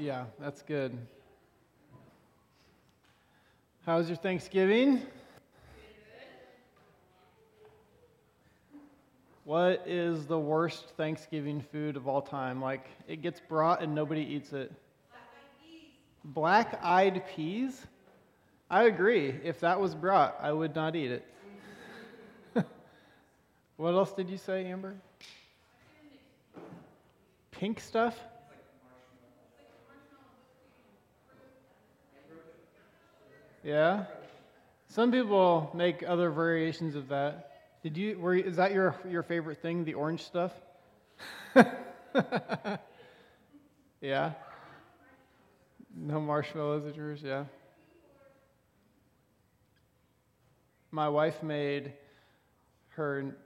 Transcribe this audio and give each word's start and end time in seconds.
Yeah, 0.00 0.26
that's 0.38 0.62
good. 0.62 0.96
How 3.84 3.96
was 3.96 4.06
your 4.06 4.16
Thanksgiving? 4.16 5.02
What 9.42 9.82
is 9.88 10.24
the 10.26 10.38
worst 10.38 10.90
Thanksgiving 10.96 11.60
food 11.72 11.96
of 11.96 12.06
all 12.06 12.22
time? 12.22 12.62
Like, 12.62 12.86
it 13.08 13.22
gets 13.22 13.40
brought 13.40 13.82
and 13.82 13.92
nobody 13.92 14.20
eats 14.20 14.52
it. 14.52 14.70
Black 16.22 16.78
eyed 16.80 17.24
peas? 17.34 17.84
I 18.70 18.84
agree. 18.84 19.34
If 19.42 19.58
that 19.60 19.80
was 19.80 19.96
brought, 19.96 20.38
I 20.40 20.52
would 20.52 20.76
not 20.76 20.94
eat 20.94 21.10
it. 21.10 21.26
what 23.76 23.94
else 23.94 24.12
did 24.12 24.30
you 24.30 24.38
say, 24.38 24.64
Amber? 24.66 24.94
Pink 27.50 27.80
stuff? 27.80 28.16
Yeah? 33.68 34.04
Some 34.88 35.12
people 35.12 35.70
make 35.74 36.02
other 36.02 36.30
variations 36.30 36.94
of 36.94 37.08
that. 37.08 37.50
Did 37.82 37.98
you, 37.98 38.18
were, 38.18 38.34
is 38.34 38.56
that 38.56 38.72
your, 38.72 38.96
your 39.06 39.22
favorite 39.22 39.60
thing, 39.60 39.84
the 39.84 39.92
orange 39.92 40.22
stuff? 40.22 40.52
yeah? 44.00 44.32
No 45.94 46.18
marshmallows 46.18 46.86
at 46.86 46.96
yours, 46.96 47.20
yeah? 47.22 47.44
My 50.90 51.10
wife 51.10 51.42
made 51.42 51.92
her, 52.96 53.36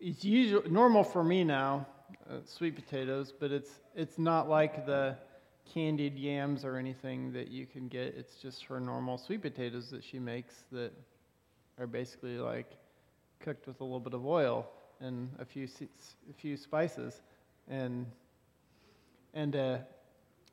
it's 0.00 0.24
usual, 0.24 0.64
normal 0.68 1.04
for 1.04 1.22
me 1.22 1.44
now, 1.44 1.86
uh, 2.28 2.38
sweet 2.46 2.74
potatoes, 2.74 3.32
but 3.38 3.52
it's, 3.52 3.70
it's 3.94 4.18
not 4.18 4.48
like 4.48 4.86
the 4.86 5.16
candied 5.72 6.16
yams 6.16 6.64
or 6.64 6.76
anything 6.76 7.32
that 7.32 7.48
you 7.48 7.66
can 7.66 7.88
get. 7.88 8.14
It's 8.16 8.36
just 8.36 8.64
her 8.64 8.80
normal 8.80 9.18
sweet 9.18 9.42
potatoes 9.42 9.90
that 9.90 10.02
she 10.04 10.18
makes 10.18 10.54
that 10.72 10.92
are 11.78 11.86
basically 11.86 12.38
like 12.38 12.76
cooked 13.40 13.66
with 13.66 13.80
a 13.80 13.84
little 13.84 14.00
bit 14.00 14.14
of 14.14 14.26
oil 14.26 14.66
and 15.00 15.30
a 15.38 15.44
few 15.44 15.68
a 16.30 16.32
few 16.32 16.56
spices, 16.56 17.20
and 17.68 18.06
and 19.34 19.54
uh, 19.54 19.78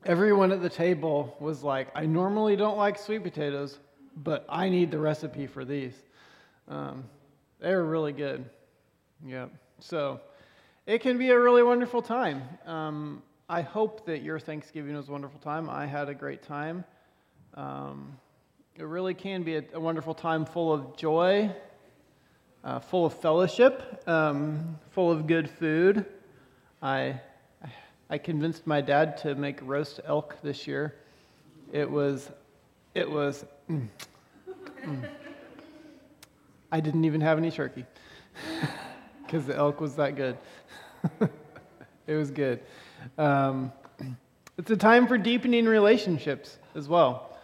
everyone 0.04 0.52
at 0.52 0.60
the 0.60 0.68
table 0.68 1.36
was 1.40 1.62
like, 1.62 1.88
"I 1.94 2.06
normally 2.06 2.56
don't 2.56 2.76
like 2.76 2.98
sweet 2.98 3.22
potatoes, 3.22 3.78
but 4.16 4.44
I 4.48 4.68
need 4.68 4.90
the 4.90 4.98
recipe 4.98 5.46
for 5.46 5.64
these." 5.64 5.94
Um, 6.68 7.04
they 7.60 7.74
were 7.74 7.84
really 7.84 8.12
good. 8.12 8.44
Yeah. 9.26 9.46
So 9.80 10.20
it 10.86 11.00
can 11.00 11.16
be 11.16 11.30
a 11.30 11.38
really 11.38 11.62
wonderful 11.62 12.02
time. 12.02 12.42
Um, 12.66 13.22
I 13.48 13.60
hope 13.62 14.06
that 14.06 14.22
your 14.22 14.38
Thanksgiving 14.38 14.96
was 14.96 15.08
a 15.08 15.12
wonderful 15.12 15.40
time. 15.40 15.68
I 15.68 15.86
had 15.86 16.08
a 16.08 16.14
great 16.14 16.42
time. 16.42 16.84
Um, 17.54 18.18
it 18.76 18.84
really 18.84 19.14
can 19.14 19.42
be 19.42 19.56
a, 19.56 19.64
a 19.74 19.80
wonderful 19.80 20.14
time 20.14 20.44
full 20.44 20.72
of 20.72 20.96
joy 20.96 21.54
uh, 22.64 22.78
full 22.80 23.06
of 23.06 23.14
fellowship, 23.14 24.02
um, 24.08 24.78
full 24.90 25.10
of 25.10 25.26
good 25.26 25.48
food. 25.48 26.06
I, 26.82 27.20
I 28.08 28.18
convinced 28.18 28.66
my 28.66 28.80
dad 28.80 29.16
to 29.18 29.34
make 29.34 29.58
roast 29.62 30.00
elk 30.04 30.36
this 30.42 30.66
year. 30.66 30.96
It 31.72 31.90
was, 31.90 32.30
it 32.94 33.08
was, 33.08 33.44
mm, 33.70 33.86
mm. 34.82 35.08
I 36.72 36.80
didn't 36.80 37.04
even 37.04 37.20
have 37.20 37.38
any 37.38 37.50
turkey 37.50 37.84
because 39.26 39.46
the 39.46 39.56
elk 39.56 39.80
was 39.80 39.94
that 39.96 40.16
good. 40.16 40.38
it 42.06 42.14
was 42.14 42.30
good. 42.30 42.60
Um, 43.18 43.72
it's 44.56 44.70
a 44.70 44.76
time 44.76 45.06
for 45.06 45.18
deepening 45.18 45.66
relationships 45.66 46.58
as 46.74 46.88
well. 46.88 47.36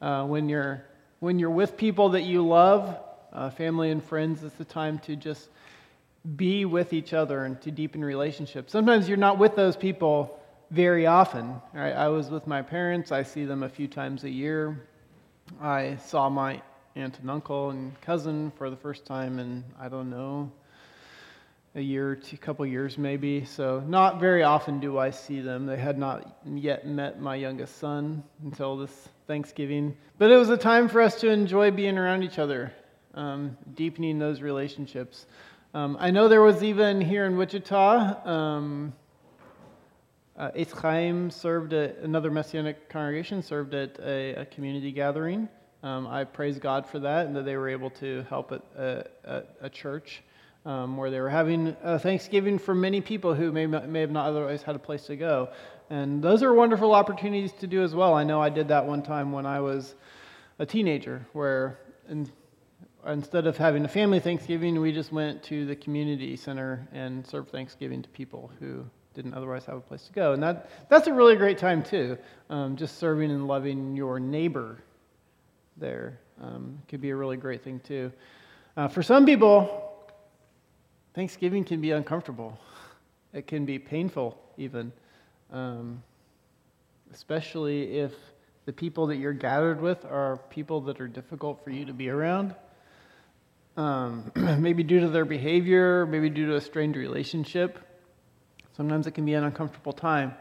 Uh, 0.00 0.24
when 0.24 0.48
you're 0.48 0.84
when 1.20 1.38
you're 1.38 1.50
with 1.50 1.76
people 1.76 2.10
that 2.10 2.22
you 2.22 2.46
love 2.46 2.96
uh, 3.32 3.50
family 3.50 3.90
and 3.90 4.02
friends, 4.04 4.44
it's 4.44 4.54
the 4.54 4.64
time 4.64 4.98
to 5.00 5.16
just 5.16 5.48
be 6.36 6.64
with 6.64 6.92
each 6.92 7.12
other 7.12 7.44
and 7.44 7.60
to 7.62 7.70
deepen 7.70 8.04
relationships. 8.04 8.72
Sometimes 8.72 9.08
you're 9.08 9.16
not 9.16 9.38
with 9.38 9.56
those 9.56 9.76
people 9.76 10.38
very 10.70 11.06
often. 11.06 11.60
Right? 11.72 11.92
I 11.92 12.08
was 12.08 12.30
with 12.30 12.46
my 12.46 12.62
parents, 12.62 13.10
I 13.10 13.22
see 13.22 13.44
them 13.44 13.62
a 13.62 13.68
few 13.68 13.88
times 13.88 14.24
a 14.24 14.30
year. 14.30 14.88
I 15.60 15.96
saw 15.96 16.28
my 16.28 16.62
aunt 16.94 17.18
and 17.20 17.30
uncle 17.30 17.70
and 17.70 17.98
cousin 18.00 18.52
for 18.56 18.70
the 18.70 18.76
first 18.76 19.04
time 19.04 19.38
in, 19.38 19.64
I 19.80 19.88
don't 19.88 20.10
know, 20.10 20.52
a 21.74 21.80
year, 21.80 22.18
a 22.32 22.36
couple 22.36 22.64
years 22.66 22.98
maybe. 22.98 23.44
So 23.44 23.82
not 23.86 24.20
very 24.20 24.42
often 24.42 24.80
do 24.80 24.98
I 24.98 25.10
see 25.10 25.40
them. 25.40 25.66
They 25.66 25.76
had 25.76 25.98
not 25.98 26.38
yet 26.44 26.86
met 26.86 27.20
my 27.20 27.36
youngest 27.36 27.78
son 27.78 28.22
until 28.42 28.76
this 28.76 29.08
Thanksgiving. 29.26 29.96
But 30.18 30.30
it 30.30 30.36
was 30.36 30.50
a 30.50 30.56
time 30.56 30.88
for 30.88 31.00
us 31.00 31.20
to 31.20 31.28
enjoy 31.28 31.70
being 31.70 31.98
around 31.98 32.22
each 32.22 32.38
other 32.38 32.72
um, 33.14 33.56
deepening 33.74 34.18
those 34.18 34.40
relationships. 34.40 35.26
Um, 35.74 35.96
I 36.00 36.10
know 36.10 36.28
there 36.28 36.42
was 36.42 36.62
even 36.62 37.00
here 37.00 37.26
in 37.26 37.36
Wichita, 37.36 38.26
um, 38.26 38.92
uh, 40.36 40.50
Eitz 40.52 40.72
Chaim 40.72 41.30
served 41.30 41.72
at 41.72 41.98
another 41.98 42.30
Messianic 42.30 42.88
congregation, 42.88 43.42
served 43.42 43.74
at 43.74 43.98
a, 43.98 44.34
a 44.34 44.44
community 44.46 44.92
gathering. 44.92 45.48
Um, 45.82 46.06
I 46.06 46.24
praise 46.24 46.58
God 46.58 46.86
for 46.86 47.00
that 47.00 47.26
and 47.26 47.36
that 47.36 47.44
they 47.44 47.56
were 47.56 47.68
able 47.68 47.90
to 47.90 48.24
help 48.28 48.52
at 48.52 48.62
a, 48.76 49.04
a, 49.24 49.42
a 49.62 49.70
church 49.70 50.22
um, 50.64 50.96
where 50.96 51.10
they 51.10 51.20
were 51.20 51.30
having 51.30 51.76
a 51.82 51.98
Thanksgiving 51.98 52.58
for 52.58 52.74
many 52.74 53.00
people 53.00 53.34
who 53.34 53.52
may, 53.52 53.66
may 53.66 54.00
have 54.00 54.10
not 54.10 54.26
otherwise 54.26 54.62
had 54.62 54.76
a 54.76 54.78
place 54.78 55.04
to 55.04 55.16
go. 55.16 55.50
And 55.90 56.22
those 56.22 56.42
are 56.42 56.52
wonderful 56.52 56.94
opportunities 56.94 57.52
to 57.60 57.66
do 57.66 57.82
as 57.82 57.94
well. 57.94 58.14
I 58.14 58.24
know 58.24 58.42
I 58.42 58.50
did 58.50 58.68
that 58.68 58.84
one 58.86 59.02
time 59.02 59.32
when 59.32 59.46
I 59.46 59.60
was 59.60 59.94
a 60.58 60.66
teenager, 60.66 61.26
where 61.32 61.78
and 62.08 62.30
instead 63.06 63.46
of 63.46 63.56
having 63.56 63.84
a 63.84 63.88
family 63.88 64.20
Thanksgiving, 64.20 64.80
we 64.80 64.92
just 64.92 65.12
went 65.12 65.42
to 65.44 65.66
the 65.66 65.76
community 65.76 66.36
center 66.36 66.86
and 66.92 67.26
served 67.26 67.50
Thanksgiving 67.50 68.02
to 68.02 68.08
people 68.10 68.50
who 68.58 68.84
didn't 69.14 69.34
otherwise 69.34 69.64
have 69.66 69.76
a 69.76 69.80
place 69.80 70.02
to 70.02 70.12
go. 70.12 70.32
And 70.32 70.42
that, 70.42 70.70
that's 70.88 71.06
a 71.06 71.12
really 71.12 71.36
great 71.36 71.58
time, 71.58 71.82
too. 71.82 72.18
Um, 72.50 72.76
just 72.76 72.98
serving 72.98 73.30
and 73.30 73.46
loving 73.46 73.96
your 73.96 74.20
neighbor 74.20 74.82
there 75.76 76.18
um, 76.40 76.82
could 76.88 77.00
be 77.00 77.10
a 77.10 77.16
really 77.16 77.36
great 77.36 77.62
thing, 77.62 77.80
too. 77.80 78.12
Uh, 78.76 78.88
for 78.88 79.02
some 79.02 79.26
people, 79.26 79.87
Thanksgiving 81.18 81.64
can 81.64 81.80
be 81.80 81.90
uncomfortable, 81.90 82.56
it 83.32 83.48
can 83.48 83.64
be 83.64 83.80
painful, 83.80 84.38
even, 84.56 84.92
um, 85.50 86.00
especially 87.12 87.98
if 87.98 88.12
the 88.66 88.72
people 88.72 89.08
that 89.08 89.16
you're 89.16 89.32
gathered 89.32 89.80
with 89.80 90.04
are 90.04 90.36
people 90.48 90.80
that 90.82 91.00
are 91.00 91.08
difficult 91.08 91.64
for 91.64 91.70
you 91.70 91.84
to 91.86 91.92
be 91.92 92.08
around 92.08 92.54
um, 93.76 94.30
maybe 94.36 94.84
due 94.84 95.00
to 95.00 95.08
their 95.08 95.24
behavior, 95.24 96.06
maybe 96.06 96.30
due 96.30 96.46
to 96.46 96.54
a 96.54 96.60
strained 96.60 96.94
relationship. 96.94 97.80
Sometimes 98.76 99.08
it 99.08 99.10
can 99.10 99.24
be 99.24 99.34
an 99.34 99.42
uncomfortable 99.42 99.92
time 99.92 100.36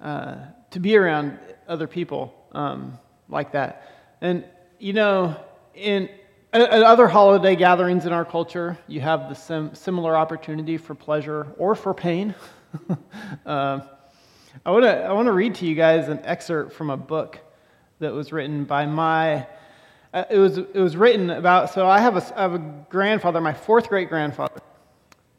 uh, 0.00 0.36
to 0.70 0.78
be 0.78 0.96
around 0.96 1.36
other 1.66 1.88
people 1.88 2.32
um, 2.52 2.96
like 3.28 3.50
that. 3.50 4.14
And, 4.20 4.44
you 4.78 4.92
know, 4.92 5.34
in 5.74 6.08
at 6.62 6.82
other 6.82 7.08
holiday 7.08 7.56
gatherings 7.56 8.06
in 8.06 8.12
our 8.12 8.24
culture, 8.24 8.78
you 8.86 9.00
have 9.00 9.28
the 9.28 9.34
sim- 9.34 9.74
similar 9.74 10.16
opportunity 10.16 10.76
for 10.76 10.94
pleasure 10.94 11.46
or 11.58 11.74
for 11.74 11.94
pain. 11.94 12.34
uh, 13.46 13.80
I 14.64 14.70
want 14.70 14.84
to 14.84 15.04
I 15.04 15.12
want 15.12 15.26
to 15.26 15.32
read 15.32 15.54
to 15.56 15.66
you 15.66 15.74
guys 15.74 16.08
an 16.08 16.20
excerpt 16.24 16.72
from 16.72 16.90
a 16.90 16.96
book 16.96 17.38
that 17.98 18.12
was 18.12 18.32
written 18.32 18.64
by 18.64 18.86
my 18.86 19.46
uh, 20.16 20.24
it, 20.30 20.38
was, 20.38 20.56
it 20.56 20.76
was 20.76 20.96
written 20.96 21.28
about, 21.28 21.74
so 21.74 21.86
I 21.86 21.98
have, 21.98 22.16
a, 22.16 22.38
I 22.38 22.42
have 22.42 22.54
a 22.54 22.84
grandfather, 22.88 23.38
my 23.38 23.52
fourth 23.52 23.90
great 23.90 24.08
grandfather. 24.08 24.62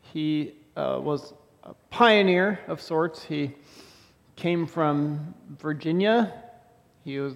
He 0.02 0.54
uh, 0.76 1.00
was 1.02 1.34
a 1.64 1.74
pioneer 1.90 2.60
of 2.68 2.80
sorts. 2.80 3.24
He 3.24 3.56
came 4.36 4.68
from 4.68 5.34
Virginia. 5.58 6.44
He 7.04 7.18
was, 7.18 7.34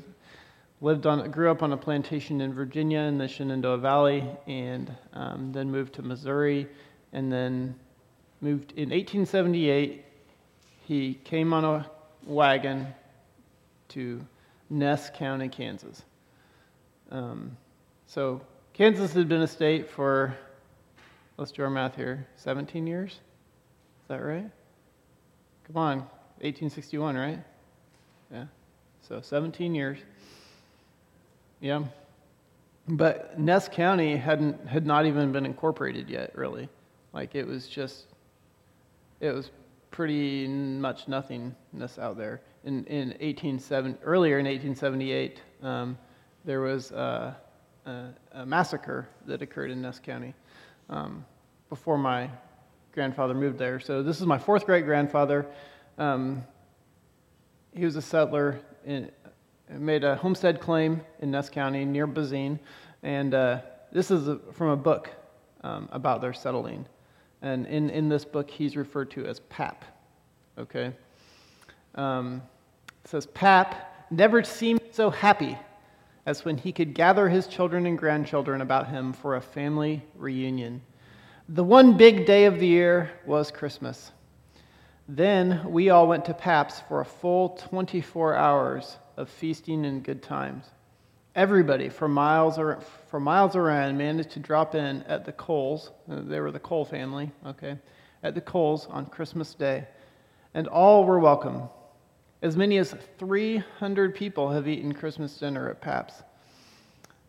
lived 0.82 1.06
on, 1.06 1.30
grew 1.30 1.50
up 1.52 1.62
on 1.62 1.74
a 1.74 1.78
plantation 1.78 2.42
in 2.42 2.54
Virginia 2.54 3.00
in 3.02 3.18
the 3.18 3.28
Shenandoah 3.28 3.78
Valley, 3.78 4.28
and 4.48 4.94
um, 5.14 5.52
then 5.52 5.72
moved 5.72 5.94
to 5.94 6.02
Missouri, 6.02 6.68
and 7.14 7.32
then 7.32 7.76
moved 8.42 8.72
in 8.72 8.90
1878. 8.90 10.04
He 10.84 11.14
came 11.24 11.54
on 11.54 11.64
a 11.64 11.90
wagon 12.26 12.88
to 13.90 14.26
Ness 14.70 15.12
County, 15.12 15.48
Kansas. 15.48 16.04
Um, 17.12 17.56
so 18.08 18.42
Kansas 18.74 19.14
had 19.14 19.30
been 19.30 19.42
a 19.42 19.48
state 19.48 19.90
for, 19.90 20.36
let's 21.38 21.52
do 21.52 21.62
our 21.62 21.70
math 21.70 21.96
here, 21.96 22.28
17 22.38 22.88
years? 22.88 23.12
Is 23.12 24.08
that 24.08 24.24
right? 24.24 24.50
Come 25.68 25.78
on, 25.78 25.98
1861, 26.40 27.16
right? 27.16 27.40
Yeah. 28.32 28.46
So 29.08 29.22
17 29.22 29.76
years. 29.76 30.00
Yeah. 31.62 31.84
But 32.88 33.40
Ness 33.40 33.70
County 33.70 34.18
hadn't 34.18 34.68
had 34.68 34.86
not 34.86 35.06
even 35.06 35.32
been 35.32 35.46
incorporated 35.46 36.10
yet, 36.10 36.36
really. 36.36 36.68
Like 37.14 37.36
it 37.36 37.46
was 37.46 37.68
just 37.68 38.08
it 39.20 39.32
was 39.32 39.52
pretty 39.92 40.48
much 40.48 41.08
nothingness 41.08 42.00
out 42.00 42.18
there. 42.18 42.42
In, 42.64 42.86
in 42.86 43.10
1870, 43.10 44.00
earlier 44.04 44.40
in 44.40 44.46
1878, 44.46 45.42
um, 45.62 45.98
there 46.46 46.62
was 46.62 46.92
a, 46.92 47.38
a, 47.86 48.06
a, 48.32 48.46
massacre 48.46 49.08
that 49.26 49.42
occurred 49.42 49.70
in 49.70 49.82
Ness 49.82 50.00
County 50.00 50.34
um, 50.90 51.26
before 51.70 51.98
my 51.98 52.30
grandfather 52.94 53.34
moved 53.34 53.58
there. 53.58 53.80
So 53.80 54.02
this 54.02 54.20
is 54.20 54.26
my 54.26 54.38
fourth 54.38 54.66
great 54.66 54.86
grandfather. 54.86 55.46
Um, 55.98 56.44
he 57.74 57.86
was 57.86 57.96
a 57.96 58.02
settler 58.02 58.60
in, 58.86 59.12
made 59.78 60.04
a 60.04 60.16
homestead 60.16 60.60
claim 60.60 61.02
in 61.20 61.32
Ness 61.32 61.50
County 61.50 61.86
near 61.86 62.08
Bazine, 62.08 62.60
and 63.04 63.34
uh, 63.34 63.62
this 63.92 64.12
is 64.12 64.28
a, 64.28 64.40
from 64.54 64.70
a 64.70 64.76
book 64.76 65.10
um, 65.64 65.88
about 65.92 66.22
their 66.22 66.34
settling. 66.34 66.86
And 67.42 67.66
in, 67.66 67.90
in 67.90 68.10
this 68.10 68.24
book, 68.26 68.50
he's 68.50 68.76
referred 68.76 69.10
to 69.12 69.26
as 69.26 69.40
Pap. 69.42 69.84
Okay? 70.58 70.94
Um, 71.96 72.42
it 73.04 73.10
says, 73.10 73.26
Pap 73.28 74.06
never 74.12 74.44
seemed 74.44 74.82
so 74.92 75.10
happy 75.10 75.58
as 76.26 76.46
when 76.46 76.58
he 76.58 76.72
could 76.72 76.94
gather 76.94 77.28
his 77.28 77.48
children 77.48 77.86
and 77.88 77.98
grandchildren 77.98 78.62
about 78.62 78.88
him 78.88 79.12
for 79.12 79.36
a 79.36 79.42
family 79.42 80.04
reunion. 80.16 80.82
The 81.50 81.64
one 81.64 81.98
big 81.98 82.26
day 82.26 82.46
of 82.46 82.60
the 82.60 82.68
year 82.68 83.12
was 83.26 83.50
Christmas. 83.50 84.12
Then 85.08 85.70
we 85.70 85.90
all 85.90 86.08
went 86.08 86.26
to 86.26 86.34
Pap's 86.34 86.82
for 86.88 87.02
a 87.02 87.06
full 87.06 87.50
24 87.50 88.36
hours 88.36 88.98
of 89.22 89.30
feasting 89.30 89.86
and 89.86 90.04
good 90.04 90.24
times. 90.24 90.66
Everybody 91.36 91.90
for 91.90 92.08
miles, 92.08 92.58
or, 92.58 92.80
for 93.08 93.20
miles 93.20 93.56
around 93.56 93.98
managed 93.98 94.32
to 94.32 94.40
drop 94.40 94.74
in 94.74 95.04
at 95.04 95.24
the 95.26 95.32
Coles. 95.32 95.92
Uh, 96.12 96.22
they 96.24 96.40
were 96.40 96.52
the 96.52 96.60
Cole 96.60 96.84
family, 96.84 97.32
okay, 97.46 97.78
at 98.24 98.34
the 98.34 98.42
Coles 98.42 98.88
on 98.88 99.06
Christmas 99.06 99.54
Day. 99.54 99.88
And 100.56 100.68
all 100.68 101.06
were 101.06 101.20
welcome. 101.20 101.70
As 102.42 102.58
many 102.58 102.80
as 102.80 102.96
300 103.20 104.16
people 104.16 104.50
have 104.50 104.68
eaten 104.68 104.92
Christmas 104.92 105.38
dinner 105.38 105.70
at 105.70 105.80
Pap's. 105.80 106.16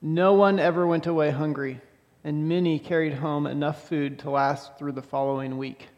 No 0.01 0.33
one 0.33 0.59
ever 0.59 0.87
went 0.87 1.07
away 1.07 1.31
hungry, 1.31 1.79
and 2.25 2.49
many 2.49 2.79
carried 2.79 3.13
home 3.13 3.47
enough 3.47 3.87
food 3.87 4.19
to 4.21 4.31
last 4.31 4.79
through 4.79 4.93
the 4.93 5.03
following 5.03 5.59
week. 5.59 5.89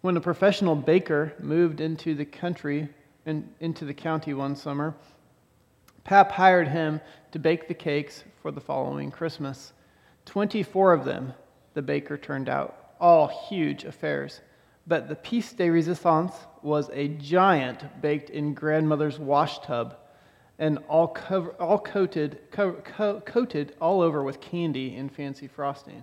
When 0.00 0.16
a 0.16 0.20
professional 0.20 0.76
baker 0.76 1.34
moved 1.40 1.80
into 1.80 2.14
the 2.14 2.24
country 2.24 2.88
in, 3.26 3.48
into 3.60 3.84
the 3.84 3.92
county 3.92 4.32
one 4.32 4.56
summer, 4.56 4.94
Pap 6.04 6.30
hired 6.30 6.68
him 6.68 7.00
to 7.32 7.38
bake 7.38 7.66
the 7.66 7.74
cakes 7.74 8.22
for 8.40 8.52
the 8.52 8.60
following 8.60 9.10
Christmas. 9.10 9.72
24 10.24 10.92
of 10.92 11.04
them 11.04 11.34
the 11.74 11.82
baker 11.82 12.16
turned 12.16 12.48
out, 12.48 12.94
all 13.00 13.26
huge 13.48 13.84
affairs. 13.84 14.40
But 14.86 15.08
the 15.08 15.16
piece 15.16 15.52
de 15.52 15.68
resistance 15.68 16.32
was 16.62 16.88
a 16.92 17.08
giant 17.08 18.00
baked 18.00 18.30
in 18.30 18.54
grandmother's 18.54 19.18
wash 19.18 19.58
tub 19.58 19.96
and 20.58 20.78
all, 20.88 21.08
cover, 21.08 21.50
all 21.60 21.78
coated, 21.78 22.38
co- 22.50 22.80
co- 22.84 23.20
coated 23.20 23.74
all 23.80 24.00
over 24.00 24.22
with 24.22 24.40
candy 24.40 24.94
and 24.94 25.12
fancy 25.12 25.48
frosting. 25.48 26.02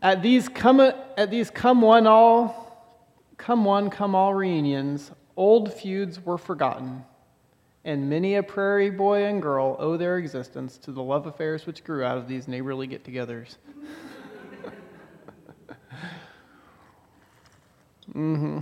At 0.00 0.22
these 0.22 0.48
come, 0.48 0.80
at 0.80 1.30
these 1.30 1.50
come 1.50 1.80
one 1.80 2.06
all 2.06 2.63
come 3.44 3.64
one, 3.66 3.90
come 3.90 4.14
all 4.14 4.32
reunions, 4.32 5.10
old 5.36 5.70
feuds 5.70 6.18
were 6.24 6.38
forgotten, 6.38 7.04
and 7.84 8.08
many 8.08 8.36
a 8.36 8.42
prairie 8.42 8.88
boy 8.88 9.24
and 9.24 9.42
girl 9.42 9.76
owe 9.78 9.98
their 9.98 10.16
existence 10.16 10.78
to 10.78 10.90
the 10.90 11.02
love 11.02 11.26
affairs 11.26 11.66
which 11.66 11.84
grew 11.84 12.02
out 12.02 12.16
of 12.16 12.26
these 12.26 12.48
neighborly 12.48 12.86
get 12.86 13.04
togethers. 13.04 13.58
mm-hmm. 18.14 18.60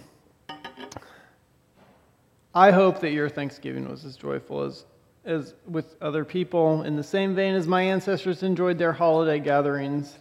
I 2.52 2.72
hope 2.72 2.98
that 3.02 3.12
your 3.12 3.28
Thanksgiving 3.28 3.88
was 3.88 4.04
as 4.04 4.16
joyful 4.16 4.62
as, 4.62 4.84
as 5.24 5.54
with 5.68 5.94
other 6.02 6.24
people, 6.24 6.82
in 6.82 6.96
the 6.96 7.04
same 7.04 7.36
vein 7.36 7.54
as 7.54 7.68
my 7.68 7.82
ancestors 7.82 8.42
enjoyed 8.42 8.78
their 8.78 8.92
holiday 8.92 9.38
gatherings. 9.38 10.18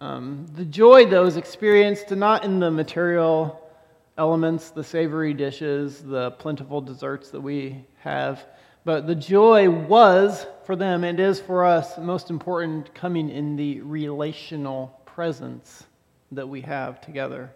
Um, 0.00 0.46
the 0.54 0.66
joy, 0.66 1.06
though, 1.06 1.24
is 1.24 1.38
experienced 1.38 2.10
not 2.10 2.44
in 2.44 2.60
the 2.60 2.70
material 2.70 3.61
elements, 4.18 4.70
the 4.70 4.84
savory 4.84 5.34
dishes, 5.34 6.02
the 6.02 6.32
plentiful 6.32 6.80
desserts 6.80 7.30
that 7.30 7.40
we 7.40 7.84
have. 8.00 8.44
But 8.84 9.06
the 9.06 9.14
joy 9.14 9.70
was 9.70 10.46
for 10.64 10.76
them 10.76 11.04
and 11.04 11.18
is 11.20 11.40
for 11.40 11.64
us 11.64 11.98
most 11.98 12.30
important 12.30 12.94
coming 12.94 13.30
in 13.30 13.56
the 13.56 13.80
relational 13.80 15.00
presence 15.06 15.84
that 16.32 16.48
we 16.48 16.60
have 16.62 17.00
together 17.00 17.50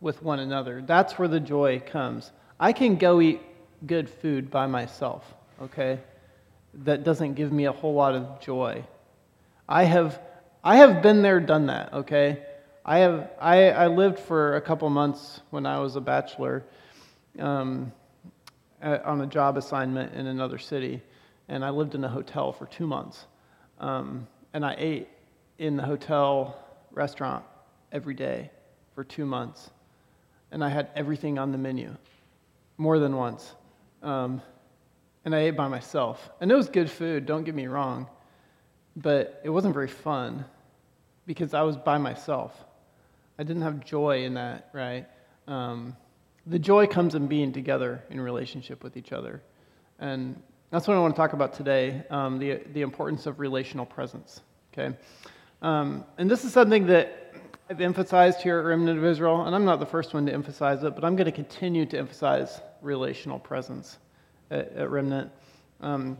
with 0.00 0.22
one 0.22 0.40
another. 0.40 0.82
That's 0.82 1.18
where 1.18 1.28
the 1.28 1.40
joy 1.40 1.80
comes. 1.80 2.32
I 2.60 2.72
can 2.72 2.96
go 2.96 3.20
eat 3.20 3.40
good 3.86 4.08
food 4.08 4.50
by 4.50 4.66
myself, 4.66 5.34
okay? 5.62 5.98
That 6.74 7.04
doesn't 7.04 7.34
give 7.34 7.52
me 7.52 7.66
a 7.66 7.72
whole 7.72 7.94
lot 7.94 8.14
of 8.14 8.40
joy. 8.40 8.84
I 9.68 9.84
have 9.84 10.20
I 10.64 10.76
have 10.76 11.02
been 11.02 11.22
there 11.22 11.40
done 11.40 11.66
that, 11.66 11.92
okay? 11.92 12.42
I 12.84 12.98
have 12.98 13.30
I, 13.40 13.70
I 13.70 13.86
lived 13.88 14.18
for 14.18 14.56
a 14.56 14.60
couple 14.60 14.88
months 14.88 15.40
when 15.50 15.66
I 15.66 15.78
was 15.80 15.96
a 15.96 16.00
bachelor 16.00 16.64
um, 17.38 17.92
on 18.82 19.20
a 19.20 19.26
job 19.26 19.56
assignment 19.56 20.14
in 20.14 20.26
another 20.26 20.58
city, 20.58 21.02
and 21.48 21.64
I 21.64 21.70
lived 21.70 21.94
in 21.94 22.04
a 22.04 22.08
hotel 22.08 22.52
for 22.52 22.66
two 22.66 22.86
months, 22.86 23.26
um, 23.78 24.26
and 24.52 24.64
I 24.64 24.74
ate 24.78 25.08
in 25.58 25.76
the 25.76 25.82
hotel 25.82 26.64
restaurant 26.92 27.44
every 27.92 28.14
day 28.14 28.50
for 28.94 29.04
two 29.04 29.26
months, 29.26 29.70
and 30.50 30.64
I 30.64 30.68
had 30.68 30.88
everything 30.94 31.38
on 31.38 31.52
the 31.52 31.58
menu, 31.58 31.94
more 32.76 32.98
than 32.98 33.16
once, 33.16 33.54
um, 34.02 34.40
and 35.24 35.34
I 35.34 35.40
ate 35.40 35.56
by 35.56 35.68
myself, 35.68 36.30
and 36.40 36.50
it 36.50 36.54
was 36.54 36.68
good 36.68 36.90
food. 36.90 37.26
Don't 37.26 37.44
get 37.44 37.54
me 37.54 37.66
wrong, 37.66 38.08
but 38.96 39.40
it 39.44 39.50
wasn't 39.50 39.74
very 39.74 39.88
fun 39.88 40.44
because 41.26 41.54
I 41.54 41.62
was 41.62 41.76
by 41.76 41.98
myself. 41.98 42.64
I 43.40 43.44
didn't 43.44 43.62
have 43.62 43.84
joy 43.84 44.24
in 44.24 44.34
that, 44.34 44.68
right? 44.72 45.06
Um, 45.46 45.96
the 46.46 46.58
joy 46.58 46.88
comes 46.88 47.14
in 47.14 47.28
being 47.28 47.52
together 47.52 48.02
in 48.10 48.20
relationship 48.20 48.82
with 48.82 48.96
each 48.96 49.12
other. 49.12 49.42
And 50.00 50.42
that's 50.70 50.88
what 50.88 50.96
I 50.96 51.00
want 51.00 51.14
to 51.14 51.16
talk 51.16 51.34
about 51.34 51.52
today 51.52 52.02
um, 52.10 52.38
the, 52.38 52.60
the 52.72 52.80
importance 52.80 53.26
of 53.26 53.38
relational 53.38 53.86
presence. 53.86 54.40
Okay? 54.72 54.96
Um, 55.62 56.04
and 56.18 56.28
this 56.28 56.44
is 56.44 56.52
something 56.52 56.86
that 56.86 57.32
I've 57.70 57.80
emphasized 57.80 58.42
here 58.42 58.58
at 58.58 58.64
Remnant 58.64 58.98
of 58.98 59.04
Israel, 59.04 59.46
and 59.46 59.54
I'm 59.54 59.64
not 59.64 59.78
the 59.78 59.86
first 59.86 60.14
one 60.14 60.26
to 60.26 60.32
emphasize 60.32 60.82
it, 60.82 60.94
but 60.96 61.04
I'm 61.04 61.14
going 61.14 61.26
to 61.26 61.32
continue 61.32 61.86
to 61.86 61.98
emphasize 61.98 62.60
relational 62.82 63.38
presence 63.38 63.98
at, 64.50 64.72
at 64.72 64.90
Remnant. 64.90 65.30
Um, 65.80 66.18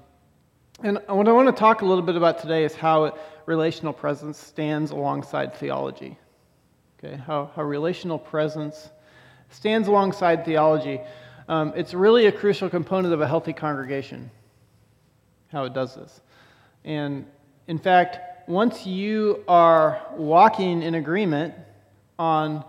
and 0.84 1.00
what 1.08 1.26
I 1.26 1.32
want 1.32 1.48
to 1.48 1.58
talk 1.58 1.82
a 1.82 1.84
little 1.84 2.02
bit 2.02 2.14
about 2.14 2.38
today 2.38 2.64
is 2.64 2.74
how 2.74 3.18
relational 3.46 3.92
presence 3.92 4.38
stands 4.38 4.92
alongside 4.92 5.54
theology 5.54 6.16
okay, 6.98 7.16
how, 7.16 7.50
how 7.54 7.62
relational 7.62 8.18
presence 8.18 8.90
stands 9.50 9.88
alongside 9.88 10.44
theology. 10.44 11.00
Um, 11.48 11.72
it's 11.76 11.94
really 11.94 12.26
a 12.26 12.32
crucial 12.32 12.68
component 12.68 13.14
of 13.14 13.20
a 13.20 13.26
healthy 13.26 13.52
congregation, 13.52 14.30
how 15.50 15.64
it 15.64 15.72
does 15.72 15.94
this. 15.94 16.20
And 16.84 17.26
in 17.66 17.78
fact, 17.78 18.48
once 18.48 18.86
you 18.86 19.44
are 19.46 20.02
walking 20.16 20.82
in 20.82 20.94
agreement 20.94 21.54
on 22.18 22.64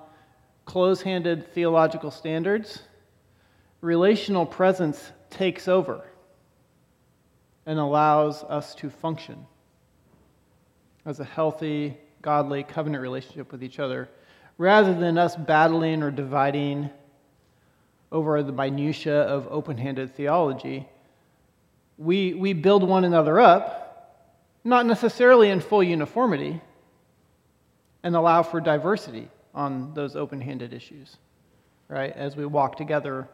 close 0.65 1.01
handed 1.01 1.53
theological 1.53 2.11
standards, 2.11 2.83
relational 3.81 4.45
presence 4.45 5.11
takes 5.29 5.67
over 5.67 6.05
and 7.65 7.79
allows 7.79 8.43
us 8.43 8.75
to 8.75 8.89
function 8.89 9.45
as 11.05 11.19
a 11.19 11.23
healthy, 11.23 11.97
godly 12.21 12.63
covenant 12.63 13.01
relationship 13.01 13.51
with 13.51 13.63
each 13.63 13.79
other 13.79 14.09
rather 14.57 14.93
than 14.93 15.17
us 15.17 15.35
battling 15.35 16.03
or 16.03 16.11
dividing 16.11 16.89
over 18.11 18.43
the 18.43 18.51
minutiae 18.51 19.21
of 19.21 19.47
open 19.49 19.77
handed 19.77 20.15
theology, 20.15 20.87
we, 21.97 22.33
we 22.33 22.53
build 22.53 22.83
one 22.83 23.05
another 23.05 23.39
up, 23.39 24.25
not 24.63 24.85
necessarily 24.85 25.49
in 25.49 25.61
full 25.61 25.83
uniformity, 25.83 26.61
and 28.03 28.15
allow 28.15 28.43
for 28.43 28.59
diversity 28.59 29.29
on 29.53 29.93
those 29.93 30.15
open 30.15 30.41
handed 30.41 30.73
issues, 30.73 31.17
right? 31.87 32.11
As 32.13 32.35
we 32.35 32.45
walk 32.45 32.77
together 32.77 33.27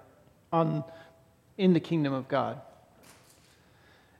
on, 0.51 0.83
in 1.57 1.73
the 1.73 1.79
kingdom 1.79 2.13
of 2.13 2.27
God. 2.27 2.61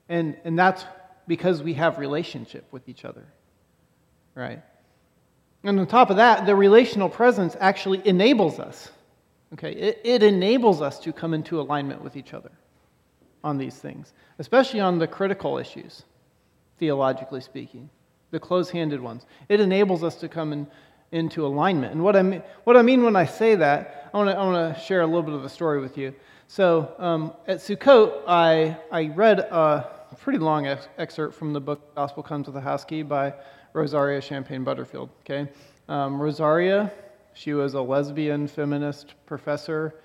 And, 0.10 0.38
and 0.44 0.58
that's 0.58 0.86
because 1.28 1.64
we 1.64 1.74
have 1.74 1.98
relationship 1.98 2.66
with 2.72 2.88
each 2.88 3.06
other, 3.06 3.26
right? 4.36 4.62
And 5.64 5.80
on 5.80 5.88
top 5.88 6.10
of 6.10 6.18
that, 6.18 6.46
the 6.46 6.56
relational 6.56 7.10
presence 7.10 7.56
actually 7.60 8.02
enables 8.06 8.60
us. 8.60 8.92
Okay, 9.54 9.72
it, 9.72 10.02
it 10.04 10.24
enables 10.24 10.82
us 10.82 11.00
to 11.00 11.14
come 11.14 11.34
into 11.34 11.60
alignment 11.60 12.04
with 12.04 12.16
each 12.16 12.34
other 12.34 12.52
on 13.44 13.58
these 13.58 13.76
things, 13.76 14.14
especially 14.40 14.80
on 14.80 15.00
the 15.00 15.08
critical 15.08 15.58
issues, 15.58 16.04
theologically 16.78 17.42
speaking, 17.42 17.90
the 18.32 18.40
close 18.40 18.70
handed 18.70 19.00
ones. 19.00 19.26
It 19.50 19.60
enables 19.60 20.04
us 20.04 20.16
to 20.16 20.28
come 20.28 20.52
in, 20.52 20.68
into 21.12 21.46
alignment. 21.46 21.94
And 21.94 22.04
what 22.04 22.16
I 22.16 22.22
mean, 22.22 22.44
what 22.64 22.76
I 22.76 22.82
mean 22.82 23.04
when 23.04 23.16
I 23.16 23.26
say 23.26 23.56
that, 23.56 24.10
I 24.14 24.18
want 24.18 24.76
to 24.76 24.82
share 24.82 25.02
a 25.02 25.06
little 25.06 25.24
bit 25.24 25.34
of 25.34 25.46
a 25.46 25.50
story 25.50 25.80
with 25.80 25.98
you. 25.98 26.14
So 26.48 26.94
um, 26.98 27.34
at 27.48 27.58
Sukkot, 27.58 28.24
I 28.28 28.78
I 28.92 29.08
read 29.08 29.40
a 29.40 29.90
pretty 30.20 30.40
long 30.40 30.68
ex- 30.68 30.88
excerpt 30.98 31.36
from 31.36 31.54
the 31.54 31.62
book 31.62 31.96
Gospel 31.96 32.24
Comes 32.24 32.48
with 32.48 32.56
a 32.56 32.62
House 32.62 32.84
Key 32.86 33.04
by 33.04 33.34
Rosaria 33.76 34.22
Champagne 34.22 34.64
Butterfield. 34.64 35.10
Okay, 35.22 35.50
um, 35.90 36.22
Rosaria, 36.22 36.94
she 37.34 37.54
was 37.54 37.74
a 37.74 37.82
lesbian 37.82 38.48
feminist 38.48 39.16
professor 39.26 39.96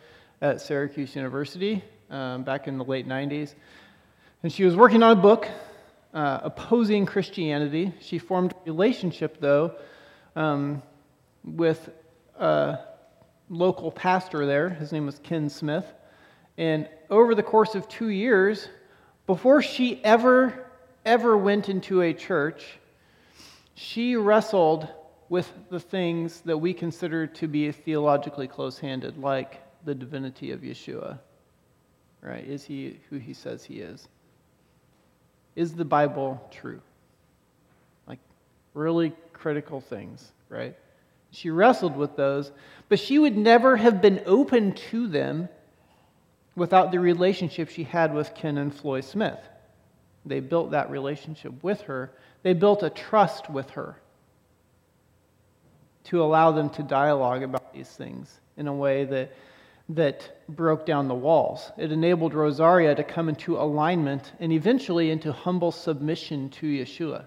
at 0.42 0.60
Syracuse 0.60 1.14
University 1.14 1.80
um, 2.10 2.42
back 2.42 2.66
in 2.66 2.78
the 2.78 2.84
late 2.84 3.06
90s, 3.06 3.54
and 4.42 4.52
she 4.52 4.64
was 4.64 4.74
working 4.74 5.04
on 5.04 5.16
a 5.16 5.20
book 5.20 5.48
uh, 6.12 6.40
opposing 6.42 7.06
Christianity. 7.06 7.92
She 8.00 8.18
formed 8.18 8.54
a 8.54 8.56
relationship, 8.66 9.40
though, 9.40 9.76
um, 10.34 10.82
with 11.44 11.90
a 12.40 12.76
local 13.48 13.92
pastor 13.92 14.46
there. 14.46 14.70
His 14.70 14.90
name 14.90 15.06
was 15.06 15.20
Ken 15.20 15.48
Smith. 15.48 15.86
And 16.58 16.88
over 17.08 17.36
the 17.36 17.44
course 17.44 17.76
of 17.76 17.88
two 17.88 18.08
years, 18.08 18.68
before 19.28 19.62
she 19.62 20.04
ever, 20.04 20.66
ever 21.04 21.36
went 21.36 21.68
into 21.68 22.02
a 22.02 22.12
church, 22.12 22.80
she 23.80 24.14
wrestled 24.14 24.86
with 25.30 25.50
the 25.70 25.80
things 25.80 26.42
that 26.42 26.58
we 26.58 26.74
consider 26.74 27.26
to 27.26 27.48
be 27.48 27.72
theologically 27.72 28.46
close 28.46 28.78
handed, 28.78 29.16
like 29.16 29.58
the 29.86 29.94
divinity 29.94 30.50
of 30.50 30.60
Yeshua. 30.60 31.18
Right? 32.20 32.46
Is 32.46 32.62
he 32.62 32.98
who 33.08 33.16
he 33.16 33.32
says 33.32 33.64
he 33.64 33.76
is? 33.76 34.06
Is 35.56 35.72
the 35.72 35.86
Bible 35.86 36.46
true? 36.50 36.82
Like, 38.06 38.18
really 38.74 39.14
critical 39.32 39.80
things, 39.80 40.30
right? 40.50 40.76
She 41.30 41.48
wrestled 41.48 41.96
with 41.96 42.16
those, 42.16 42.52
but 42.90 43.00
she 43.00 43.18
would 43.18 43.36
never 43.36 43.78
have 43.78 44.02
been 44.02 44.22
open 44.26 44.74
to 44.90 45.08
them 45.08 45.48
without 46.54 46.92
the 46.92 47.00
relationship 47.00 47.70
she 47.70 47.84
had 47.84 48.12
with 48.12 48.34
Ken 48.34 48.58
and 48.58 48.74
Floy 48.74 49.00
Smith. 49.00 49.40
They 50.26 50.40
built 50.40 50.72
that 50.72 50.90
relationship 50.90 51.64
with 51.64 51.80
her, 51.82 52.12
they 52.42 52.54
built 52.54 52.82
a 52.82 52.90
trust 52.90 53.50
with 53.50 53.70
her 53.70 53.96
to 56.04 56.22
allow 56.22 56.50
them 56.50 56.70
to 56.70 56.82
dialogue 56.82 57.42
about 57.42 57.72
these 57.72 57.88
things 57.88 58.40
in 58.56 58.66
a 58.66 58.74
way 58.74 59.04
that, 59.04 59.32
that 59.90 60.44
broke 60.48 60.86
down 60.86 61.08
the 61.08 61.14
walls. 61.14 61.70
It 61.76 61.92
enabled 61.92 62.34
Rosaria 62.34 62.94
to 62.94 63.04
come 63.04 63.28
into 63.28 63.56
alignment 63.56 64.32
and 64.40 64.52
eventually 64.52 65.10
into 65.10 65.32
humble 65.32 65.72
submission 65.72 66.48
to 66.50 66.66
Yeshua, 66.66 67.24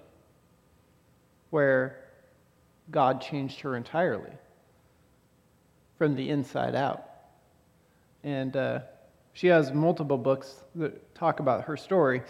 where 1.50 2.00
God 2.90 3.22
changed 3.22 3.62
her 3.62 3.76
entirely 3.76 4.32
from 5.98 6.16
the 6.16 6.30
inside 6.30 6.76
out. 6.76 7.08
And 8.24 8.56
uh, 8.58 8.80
she 9.34 9.48
has 9.48 9.72
multiple 9.72 10.18
books 10.18 10.54
that 10.76 11.16
talk 11.16 11.40
about 11.40 11.66
her 11.66 11.78
story. 11.78 12.24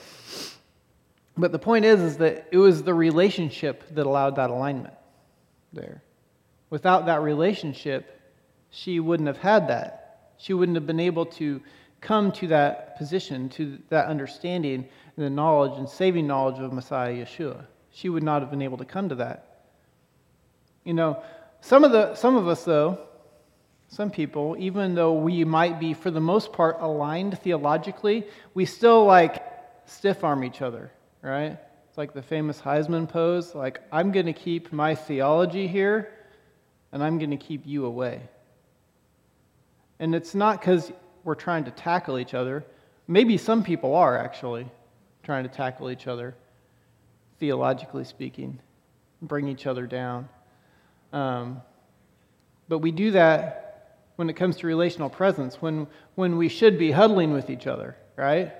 But 1.37 1.51
the 1.51 1.59
point 1.59 1.85
is, 1.85 2.01
is 2.01 2.17
that 2.17 2.47
it 2.51 2.57
was 2.57 2.83
the 2.83 2.93
relationship 2.93 3.83
that 3.95 4.05
allowed 4.05 4.35
that 4.35 4.49
alignment 4.49 4.93
there. 5.71 6.03
Without 6.69 7.07
that 7.07 7.21
relationship, 7.21 8.19
she 8.69 8.99
wouldn't 8.99 9.27
have 9.27 9.37
had 9.37 9.67
that. 9.69 10.33
She 10.37 10.53
wouldn't 10.53 10.75
have 10.75 10.87
been 10.87 10.99
able 10.99 11.25
to 11.27 11.61
come 12.01 12.31
to 12.33 12.47
that 12.47 12.97
position, 12.97 13.49
to 13.49 13.79
that 13.89 14.07
understanding 14.07 14.87
and 15.15 15.25
the 15.25 15.29
knowledge 15.29 15.77
and 15.77 15.87
saving 15.87 16.27
knowledge 16.27 16.59
of 16.59 16.73
Messiah 16.73 17.13
Yeshua. 17.13 17.65
She 17.91 18.09
would 18.09 18.23
not 18.23 18.41
have 18.41 18.51
been 18.51 18.61
able 18.61 18.77
to 18.77 18.85
come 18.85 19.09
to 19.09 19.15
that. 19.15 19.61
You 20.83 20.93
know, 20.93 21.23
some 21.61 21.83
of, 21.83 21.91
the, 21.91 22.15
some 22.15 22.35
of 22.35 22.47
us, 22.47 22.63
though, 22.65 22.99
some 23.87 24.09
people, 24.09 24.55
even 24.59 24.95
though 24.95 25.13
we 25.13 25.45
might 25.45 25.79
be, 25.79 25.93
for 25.93 26.11
the 26.11 26.19
most 26.19 26.51
part, 26.51 26.77
aligned 26.79 27.39
theologically, 27.39 28.25
we 28.53 28.65
still 28.65 29.05
like 29.05 29.41
stiff 29.85 30.23
arm 30.23 30.43
each 30.43 30.61
other, 30.61 30.91
right? 31.23 31.57
It's 31.89 31.97
like 31.97 32.13
the 32.13 32.21
famous 32.21 32.59
Heisman 32.59 33.09
pose 33.09 33.55
like, 33.55 33.81
I'm 33.91 34.11
going 34.11 34.27
to 34.27 34.33
keep 34.33 34.71
my 34.71 34.93
theology 34.93 35.67
here, 35.67 36.11
and 36.91 37.03
I'm 37.03 37.17
going 37.17 37.31
to 37.31 37.37
keep 37.37 37.65
you 37.65 37.85
away. 37.85 38.21
And 39.99 40.13
it's 40.13 40.35
not 40.35 40.59
because 40.59 40.91
we're 41.23 41.35
trying 41.35 41.63
to 41.63 41.71
tackle 41.71 42.19
each 42.19 42.33
other. 42.33 42.65
Maybe 43.07 43.37
some 43.37 43.63
people 43.63 43.95
are 43.95 44.17
actually 44.17 44.67
trying 45.23 45.43
to 45.43 45.49
tackle 45.49 45.89
each 45.89 46.07
other, 46.07 46.35
theologically 47.39 48.03
speaking, 48.03 48.59
bring 49.21 49.47
each 49.47 49.65
other 49.65 49.87
down. 49.87 50.27
Um, 51.13 51.61
but 52.67 52.79
we 52.79 52.91
do 52.91 53.11
that 53.11 53.99
when 54.15 54.29
it 54.29 54.33
comes 54.33 54.57
to 54.57 54.67
relational 54.67 55.09
presence, 55.09 55.61
when, 55.61 55.87
when 56.15 56.37
we 56.37 56.49
should 56.49 56.77
be 56.77 56.91
huddling 56.91 57.33
with 57.33 57.49
each 57.49 57.67
other, 57.67 57.95
right? 58.15 58.53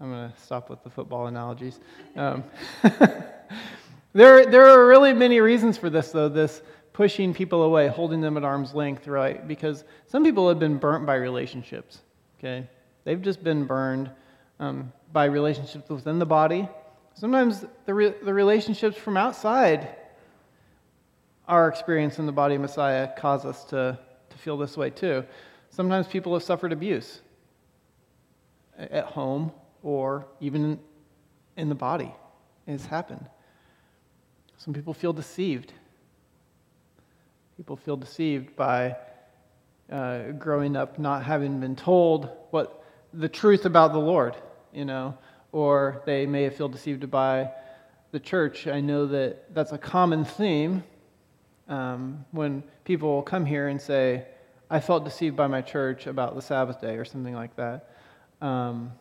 I'm 0.00 0.10
going 0.10 0.32
to 0.32 0.40
stop 0.40 0.70
with 0.70 0.82
the 0.82 0.88
football 0.88 1.26
analogies. 1.26 1.78
Um, 2.16 2.42
there, 4.14 4.46
there 4.46 4.66
are 4.66 4.86
really 4.86 5.12
many 5.12 5.40
reasons 5.40 5.76
for 5.76 5.90
this, 5.90 6.10
though, 6.10 6.30
this 6.30 6.62
pushing 6.94 7.34
people 7.34 7.62
away, 7.62 7.88
holding 7.88 8.22
them 8.22 8.38
at 8.38 8.44
arm's 8.44 8.74
length, 8.74 9.06
right? 9.06 9.46
Because 9.46 9.84
some 10.06 10.24
people 10.24 10.48
have 10.48 10.58
been 10.58 10.78
burnt 10.78 11.04
by 11.04 11.16
relationships, 11.16 11.98
okay? 12.38 12.66
They've 13.04 13.20
just 13.20 13.44
been 13.44 13.66
burned 13.66 14.10
um, 14.58 14.90
by 15.12 15.26
relationships 15.26 15.90
within 15.90 16.18
the 16.18 16.26
body. 16.26 16.66
Sometimes 17.12 17.66
the, 17.84 17.92
re- 17.92 18.14
the 18.22 18.32
relationships 18.32 18.96
from 18.96 19.18
outside 19.18 19.96
our 21.46 21.68
experience 21.68 22.18
in 22.18 22.24
the 22.24 22.32
body 22.32 22.54
of 22.54 22.62
Messiah 22.62 23.10
cause 23.18 23.44
us 23.44 23.64
to, 23.64 23.98
to 24.30 24.38
feel 24.38 24.56
this 24.56 24.78
way 24.78 24.88
too. 24.88 25.24
Sometimes 25.68 26.06
people 26.06 26.32
have 26.32 26.42
suffered 26.42 26.72
abuse 26.72 27.20
at 28.78 29.04
home 29.04 29.52
or 29.82 30.26
even 30.40 30.78
in 31.56 31.68
the 31.68 31.74
body. 31.74 32.14
It's 32.66 32.86
happened. 32.86 33.26
Some 34.58 34.74
people 34.74 34.94
feel 34.94 35.12
deceived. 35.12 35.72
People 37.56 37.76
feel 37.76 37.96
deceived 37.96 38.54
by 38.56 38.96
uh, 39.90 40.32
growing 40.32 40.76
up 40.76 40.98
not 40.98 41.24
having 41.24 41.60
been 41.60 41.76
told 41.76 42.30
what 42.50 42.84
the 43.12 43.28
truth 43.28 43.64
about 43.64 43.92
the 43.92 43.98
Lord, 43.98 44.36
you 44.72 44.84
know, 44.84 45.16
or 45.52 46.02
they 46.06 46.26
may 46.26 46.48
feel 46.50 46.68
deceived 46.68 47.10
by 47.10 47.50
the 48.12 48.20
church. 48.20 48.66
I 48.66 48.80
know 48.80 49.06
that 49.06 49.52
that's 49.54 49.72
a 49.72 49.78
common 49.78 50.24
theme 50.24 50.84
um, 51.68 52.24
when 52.32 52.62
people 52.84 53.22
come 53.22 53.44
here 53.44 53.68
and 53.68 53.80
say, 53.80 54.24
I 54.68 54.80
felt 54.80 55.04
deceived 55.04 55.36
by 55.36 55.48
my 55.48 55.62
church 55.62 56.06
about 56.06 56.36
the 56.36 56.42
Sabbath 56.42 56.80
day 56.80 56.96
or 56.96 57.04
something 57.04 57.34
like 57.34 57.56
that. 57.56 57.90
Um, 58.40 58.92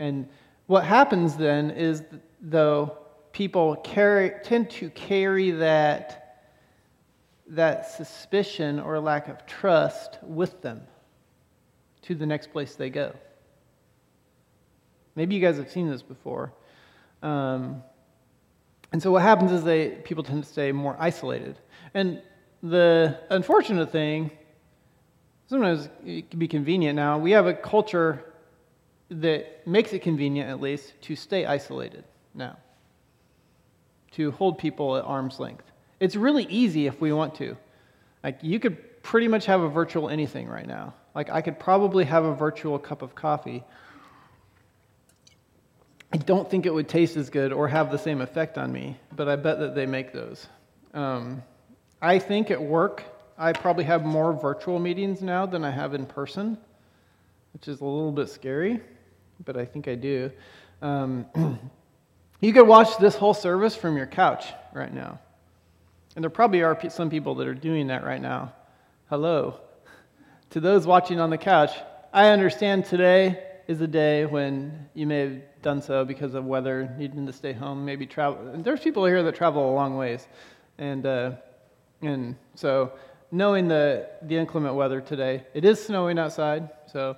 and 0.00 0.28
what 0.66 0.84
happens 0.84 1.36
then 1.36 1.70
is, 1.70 2.02
though, 2.40 2.96
people 3.32 3.76
carry, 3.76 4.32
tend 4.42 4.70
to 4.70 4.88
carry 4.90 5.50
that, 5.52 6.46
that 7.48 7.90
suspicion 7.90 8.80
or 8.80 8.98
lack 8.98 9.28
of 9.28 9.44
trust 9.46 10.18
with 10.22 10.62
them 10.62 10.80
to 12.02 12.14
the 12.14 12.24
next 12.24 12.50
place 12.50 12.74
they 12.74 12.88
go. 12.88 13.14
Maybe 15.14 15.34
you 15.34 15.40
guys 15.40 15.58
have 15.58 15.70
seen 15.70 15.90
this 15.90 16.02
before. 16.02 16.54
Um, 17.22 17.82
and 18.92 19.02
so 19.02 19.10
what 19.10 19.22
happens 19.22 19.52
is 19.52 19.62
they 19.62 19.90
people 19.90 20.24
tend 20.24 20.42
to 20.42 20.48
stay 20.48 20.72
more 20.72 20.96
isolated. 20.98 21.58
And 21.92 22.22
the 22.62 23.18
unfortunate 23.28 23.92
thing, 23.92 24.30
sometimes 25.48 25.90
it 26.06 26.30
can 26.30 26.38
be 26.38 26.48
convenient 26.48 26.96
now. 26.96 27.18
We 27.18 27.32
have 27.32 27.46
a 27.46 27.54
culture 27.54 28.29
that 29.10 29.66
makes 29.66 29.92
it 29.92 30.00
convenient, 30.00 30.48
at 30.48 30.60
least, 30.60 30.92
to 31.02 31.16
stay 31.16 31.44
isolated 31.44 32.04
now, 32.34 32.56
to 34.12 34.30
hold 34.32 34.58
people 34.58 34.96
at 34.96 35.04
arm's 35.04 35.40
length. 35.40 35.70
It's 35.98 36.16
really 36.16 36.44
easy 36.44 36.86
if 36.86 37.00
we 37.00 37.12
want 37.12 37.34
to. 37.36 37.56
Like, 38.22 38.38
you 38.42 38.60
could 38.60 39.02
pretty 39.02 39.28
much 39.28 39.46
have 39.46 39.60
a 39.60 39.68
virtual 39.68 40.08
anything 40.08 40.48
right 40.48 40.66
now. 40.66 40.94
Like, 41.14 41.30
I 41.30 41.40
could 41.40 41.58
probably 41.58 42.04
have 42.04 42.24
a 42.24 42.34
virtual 42.34 42.78
cup 42.78 43.02
of 43.02 43.14
coffee 43.14 43.64
I 46.12 46.16
don't 46.16 46.50
think 46.50 46.66
it 46.66 46.74
would 46.74 46.88
taste 46.88 47.16
as 47.16 47.30
good 47.30 47.52
or 47.52 47.68
have 47.68 47.92
the 47.92 47.98
same 47.98 48.20
effect 48.20 48.58
on 48.58 48.72
me, 48.72 48.96
but 49.14 49.28
I 49.28 49.36
bet 49.36 49.60
that 49.60 49.76
they 49.76 49.86
make 49.86 50.12
those. 50.12 50.48
Um, 50.92 51.42
I 52.02 52.18
think 52.18 52.50
at 52.50 52.60
work, 52.60 53.04
I 53.38 53.52
probably 53.52 53.84
have 53.84 54.04
more 54.04 54.32
virtual 54.32 54.80
meetings 54.80 55.22
now 55.22 55.46
than 55.46 55.64
I 55.64 55.70
have 55.70 55.94
in 55.94 56.06
person, 56.06 56.58
which 57.52 57.68
is 57.68 57.80
a 57.80 57.84
little 57.84 58.10
bit 58.10 58.28
scary, 58.28 58.80
but 59.44 59.56
I 59.56 59.64
think 59.64 59.88
I 59.88 59.94
do. 59.94 60.30
Um, 60.82 61.26
you 62.40 62.52
could 62.52 62.66
watch 62.66 62.98
this 62.98 63.16
whole 63.16 63.34
service 63.34 63.74
from 63.76 63.96
your 63.96 64.06
couch 64.06 64.46
right 64.72 64.92
now. 64.92 65.18
And 66.16 66.24
there 66.24 66.30
probably 66.30 66.62
are 66.62 66.78
some 66.90 67.10
people 67.10 67.34
that 67.36 67.46
are 67.46 67.54
doing 67.54 67.88
that 67.88 68.04
right 68.04 68.20
now. 68.20 68.52
Hello. 69.08 69.60
To 70.50 70.58
those 70.58 70.84
watching 70.84 71.20
on 71.20 71.30
the 71.30 71.38
couch, 71.38 71.70
I 72.12 72.30
understand 72.30 72.84
today 72.84 73.40
is 73.68 73.80
a 73.80 73.86
day 73.86 74.26
when 74.26 74.88
you 74.94 75.06
may 75.06 75.20
have 75.20 75.62
done 75.62 75.80
so 75.80 76.04
because 76.04 76.34
of 76.34 76.44
weather, 76.44 76.92
needing 76.98 77.24
to 77.24 77.32
stay 77.32 77.52
home, 77.52 77.84
maybe 77.84 78.04
travel. 78.04 78.56
There's 78.56 78.80
people 78.80 79.06
here 79.06 79.22
that 79.22 79.36
travel 79.36 79.70
a 79.70 79.74
long 79.74 79.96
ways, 79.96 80.26
and 80.76 81.06
uh, 81.06 81.32
and 82.02 82.34
so 82.56 82.94
knowing 83.30 83.68
the 83.68 84.08
the 84.22 84.36
inclement 84.36 84.74
weather 84.74 85.00
today, 85.00 85.44
it 85.54 85.64
is 85.64 85.80
snowing 85.80 86.18
outside. 86.18 86.68
So 86.86 87.16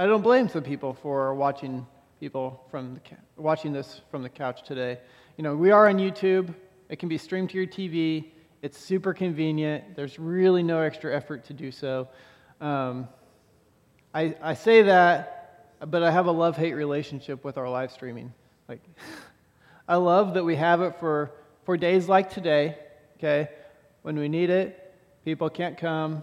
I 0.00 0.06
don't 0.06 0.22
blame 0.22 0.48
some 0.48 0.62
people 0.62 0.94
for 0.94 1.34
watching 1.34 1.86
people 2.20 2.64
from 2.70 2.94
the, 2.94 3.00
watching 3.36 3.70
this 3.70 4.00
from 4.10 4.22
the 4.22 4.30
couch 4.30 4.62
today. 4.66 4.98
You 5.36 5.44
know, 5.44 5.54
we 5.54 5.72
are 5.72 5.90
on 5.90 5.98
YouTube. 5.98 6.54
It 6.88 6.98
can 6.98 7.10
be 7.10 7.18
streamed 7.18 7.50
to 7.50 7.58
your 7.58 7.66
TV. 7.66 8.30
It's 8.62 8.78
super 8.78 9.12
convenient. 9.12 9.94
There's 9.94 10.18
really 10.18 10.62
no 10.62 10.80
extra 10.80 11.14
effort 11.14 11.44
to 11.48 11.52
do 11.52 11.70
so. 11.70 12.08
Um, 12.62 13.08
I, 14.14 14.34
I 14.40 14.54
say 14.54 14.80
that, 14.80 15.76
but 15.90 16.02
I 16.02 16.10
have 16.10 16.24
a 16.24 16.32
love 16.32 16.56
hate 16.56 16.72
relationship 16.72 17.44
with 17.44 17.58
our 17.58 17.68
live 17.68 17.92
streaming. 17.92 18.32
Like, 18.70 18.80
I 19.86 19.96
love 19.96 20.32
that 20.32 20.44
we 20.44 20.56
have 20.56 20.80
it 20.80 20.98
for, 20.98 21.30
for 21.66 21.76
days 21.76 22.08
like 22.08 22.30
today, 22.30 22.78
okay, 23.18 23.50
when 24.00 24.18
we 24.18 24.30
need 24.30 24.48
it. 24.48 24.94
People 25.26 25.50
can't 25.50 25.76
come. 25.76 26.22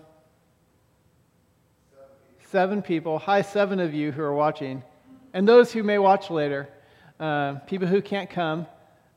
Seven 2.51 2.81
people. 2.81 3.19
Hi, 3.19 3.41
seven 3.41 3.81
of 3.81 3.93
you 3.93 4.13
who 4.13 4.21
are 4.21 4.33
watching, 4.33 4.81
and 5.33 5.45
those 5.45 5.73
who 5.73 5.83
may 5.83 5.97
watch 5.97 6.29
later. 6.29 6.69
Uh, 7.19 7.55
people 7.67 7.89
who 7.89 8.01
can't 8.01 8.29
come. 8.29 8.65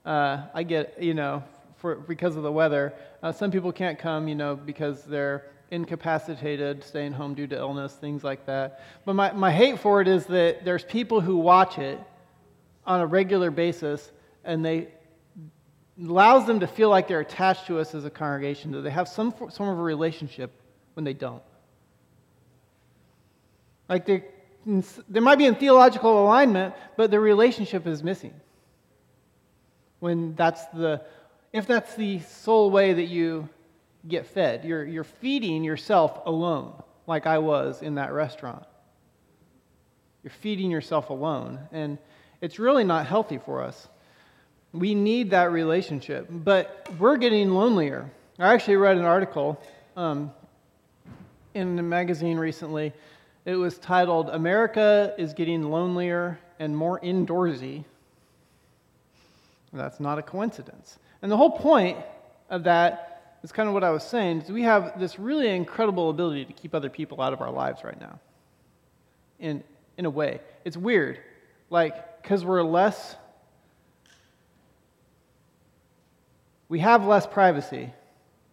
Uh, 0.04 0.46
I 0.52 0.64
get, 0.64 1.00
you 1.00 1.14
know, 1.14 1.44
for, 1.76 1.94
because 1.94 2.34
of 2.34 2.42
the 2.42 2.50
weather. 2.50 2.92
Uh, 3.22 3.30
some 3.30 3.52
people 3.52 3.70
can't 3.70 4.00
come, 4.00 4.26
you 4.26 4.34
know, 4.34 4.56
because 4.56 5.04
they're 5.04 5.46
incapacitated, 5.70 6.82
staying 6.82 7.12
home 7.12 7.34
due 7.34 7.46
to 7.46 7.56
illness, 7.56 7.92
things 7.92 8.24
like 8.24 8.46
that. 8.46 8.82
But 9.04 9.14
my, 9.14 9.30
my 9.30 9.52
hate 9.52 9.78
for 9.78 10.00
it 10.00 10.08
is 10.08 10.26
that 10.26 10.64
there's 10.64 10.82
people 10.82 11.20
who 11.20 11.36
watch 11.36 11.78
it 11.78 12.00
on 12.84 13.00
a 13.00 13.06
regular 13.06 13.52
basis 13.52 14.10
and 14.42 14.64
they 14.64 14.88
allows 16.02 16.48
them 16.48 16.58
to 16.58 16.66
feel 16.66 16.88
like 16.88 17.06
they're 17.06 17.20
attached 17.20 17.68
to 17.68 17.78
us 17.78 17.94
as 17.94 18.04
a 18.04 18.10
congregation, 18.10 18.72
that 18.72 18.80
they 18.80 18.90
have 18.90 19.06
some 19.06 19.30
form 19.30 19.68
of 19.68 19.78
a 19.78 19.82
relationship 19.82 20.50
when 20.94 21.04
they 21.04 21.14
don't. 21.14 21.42
Like 23.90 24.06
they, 24.06 24.22
might 25.20 25.36
be 25.36 25.46
in 25.46 25.56
theological 25.56 26.24
alignment, 26.24 26.74
but 26.96 27.10
the 27.10 27.18
relationship 27.18 27.88
is 27.88 28.04
missing. 28.04 28.32
When 29.98 30.36
that's 30.36 30.64
the, 30.66 31.02
if 31.52 31.66
that's 31.66 31.96
the 31.96 32.20
sole 32.20 32.70
way 32.70 32.92
that 32.92 33.06
you 33.06 33.48
get 34.06 34.26
fed, 34.26 34.64
you're, 34.64 34.84
you're 34.84 35.04
feeding 35.04 35.64
yourself 35.64 36.20
alone, 36.24 36.80
like 37.08 37.26
I 37.26 37.38
was 37.38 37.82
in 37.82 37.96
that 37.96 38.12
restaurant. 38.12 38.64
You're 40.22 40.30
feeding 40.30 40.70
yourself 40.70 41.10
alone, 41.10 41.58
and 41.72 41.98
it's 42.40 42.60
really 42.60 42.84
not 42.84 43.06
healthy 43.06 43.38
for 43.38 43.60
us. 43.62 43.88
We 44.72 44.94
need 44.94 45.30
that 45.30 45.50
relationship, 45.50 46.28
but 46.30 46.88
we're 46.98 47.16
getting 47.16 47.50
lonelier. 47.50 48.08
I 48.38 48.54
actually 48.54 48.76
read 48.76 48.96
an 48.98 49.04
article 49.04 49.60
um, 49.96 50.30
in 51.54 51.76
a 51.78 51.82
magazine 51.82 52.38
recently. 52.38 52.92
It 53.50 53.56
was 53.56 53.78
titled 53.78 54.30
America 54.30 55.12
is 55.18 55.34
Getting 55.34 55.72
Lonelier 55.72 56.38
and 56.60 56.76
More 56.76 57.00
Indoorsy. 57.00 57.84
That's 59.72 59.98
not 59.98 60.20
a 60.20 60.22
coincidence. 60.22 61.00
And 61.20 61.32
the 61.32 61.36
whole 61.36 61.50
point 61.58 61.98
of 62.48 62.62
that 62.62 63.38
is 63.42 63.50
kind 63.50 63.66
of 63.66 63.74
what 63.74 63.82
I 63.82 63.90
was 63.90 64.04
saying 64.04 64.42
is 64.42 64.52
we 64.52 64.62
have 64.62 65.00
this 65.00 65.18
really 65.18 65.48
incredible 65.48 66.10
ability 66.10 66.44
to 66.44 66.52
keep 66.52 66.76
other 66.76 66.88
people 66.88 67.20
out 67.20 67.32
of 67.32 67.40
our 67.40 67.50
lives 67.50 67.82
right 67.82 68.00
now. 68.00 68.20
In, 69.40 69.64
in 69.96 70.06
a 70.06 70.10
way. 70.10 70.40
It's 70.64 70.76
weird. 70.76 71.18
Like, 71.70 72.22
because 72.22 72.44
we're 72.44 72.62
less, 72.62 73.16
we 76.68 76.78
have 76.78 77.04
less 77.04 77.26
privacy 77.26 77.92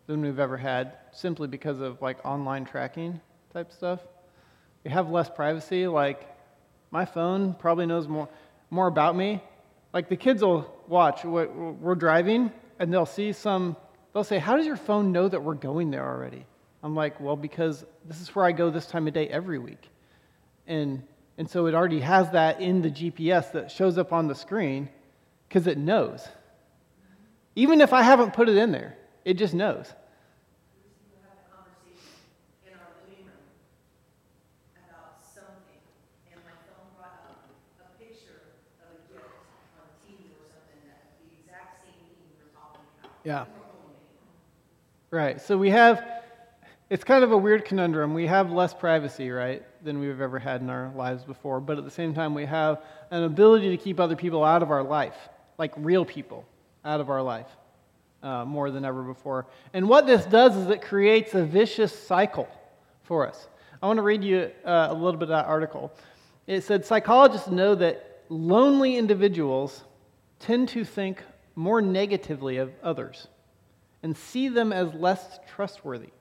than 0.07 0.23
we've 0.23 0.39
ever 0.39 0.57
had 0.57 0.93
simply 1.11 1.47
because 1.47 1.81
of 1.81 2.01
like 2.01 2.25
online 2.25 2.65
tracking 2.65 3.21
type 3.53 3.71
stuff. 3.71 3.99
We 4.83 4.91
have 4.91 5.09
less 5.09 5.29
privacy. 5.29 5.87
Like, 5.87 6.27
my 6.91 7.05
phone 7.05 7.53
probably 7.53 7.85
knows 7.85 8.07
more, 8.07 8.29
more 8.69 8.87
about 8.87 9.15
me. 9.15 9.41
Like, 9.93 10.09
the 10.09 10.15
kids 10.15 10.41
will 10.43 10.73
watch, 10.87 11.23
what 11.23 11.53
we're 11.55 11.95
driving, 11.95 12.51
and 12.79 12.93
they'll 12.93 13.05
see 13.05 13.31
some, 13.33 13.75
they'll 14.13 14.23
say, 14.23 14.39
How 14.39 14.55
does 14.57 14.65
your 14.65 14.75
phone 14.75 15.11
know 15.11 15.27
that 15.27 15.41
we're 15.41 15.55
going 15.55 15.91
there 15.91 16.07
already? 16.07 16.45
I'm 16.83 16.95
like, 16.95 17.19
Well, 17.19 17.35
because 17.35 17.85
this 18.05 18.21
is 18.21 18.33
where 18.35 18.45
I 18.45 18.51
go 18.51 18.69
this 18.69 18.85
time 18.85 19.07
of 19.07 19.13
day 19.13 19.27
every 19.27 19.59
week. 19.59 19.89
And, 20.67 21.03
and 21.37 21.49
so 21.49 21.67
it 21.67 21.73
already 21.73 22.01
has 22.01 22.31
that 22.31 22.61
in 22.61 22.81
the 22.81 22.89
GPS 22.89 23.51
that 23.53 23.71
shows 23.71 23.97
up 23.97 24.13
on 24.13 24.27
the 24.27 24.35
screen 24.35 24.89
because 25.47 25.67
it 25.67 25.77
knows. 25.77 26.27
Even 27.55 27.81
if 27.81 27.93
I 27.93 28.03
haven't 28.03 28.33
put 28.33 28.49
it 28.49 28.57
in 28.57 28.71
there, 28.71 28.97
it 29.25 29.35
just 29.35 29.53
knows. 29.53 29.91
Yeah. 43.27 43.43
Right. 45.11 45.41
So 45.41 45.57
we 45.57 45.69
have, 45.71 46.01
it's 46.89 47.03
kind 47.03 47.25
of 47.25 47.33
a 47.33 47.37
weird 47.37 47.65
conundrum. 47.65 48.13
We 48.13 48.25
have 48.25 48.53
less 48.53 48.73
privacy, 48.73 49.31
right, 49.31 49.65
than 49.83 49.99
we've 49.99 50.21
ever 50.21 50.39
had 50.39 50.61
in 50.61 50.69
our 50.69 50.93
lives 50.95 51.25
before. 51.25 51.59
But 51.59 51.77
at 51.77 51.83
the 51.83 51.91
same 51.91 52.13
time, 52.13 52.33
we 52.33 52.45
have 52.45 52.81
an 53.11 53.23
ability 53.23 53.69
to 53.71 53.75
keep 53.75 53.99
other 53.99 54.15
people 54.15 54.45
out 54.45 54.63
of 54.63 54.71
our 54.71 54.81
life, 54.81 55.17
like 55.57 55.73
real 55.75 56.05
people 56.05 56.45
out 56.85 57.01
of 57.01 57.09
our 57.09 57.21
life, 57.21 57.49
uh, 58.23 58.45
more 58.45 58.71
than 58.71 58.85
ever 58.85 59.03
before. 59.03 59.45
And 59.73 59.89
what 59.89 60.07
this 60.07 60.23
does 60.23 60.55
is 60.55 60.69
it 60.69 60.81
creates 60.81 61.33
a 61.33 61.43
vicious 61.43 61.93
cycle 61.93 62.47
for 63.03 63.27
us. 63.27 63.49
I 63.83 63.87
want 63.87 63.97
to 63.97 64.03
read 64.03 64.23
you 64.23 64.51
uh, 64.63 64.87
a 64.89 64.93
little 64.93 65.19
bit 65.19 65.23
of 65.23 65.35
that 65.35 65.47
article. 65.47 65.91
It 66.47 66.63
said 66.63 66.85
psychologists 66.85 67.49
know 67.49 67.75
that 67.75 68.23
lonely 68.29 68.95
individuals 68.95 69.83
tend 70.39 70.69
to 70.69 70.85
think 70.85 71.21
more 71.57 71.81
negatively 71.81 72.57
of 72.57 72.71
others 72.83 73.27
and 74.03 74.15
see 74.15 74.47
them 74.47 74.71
as 74.71 74.93
less 74.93 75.39
trustworthy, 75.55 76.11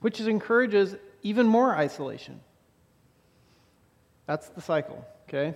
which 0.00 0.20
encourages 0.20 0.96
even 1.22 1.46
more 1.46 1.74
isolation. 1.76 2.40
That's 4.26 4.48
the 4.48 4.60
cycle, 4.60 5.06
okay? 5.28 5.54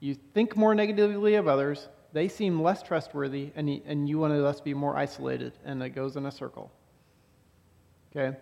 You 0.00 0.14
think 0.14 0.56
more 0.56 0.74
negatively 0.74 1.34
of 1.34 1.46
others, 1.46 1.88
they 2.14 2.28
seem 2.28 2.62
less 2.62 2.82
trustworthy, 2.82 3.52
and 3.54 3.68
and 3.86 4.08
you 4.08 4.18
want 4.18 4.32
to 4.32 4.40
thus 4.40 4.60
be 4.60 4.74
more 4.74 4.96
isolated, 4.96 5.52
and 5.64 5.82
it 5.82 5.90
goes 5.90 6.16
in 6.16 6.26
a 6.26 6.30
circle. 6.30 6.72
Okay? 8.10 8.36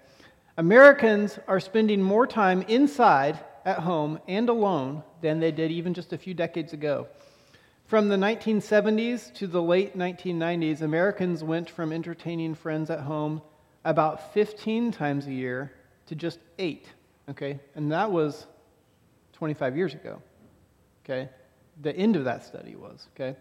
Americans 0.56 1.38
are 1.48 1.60
spending 1.60 2.00
more 2.02 2.26
time 2.26 2.62
inside, 2.62 3.38
at 3.64 3.80
home, 3.80 4.20
and 4.28 4.48
alone 4.48 5.02
than 5.20 5.40
they 5.40 5.52
did 5.52 5.70
even 5.70 5.92
just 5.92 6.12
a 6.12 6.18
few 6.18 6.34
decades 6.34 6.72
ago. 6.72 7.08
From 7.90 8.08
the 8.08 8.14
1970s 8.14 9.34
to 9.34 9.48
the 9.48 9.60
late 9.60 9.98
1990s, 9.98 10.80
Americans 10.80 11.42
went 11.42 11.68
from 11.68 11.92
entertaining 11.92 12.54
friends 12.54 12.88
at 12.88 13.00
home 13.00 13.42
about 13.84 14.32
15 14.32 14.92
times 14.92 15.26
a 15.26 15.32
year 15.32 15.72
to 16.06 16.14
just 16.14 16.38
eight. 16.60 16.86
Okay? 17.28 17.58
And 17.74 17.90
that 17.90 18.12
was 18.12 18.46
25 19.32 19.76
years 19.76 19.94
ago. 19.94 20.22
Okay? 21.04 21.30
The 21.82 21.92
end 21.96 22.14
of 22.14 22.22
that 22.26 22.44
study 22.44 22.76
was. 22.76 23.08
Okay? 23.16 23.36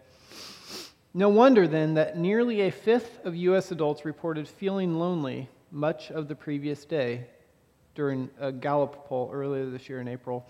No 1.14 1.28
wonder 1.28 1.68
then 1.68 1.94
that 1.94 2.18
nearly 2.18 2.62
a 2.62 2.72
fifth 2.72 3.24
of 3.24 3.36
U.S. 3.36 3.70
adults 3.70 4.04
reported 4.04 4.48
feeling 4.48 4.98
lonely 4.98 5.48
much 5.70 6.10
of 6.10 6.26
the 6.26 6.34
previous 6.34 6.84
day 6.84 7.24
during 7.94 8.28
a 8.40 8.50
Gallup 8.50 9.06
poll 9.06 9.30
earlier 9.32 9.70
this 9.70 9.88
year 9.88 10.00
in 10.00 10.08
April. 10.08 10.44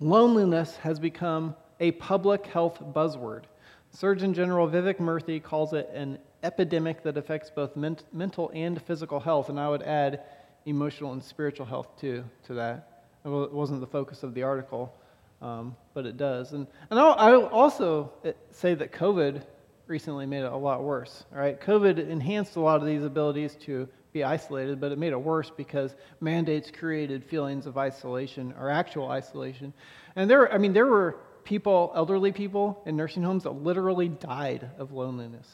Loneliness 0.00 0.74
has 0.78 0.98
become 0.98 1.54
a 1.80 1.92
public 1.92 2.46
health 2.46 2.80
buzzword. 2.94 3.44
Surgeon 3.90 4.34
General 4.34 4.68
Vivek 4.68 4.98
Murthy 4.98 5.42
calls 5.42 5.72
it 5.72 5.90
an 5.94 6.18
epidemic 6.42 7.02
that 7.02 7.16
affects 7.16 7.50
both 7.50 7.74
ment- 7.76 8.04
mental 8.12 8.50
and 8.54 8.80
physical 8.82 9.18
health, 9.18 9.48
and 9.48 9.58
I 9.58 9.68
would 9.68 9.82
add 9.82 10.22
emotional 10.66 11.12
and 11.12 11.22
spiritual 11.22 11.66
health 11.66 11.88
too 11.98 12.24
to 12.46 12.54
that. 12.54 13.04
It 13.24 13.28
wasn't 13.28 13.80
the 13.80 13.86
focus 13.86 14.22
of 14.22 14.34
the 14.34 14.42
article, 14.42 14.94
um, 15.42 15.74
but 15.94 16.06
it 16.06 16.16
does. 16.16 16.52
And, 16.52 16.66
and 16.90 16.98
I'll, 16.98 17.14
I'll 17.18 17.46
also 17.46 18.12
uh, 18.24 18.32
say 18.50 18.74
that 18.74 18.92
COVID 18.92 19.42
recently 19.86 20.26
made 20.26 20.42
it 20.42 20.52
a 20.52 20.56
lot 20.56 20.82
worse. 20.82 21.24
Right, 21.32 21.60
COVID 21.60 22.08
enhanced 22.08 22.56
a 22.56 22.60
lot 22.60 22.80
of 22.80 22.86
these 22.86 23.02
abilities 23.02 23.56
to 23.62 23.88
be 24.12 24.24
isolated, 24.24 24.80
but 24.80 24.92
it 24.92 24.98
made 24.98 25.12
it 25.12 25.20
worse 25.20 25.50
because 25.50 25.94
mandates 26.20 26.70
created 26.70 27.24
feelings 27.24 27.66
of 27.66 27.76
isolation 27.76 28.54
or 28.58 28.70
actual 28.70 29.10
isolation. 29.10 29.72
And 30.16 30.30
there, 30.30 30.52
I 30.52 30.58
mean, 30.58 30.72
there 30.72 30.86
were 30.86 31.18
people, 31.48 31.92
elderly 31.96 32.30
people 32.30 32.82
in 32.84 32.94
nursing 32.94 33.22
homes 33.22 33.44
that 33.44 33.50
literally 33.50 34.08
died 34.08 34.70
of 34.78 34.92
loneliness. 34.92 35.48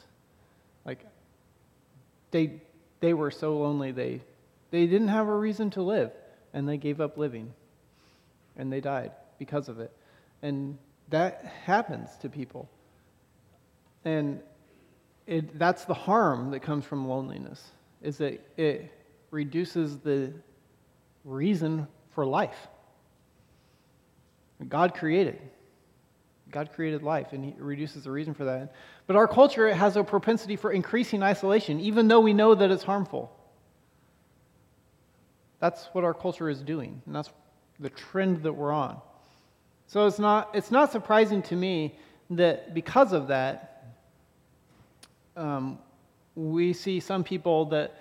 Like, 0.83 0.99
they, 2.31 2.61
they 2.99 3.13
were 3.13 3.31
so 3.31 3.57
lonely, 3.57 3.93
they, 3.93 4.21
they 4.71 4.87
didn't 4.87 5.07
have 5.07 5.27
a 5.27 5.35
reason 5.35 5.69
to 5.71 5.81
live, 5.81 6.11
and 6.53 6.67
they 6.67 6.75
gave 6.77 6.99
up 6.99 7.17
living, 7.17 7.53
and 8.57 8.71
they 8.71 8.81
died. 8.81 9.11
because 9.37 9.69
of 9.69 9.79
it. 9.79 9.91
And 10.41 10.77
that 11.09 11.45
happens 11.63 12.09
to 12.21 12.29
people. 12.29 12.69
And 14.03 14.41
it, 15.27 15.57
that's 15.57 15.85
the 15.85 15.93
harm 15.93 16.51
that 16.51 16.61
comes 16.61 16.85
from 16.85 17.07
loneliness, 17.07 17.63
is 18.01 18.17
that 18.17 18.39
it 18.57 18.91
reduces 19.31 19.97
the 19.99 20.33
reason 21.23 21.87
for 22.11 22.25
life. 22.25 22.67
God 24.67 24.93
created. 24.93 25.39
God 26.55 26.71
created 26.71 27.03
life, 27.03 27.33
and 27.33 27.43
He 27.43 27.53
reduces 27.57 28.05
the 28.05 28.11
reason 28.11 28.33
for 28.33 28.45
that. 28.45 28.73
But 29.07 29.17
our 29.17 29.27
culture 29.27 29.73
has 29.73 29.97
a 29.97 30.05
propensity 30.05 30.55
for 30.55 30.71
increasing 30.71 31.21
isolation, 31.21 31.81
even 31.81 32.07
though 32.07 32.21
we 32.21 32.31
know 32.31 32.55
that 32.55 32.71
it's 32.71 32.85
harmful. 32.85 33.29
That's 35.59 35.89
what 35.91 36.05
our 36.05 36.13
culture 36.13 36.49
is 36.49 36.61
doing, 36.61 37.01
and 37.05 37.13
that's 37.13 37.29
the 37.81 37.89
trend 37.89 38.43
that 38.43 38.53
we're 38.53 38.71
on. 38.71 39.01
So 39.87 40.07
it's 40.07 40.17
not, 40.17 40.51
it's 40.53 40.71
not 40.71 40.93
surprising 40.93 41.41
to 41.43 41.57
me 41.57 41.99
that 42.29 42.73
because 42.73 43.11
of 43.11 43.27
that, 43.27 43.97
um, 45.35 45.77
we 46.35 46.71
see 46.71 47.01
some 47.01 47.25
people 47.25 47.65
that, 47.65 47.99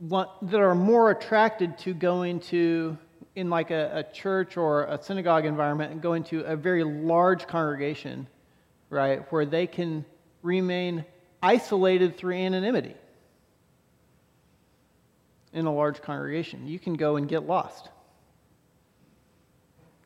want, 0.00 0.30
that 0.50 0.60
are 0.60 0.74
more 0.74 1.10
attracted 1.10 1.76
to 1.80 1.92
going 1.92 2.40
to 2.40 2.96
in 3.34 3.50
like 3.50 3.70
a, 3.70 3.98
a 3.98 4.12
church 4.12 4.56
or 4.56 4.84
a 4.84 5.02
synagogue 5.02 5.44
environment 5.44 5.92
and 5.92 6.00
go 6.00 6.14
into 6.14 6.40
a 6.40 6.56
very 6.56 6.84
large 6.84 7.46
congregation, 7.46 8.26
right, 8.88 9.30
where 9.30 9.44
they 9.44 9.66
can 9.66 10.04
remain 10.42 11.04
isolated 11.42 12.16
through 12.16 12.34
anonymity 12.34 12.94
in 15.52 15.66
a 15.66 15.72
large 15.72 16.00
congregation. 16.02 16.66
You 16.66 16.78
can 16.78 16.94
go 16.94 17.16
and 17.16 17.28
get 17.28 17.46
lost. 17.46 17.88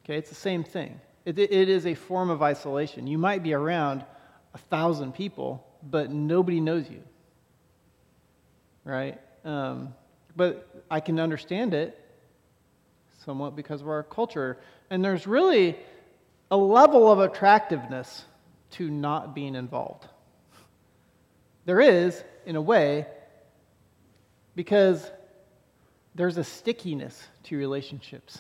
Okay, 0.04 0.16
it's 0.16 0.28
the 0.28 0.34
same 0.34 0.64
thing. 0.64 1.00
It, 1.24 1.38
it 1.38 1.68
is 1.68 1.86
a 1.86 1.94
form 1.94 2.30
of 2.30 2.42
isolation. 2.42 3.06
You 3.06 3.18
might 3.18 3.42
be 3.42 3.52
around 3.52 4.04
a 4.54 4.58
thousand 4.58 5.12
people, 5.12 5.64
but 5.82 6.10
nobody 6.10 6.60
knows 6.60 6.88
you. 6.88 7.02
Right? 8.84 9.20
Um, 9.44 9.94
but 10.36 10.84
I 10.90 11.00
can 11.00 11.20
understand 11.20 11.74
it 11.74 11.99
somewhat 13.24 13.56
because 13.56 13.80
of 13.80 13.88
our 13.88 14.02
culture. 14.02 14.58
And 14.90 15.04
there's 15.04 15.26
really 15.26 15.76
a 16.50 16.56
level 16.56 17.10
of 17.10 17.20
attractiveness 17.20 18.24
to 18.72 18.90
not 18.90 19.34
being 19.34 19.54
involved. 19.54 20.06
There 21.64 21.80
is, 21.80 22.22
in 22.46 22.56
a 22.56 22.60
way, 22.60 23.06
because 24.54 25.10
there's 26.14 26.38
a 26.38 26.44
stickiness 26.44 27.28
to 27.44 27.56
relationships. 27.56 28.38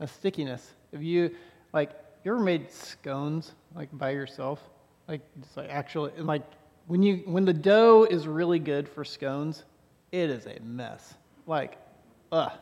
A 0.00 0.06
stickiness. 0.06 0.74
If 0.92 1.02
you, 1.02 1.34
like, 1.72 1.90
you 2.24 2.32
ever 2.32 2.42
made 2.42 2.70
scones, 2.70 3.52
like, 3.74 3.88
by 3.92 4.10
yourself? 4.10 4.60
Like, 5.08 5.22
it's 5.40 5.56
like 5.56 5.70
actually, 5.70 6.12
and 6.16 6.26
like, 6.26 6.42
when, 6.86 7.02
you, 7.02 7.22
when 7.24 7.44
the 7.44 7.52
dough 7.52 8.06
is 8.08 8.28
really 8.28 8.58
good 8.58 8.88
for 8.88 9.04
scones, 9.04 9.64
it 10.12 10.30
is 10.30 10.46
a 10.46 10.60
mess. 10.62 11.14
Like, 11.46 11.78
ugh. 12.30 12.52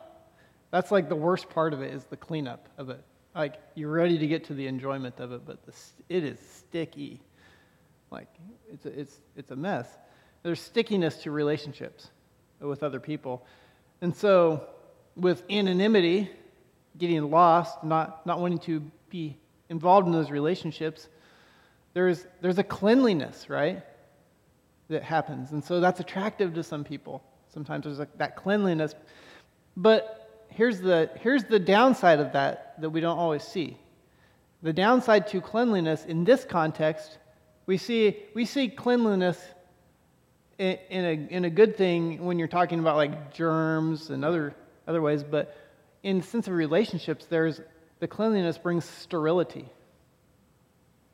That's 0.71 0.91
like 0.91 1.09
the 1.09 1.15
worst 1.15 1.49
part 1.49 1.73
of 1.73 1.81
it 1.81 1.93
is 1.93 2.03
the 2.05 2.17
cleanup 2.17 2.67
of 2.77 2.89
it. 2.89 3.01
Like 3.35 3.55
you're 3.75 3.91
ready 3.91 4.17
to 4.17 4.27
get 4.27 4.45
to 4.45 4.53
the 4.53 4.67
enjoyment 4.67 5.19
of 5.19 5.31
it, 5.31 5.41
but 5.45 5.65
the, 5.65 5.73
it 6.09 6.23
is 6.23 6.39
sticky. 6.39 7.21
Like 8.11 8.27
it's 8.71 8.85
a, 8.85 8.99
it's 8.99 9.17
it's 9.35 9.51
a 9.51 9.55
mess. 9.55 9.87
There's 10.43 10.59
stickiness 10.59 11.17
to 11.23 11.31
relationships 11.31 12.09
with 12.59 12.83
other 12.83 12.99
people, 12.99 13.45
and 14.01 14.15
so 14.15 14.67
with 15.15 15.43
anonymity, 15.49 16.31
getting 16.97 17.29
lost, 17.29 17.83
not 17.83 18.25
not 18.25 18.39
wanting 18.39 18.59
to 18.59 18.81
be 19.09 19.37
involved 19.69 20.07
in 20.07 20.13
those 20.13 20.31
relationships, 20.31 21.07
there's 21.93 22.25
there's 22.41 22.57
a 22.57 22.63
cleanliness, 22.63 23.49
right? 23.49 23.83
That 24.89 25.03
happens, 25.03 25.51
and 25.51 25.63
so 25.63 25.79
that's 25.79 25.99
attractive 25.99 26.53
to 26.53 26.63
some 26.63 26.83
people. 26.83 27.21
Sometimes 27.53 27.83
there's 27.83 27.99
a, 27.99 28.07
that 28.17 28.35
cleanliness, 28.37 28.95
but 29.75 30.16
here's 30.57 30.81
the, 30.81 31.07
here's 31.21 31.43
the 31.43 31.59
downside 31.59 32.19
of 32.19 32.33
that 32.33 32.73
that 32.81 32.89
we 32.89 32.99
don't 32.99 33.19
always 33.19 33.43
see. 33.43 33.77
The 34.63 34.73
downside 34.73 35.27
to 35.27 35.39
cleanliness 35.39 36.03
in 36.03 36.23
this 36.23 36.43
context, 36.43 37.19
we 37.67 37.77
see, 37.77 38.17
we 38.33 38.45
see 38.45 38.67
cleanliness 38.67 39.39
in, 40.57 40.79
in, 40.89 41.05
a, 41.05 41.35
in 41.35 41.45
a 41.45 41.49
good 41.51 41.77
thing 41.77 42.25
when 42.25 42.39
you're 42.39 42.47
talking 42.47 42.79
about 42.79 42.95
like 42.95 43.31
germs 43.31 44.09
and 44.09 44.25
other, 44.25 44.55
other 44.87 44.99
ways, 44.99 45.23
but 45.23 45.55
in 46.01 46.17
the 46.21 46.23
sense 46.23 46.47
of 46.47 46.53
relationships, 46.53 47.27
there's, 47.27 47.61
the 47.99 48.07
cleanliness 48.07 48.57
brings 48.57 48.83
sterility. 48.83 49.69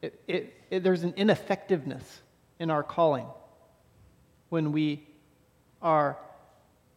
It, 0.01 0.21
it, 0.25 0.53
it, 0.69 0.83
there's 0.83 1.03
an 1.03 1.15
ineffectiveness 1.17 2.21
in 2.59 2.71
our 2.71 2.81
calling 2.81 3.27
when 4.47 4.71
we 4.71 5.05
are 5.81 6.17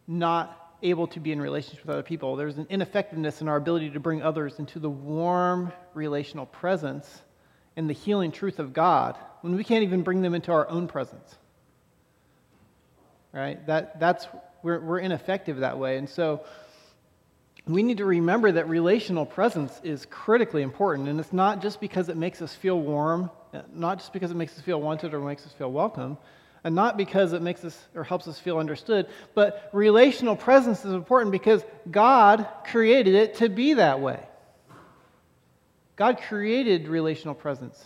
not 0.07 0.66
able 0.83 1.07
to 1.07 1.19
be 1.19 1.31
in 1.31 1.41
relationship 1.41 1.85
with 1.85 1.93
other 1.93 2.03
people. 2.03 2.35
There's 2.35 2.57
an 2.57 2.67
ineffectiveness 2.69 3.41
in 3.41 3.47
our 3.47 3.57
ability 3.57 3.91
to 3.91 3.99
bring 3.99 4.21
others 4.21 4.59
into 4.59 4.79
the 4.79 4.89
warm 4.89 5.71
relational 5.93 6.45
presence 6.45 7.21
and 7.75 7.89
the 7.89 7.93
healing 7.93 8.31
truth 8.31 8.59
of 8.59 8.73
God 8.73 9.17
when 9.41 9.55
we 9.55 9.63
can't 9.63 9.83
even 9.83 10.03
bring 10.03 10.21
them 10.21 10.33
into 10.33 10.51
our 10.51 10.67
own 10.69 10.87
presence. 10.87 11.35
Right? 13.33 13.65
That, 13.67 13.99
that's, 13.99 14.27
we're, 14.63 14.79
we're 14.79 14.99
ineffective 14.99 15.57
that 15.57 15.77
way. 15.77 15.97
And 15.97 16.09
so 16.09 16.43
we 17.67 17.83
need 17.83 17.97
to 17.97 18.05
remember 18.05 18.51
that 18.53 18.69
relational 18.69 19.25
presence 19.25 19.79
is 19.83 20.05
critically 20.05 20.61
important. 20.61 21.09
And 21.09 21.19
it's 21.19 21.33
not 21.33 21.61
just 21.61 21.79
because 21.81 22.09
it 22.09 22.17
makes 22.17 22.41
us 22.41 22.53
feel 22.53 22.79
warm, 22.79 23.29
not 23.73 23.99
just 23.99 24.13
because 24.13 24.31
it 24.31 24.37
makes 24.37 24.57
us 24.57 24.61
feel 24.63 24.81
wanted 24.81 25.13
or 25.13 25.19
makes 25.19 25.45
us 25.45 25.53
feel 25.53 25.71
welcome, 25.71 26.17
and 26.63 26.75
not 26.75 26.97
because 26.97 27.33
it 27.33 27.41
makes 27.41 27.63
us 27.63 27.77
or 27.95 28.03
helps 28.03 28.27
us 28.27 28.39
feel 28.39 28.57
understood, 28.57 29.07
but 29.33 29.69
relational 29.73 30.35
presence 30.35 30.83
is 30.83 30.93
important 30.93 31.31
because 31.31 31.63
God 31.89 32.47
created 32.65 33.15
it 33.15 33.35
to 33.35 33.49
be 33.49 33.75
that 33.75 33.99
way. 34.01 34.19
God 35.95 36.19
created 36.27 36.87
relational 36.87 37.35
presence. 37.35 37.83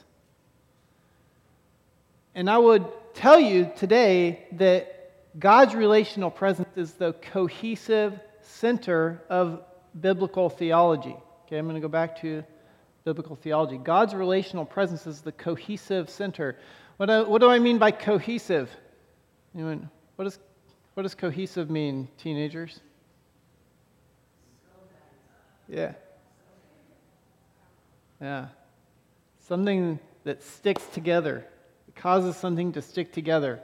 And 2.36 2.50
I 2.50 2.58
would 2.58 2.86
tell 3.14 3.40
you 3.40 3.72
today 3.78 4.46
that 4.54 5.40
God's 5.40 5.76
relational 5.76 6.32
presence 6.32 6.70
is 6.76 6.94
the 6.94 7.14
cohesive 7.14 8.20
center 8.42 9.22
of 9.30 9.62
biblical 10.00 10.50
theology. 10.50 11.16
Okay, 11.46 11.58
I'm 11.58 11.66
going 11.66 11.76
to 11.76 11.82
go 11.82 11.88
back 11.88 12.22
to 12.22 12.44
biblical 13.04 13.36
theology. 13.36 13.78
God's 13.78 14.14
relational 14.14 14.66
presence 14.66 15.08
is 15.08 15.22
the 15.22 15.32
cohesive 15.32 16.10
center. 16.10 16.58
What 17.02 17.08
do, 17.08 17.26
what 17.26 17.42
do 17.42 17.50
I 17.50 17.58
mean 17.58 17.80
by 17.80 17.90
cohesive? 17.90 18.70
Anyone, 19.56 19.90
what, 20.18 20.28
is, 20.28 20.38
what 20.94 21.02
does 21.02 21.16
cohesive 21.16 21.68
mean, 21.68 22.08
teenagers? 22.20 22.80
Yeah. 25.68 25.94
Yeah. 28.22 28.50
Something 29.40 29.98
that 30.26 30.44
sticks 30.44 30.86
together. 30.94 31.44
It 31.88 31.96
causes 31.96 32.38
something 32.38 32.72
to 32.74 32.84
stick 32.84 33.12
together. 33.12 33.62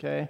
Okay? 0.00 0.28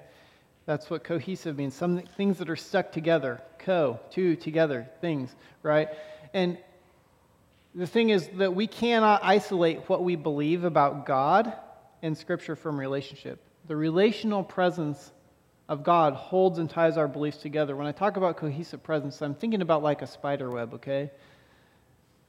That's 0.67 0.91
what 0.91 1.05
cohesive 1.05 1.57
means. 1.57 1.73
Some 1.73 2.03
things 2.19 2.37
that 2.37 2.51
are 2.51 2.57
stuck 2.57 2.93
together. 2.93 3.41
Co, 3.61 3.99
two, 4.11 4.37
together, 4.37 4.91
things, 5.01 5.35
right? 5.63 5.89
And 6.35 6.59
the 7.75 7.87
thing 7.87 8.11
is 8.11 8.29
that 8.35 8.55
we 8.55 8.67
cannot 8.67 9.25
isolate 9.25 9.89
what 9.89 10.05
we 10.05 10.17
believe 10.17 10.65
about 10.65 11.07
God 11.07 11.53
and 12.03 12.17
Scripture 12.17 12.55
from 12.55 12.79
relationship. 12.79 13.41
The 13.67 13.77
relational 13.77 14.45
presence 14.45 15.13
of 15.69 15.83
God 15.83 16.13
holds 16.13 16.59
and 16.59 16.69
ties 16.69 16.97
our 16.97 17.09
beliefs 17.09 17.39
together. 17.39 17.75
When 17.75 17.87
I 17.87 17.93
talk 17.93 18.17
about 18.17 18.37
cohesive 18.37 18.83
presence, 18.83 19.21
I'm 19.23 19.35
thinking 19.35 19.63
about 19.63 19.83
like 19.83 20.03
a 20.03 20.07
spider 20.07 20.51
web, 20.51 20.75
okay? 20.75 21.11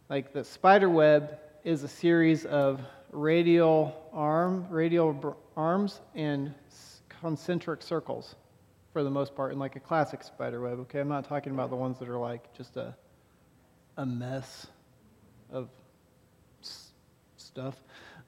Like 0.10 0.34
the 0.34 0.44
spider 0.44 0.90
web 0.90 1.38
is 1.64 1.84
a 1.84 1.88
series 1.88 2.46
of 2.46 2.82
radial 3.12 4.10
arm, 4.14 4.68
radial 4.70 5.38
arms 5.56 6.00
and 6.16 6.54
concentric 7.22 7.82
circles 7.82 8.36
for 8.94 9.04
the 9.04 9.10
most 9.10 9.36
part 9.36 9.52
in 9.52 9.60
like 9.60 9.76
a 9.76 9.80
classic 9.80 10.24
spider 10.24 10.62
web, 10.62 10.80
okay? 10.80 11.02
I'm 11.02 11.10
not 11.10 11.28
talking 11.28 11.54
about 11.54 11.70
the 11.70 11.76
ones 11.76 12.00
that 12.00 12.08
are 12.08 12.18
like 12.18 12.54
just 12.56 12.78
a 12.78 12.96
a 13.98 14.06
mess 14.06 14.68
of 15.52 15.70
stuff. 17.38 17.76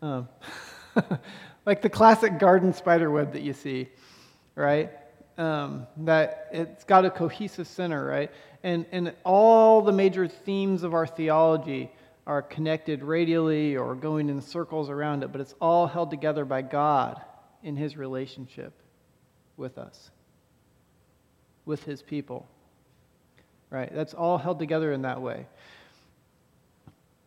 Um, 0.01 0.29
like 1.65 1.81
the 1.81 1.89
classic 1.89 2.39
garden 2.39 2.73
spider 2.73 3.11
web 3.11 3.33
that 3.33 3.41
you 3.41 3.53
see, 3.53 3.89
right? 4.55 4.91
Um, 5.37 5.87
that 5.97 6.47
it's 6.51 6.83
got 6.83 7.05
a 7.05 7.09
cohesive 7.09 7.67
center, 7.67 8.05
right? 8.05 8.31
And, 8.63 8.85
and 8.91 9.13
all 9.23 9.81
the 9.81 9.91
major 9.91 10.27
themes 10.27 10.83
of 10.83 10.93
our 10.93 11.05
theology 11.05 11.91
are 12.25 12.41
connected 12.41 13.03
radially 13.03 13.77
or 13.77 13.95
going 13.95 14.29
in 14.29 14.41
circles 14.41 14.89
around 14.89 15.23
it, 15.23 15.31
but 15.31 15.41
it's 15.41 15.55
all 15.61 15.87
held 15.87 16.09
together 16.09 16.45
by 16.45 16.61
God 16.61 17.21
in 17.63 17.75
his 17.75 17.97
relationship 17.97 18.73
with 19.57 19.77
us, 19.77 20.11
with 21.65 21.83
his 21.83 22.01
people. 22.01 22.47
right? 23.69 23.93
That's 23.93 24.13
all 24.13 24.37
held 24.37 24.59
together 24.59 24.91
in 24.93 25.01
that 25.03 25.21
way. 25.21 25.47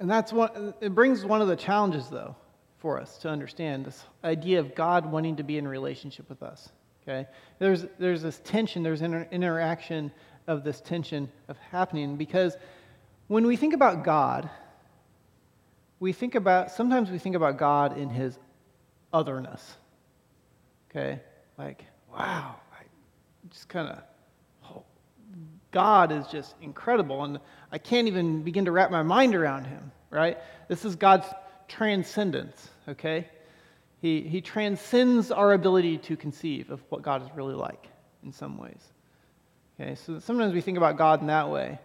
And 0.00 0.10
that's 0.10 0.32
what 0.32 0.76
it 0.80 0.94
brings 0.94 1.24
one 1.24 1.42
of 1.42 1.48
the 1.48 1.56
challenges, 1.56 2.08
though, 2.08 2.34
for 2.78 2.98
us 2.98 3.18
to 3.18 3.28
understand 3.28 3.84
this 3.84 4.02
idea 4.24 4.58
of 4.58 4.74
God 4.74 5.04
wanting 5.04 5.36
to 5.36 5.42
be 5.42 5.58
in 5.58 5.68
relationship 5.68 6.28
with 6.30 6.42
us. 6.42 6.70
Okay? 7.02 7.28
There's, 7.58 7.84
there's 7.98 8.22
this 8.22 8.40
tension, 8.42 8.82
there's 8.82 9.02
an 9.02 9.26
interaction 9.30 10.10
of 10.46 10.64
this 10.64 10.80
tension 10.80 11.30
of 11.48 11.58
happening 11.70 12.16
because 12.16 12.56
when 13.28 13.46
we 13.46 13.56
think 13.56 13.74
about 13.74 14.02
God, 14.02 14.48
we 16.00 16.14
think 16.14 16.34
about, 16.34 16.70
sometimes 16.70 17.10
we 17.10 17.18
think 17.18 17.36
about 17.36 17.58
God 17.58 17.98
in 17.98 18.08
his 18.08 18.38
otherness. 19.12 19.76
Okay? 20.90 21.20
Like, 21.58 21.84
wow, 22.10 22.56
I 22.72 22.82
just 23.50 23.68
kind 23.68 23.88
of, 23.88 23.98
God 25.70 26.12
is 26.12 26.26
just 26.26 26.54
incredible, 26.60 27.24
and 27.24 27.38
I 27.70 27.78
can't 27.78 28.08
even 28.08 28.42
begin 28.42 28.64
to 28.64 28.72
wrap 28.72 28.90
my 28.90 29.02
mind 29.02 29.34
around 29.34 29.66
him, 29.66 29.92
right? 30.10 30.38
This 30.68 30.84
is 30.84 30.96
God's 30.96 31.26
transcendence, 31.68 32.68
okay? 32.88 33.28
He, 34.00 34.22
he 34.22 34.40
transcends 34.40 35.30
our 35.30 35.52
ability 35.52 35.98
to 35.98 36.16
conceive 36.16 36.70
of 36.70 36.80
what 36.88 37.02
God 37.02 37.22
is 37.22 37.28
really 37.34 37.54
like 37.54 37.88
in 38.24 38.32
some 38.32 38.58
ways. 38.58 38.82
Okay, 39.78 39.94
so 39.94 40.18
sometimes 40.18 40.52
we 40.52 40.60
think 40.60 40.76
about 40.76 40.98
God 40.98 41.20
in 41.20 41.28
that 41.28 41.48
way. 41.48 41.78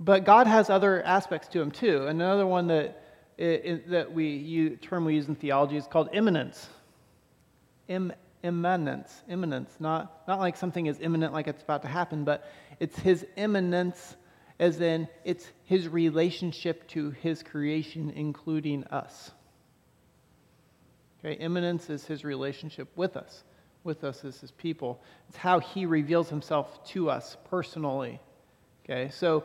But 0.00 0.24
God 0.24 0.46
has 0.46 0.70
other 0.70 1.02
aspects 1.02 1.48
to 1.48 1.60
him 1.60 1.70
too. 1.70 2.06
Another 2.06 2.46
one 2.46 2.68
that, 2.68 3.02
that 3.38 4.12
we 4.12 4.28
use, 4.28 4.78
term 4.80 5.04
we 5.04 5.14
use 5.14 5.28
in 5.28 5.34
theology 5.34 5.76
is 5.76 5.86
called 5.86 6.08
immanence. 6.12 6.68
Im, 7.88 8.12
immanence, 8.42 9.22
immanence, 9.28 9.76
not, 9.78 10.26
not 10.26 10.38
like 10.38 10.56
something 10.56 10.86
is 10.86 10.98
imminent 11.00 11.32
like 11.32 11.48
it's 11.48 11.62
about 11.62 11.82
to 11.82 11.88
happen, 11.88 12.24
but 12.24 12.50
it's 12.80 12.98
his 12.98 13.26
immanence 13.36 14.16
as 14.58 14.80
in 14.80 15.08
it's 15.24 15.48
his 15.64 15.88
relationship 15.88 16.86
to 16.88 17.10
his 17.10 17.42
creation, 17.42 18.10
including 18.10 18.84
us. 18.84 19.30
Okay, 21.20 21.34
immanence 21.34 21.90
is 21.90 22.04
his 22.06 22.24
relationship 22.24 22.88
with 22.96 23.16
us, 23.16 23.44
with 23.84 24.04
us 24.04 24.24
as 24.24 24.40
his 24.40 24.50
people. 24.50 25.02
It's 25.28 25.36
how 25.36 25.60
he 25.60 25.86
reveals 25.86 26.28
himself 26.28 26.82
to 26.88 27.10
us 27.10 27.36
personally. 27.48 28.20
Okay, 28.84 29.10
so 29.10 29.44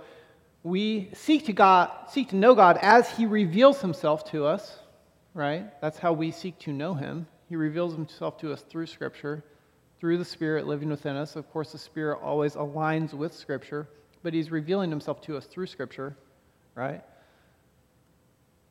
we 0.63 1.09
seek 1.13 1.45
to 1.45 1.53
God, 1.53 1.91
seek 2.09 2.29
to 2.29 2.35
know 2.35 2.55
God 2.55 2.77
as 2.81 3.09
he 3.09 3.25
reveals 3.25 3.81
himself 3.81 4.29
to 4.31 4.45
us, 4.45 4.79
right? 5.33 5.79
That's 5.81 5.99
how 5.99 6.13
we 6.13 6.31
seek 6.31 6.57
to 6.59 6.73
know 6.73 6.93
him. 6.93 7.27
He 7.47 7.55
reveals 7.55 7.93
himself 7.93 8.37
to 8.39 8.51
us 8.51 8.61
through 8.61 8.87
Scripture, 8.87 9.43
through 10.05 10.19
the 10.19 10.25
Spirit 10.25 10.67
living 10.67 10.89
within 10.89 11.15
us. 11.15 11.35
Of 11.35 11.51
course, 11.51 11.71
the 11.71 11.79
Spirit 11.79 12.19
always 12.21 12.53
aligns 12.53 13.13
with 13.13 13.33
Scripture 13.33 13.87
but 14.25 14.33
he's 14.33 14.49
revealing 14.49 14.89
himself 14.89 15.21
to 15.21 15.37
us 15.37 15.45
through 15.45 15.67
Scripture, 15.67 16.17
right? 16.73 17.03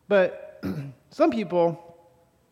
But 0.09 0.61
some 1.11 1.31
people 1.31 1.97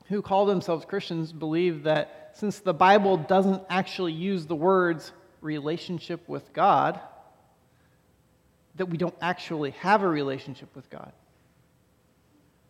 who 0.07 0.23
call 0.23 0.47
themselves 0.47 0.85
Christians 0.85 1.33
believe 1.33 1.83
that 1.83 2.31
since 2.35 2.61
the 2.61 2.73
Bible 2.73 3.17
doesn't 3.17 3.65
actually 3.69 4.13
use 4.13 4.47
the 4.47 4.55
words 4.55 5.11
relationship 5.41 6.29
with 6.29 6.53
God, 6.53 7.01
that 8.77 8.87
we 8.87 8.99
don't 8.99 9.17
actually 9.21 9.73
have 9.73 10.05
a 10.05 10.09
relationship 10.09 10.69
with 10.77 10.89
God 10.89 11.11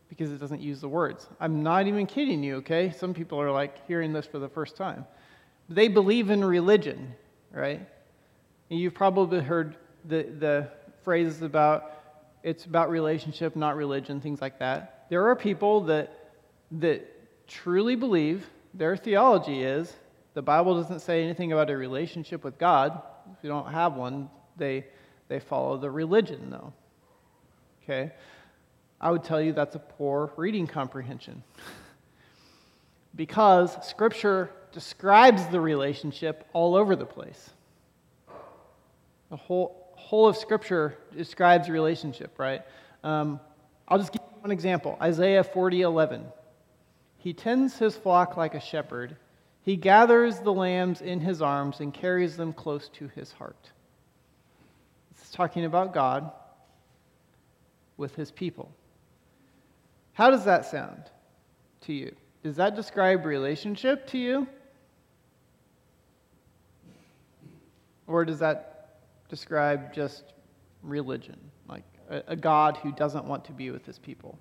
because 0.09 0.33
it 0.33 0.40
doesn't 0.40 0.62
use 0.62 0.81
the 0.81 0.88
words. 0.88 1.29
I'm 1.40 1.62
not 1.62 1.87
even 1.88 2.07
kidding 2.07 2.42
you, 2.42 2.57
okay? 2.57 2.90
Some 2.90 3.12
people 3.12 3.38
are 3.38 3.51
like 3.51 3.87
hearing 3.87 4.14
this 4.14 4.25
for 4.25 4.38
the 4.38 4.48
first 4.48 4.77
time. 4.77 5.05
They 5.74 5.88
believe 5.88 6.30
in 6.30 6.44
religion, 6.44 7.14
right? 7.50 7.80
And 8.70 8.78
you've 8.78 8.94
probably 8.94 9.40
heard 9.40 9.76
the, 10.04 10.22
the 10.22 10.68
phrases 11.02 11.42
about 11.42 11.90
it's 12.42 12.64
about 12.64 12.90
relationship, 12.90 13.54
not 13.54 13.76
religion, 13.76 14.20
things 14.20 14.40
like 14.40 14.58
that. 14.58 15.06
There 15.08 15.28
are 15.28 15.37
people 15.37 15.82
that, 15.82 16.32
that 16.72 17.46
truly 17.46 17.94
believe 17.94 18.48
their 18.74 18.96
theology 18.96 19.62
is 19.62 19.94
the 20.35 20.42
Bible 20.42 20.80
doesn't 20.80 21.00
say 21.00 21.22
anything 21.22 21.52
about 21.52 21.70
a 21.70 21.76
relationship 21.76 22.42
with 22.42 22.58
God. 22.58 23.00
If 23.37 23.44
you 23.44 23.50
don't 23.50 23.70
have 23.70 23.94
one, 23.94 24.30
they, 24.56 24.87
they 25.28 25.40
follow 25.40 25.76
the 25.76 25.90
religion, 25.90 26.50
though. 26.50 26.72
Okay? 27.82 28.12
I 29.00 29.11
would 29.11 29.24
tell 29.24 29.40
you 29.40 29.52
that's 29.52 29.76
a 29.76 29.80
poor 29.80 30.32
reading 30.37 30.66
comprehension. 30.66 31.42
because 33.14 33.76
Scripture 33.87 34.50
describes 34.72 35.46
the 35.46 35.61
relationship 35.61 36.48
all 36.52 36.74
over 36.74 36.96
the 36.96 37.06
place. 37.06 37.50
The 39.30 39.37
whole, 39.37 39.92
whole 39.96 40.28
of 40.28 40.37
Scripture 40.37 40.98
describes 41.16 41.68
relationship, 41.68 42.38
right? 42.38 42.62
Um, 43.02 43.40
I'll 43.88 43.98
just 43.98 44.12
give 44.12 44.22
you 44.22 44.40
one 44.40 44.50
example 44.50 44.98
Isaiah 45.00 45.44
40 45.44 45.82
11. 45.82 46.24
He 47.18 47.32
tends 47.32 47.78
his 47.78 47.96
flock 47.96 48.37
like 48.37 48.54
a 48.54 48.61
shepherd. 48.61 49.16
He 49.62 49.76
gathers 49.76 50.40
the 50.40 50.52
lambs 50.52 51.00
in 51.00 51.20
his 51.20 51.40
arms 51.40 51.80
and 51.80 51.94
carries 51.94 52.37
them 52.37 52.52
close 52.52 52.88
to 52.94 53.08
his 53.08 53.30
heart. 53.32 53.70
It's 55.12 55.30
talking 55.30 55.64
about 55.64 55.94
God 55.94 56.32
with 57.96 58.16
his 58.16 58.32
people. 58.32 58.72
How 60.14 60.30
does 60.30 60.44
that 60.46 60.66
sound 60.66 61.04
to 61.82 61.92
you? 61.92 62.14
Does 62.42 62.56
that 62.56 62.74
describe 62.74 63.24
relationship 63.24 64.08
to 64.08 64.18
you? 64.18 64.48
Or 68.12 68.25
does 68.25 68.40
that 68.40 68.98
describe 69.29 69.94
just 69.94 70.35
religion, 70.83 71.38
like 71.68 71.85
a, 72.11 72.22
a 72.29 72.37
God 72.37 72.77
who 72.77 72.92
doesn't 72.92 73.25
want 73.25 73.46
to 73.46 73.53
be 73.53 73.70
with 73.70 73.87
his 73.87 73.98
people, 73.98 74.38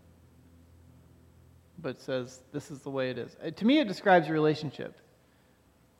but 1.80 2.02
says 2.02 2.42
this 2.52 2.70
is 2.70 2.82
the 2.82 2.90
way 2.90 3.10
it 3.10 3.18
is. 3.18 3.36
Uh, 3.44 3.52
to 3.52 3.66
me, 3.66 3.80
it 3.80 3.88
describes 3.88 4.28
a 4.28 4.34
relationship. 4.34 4.98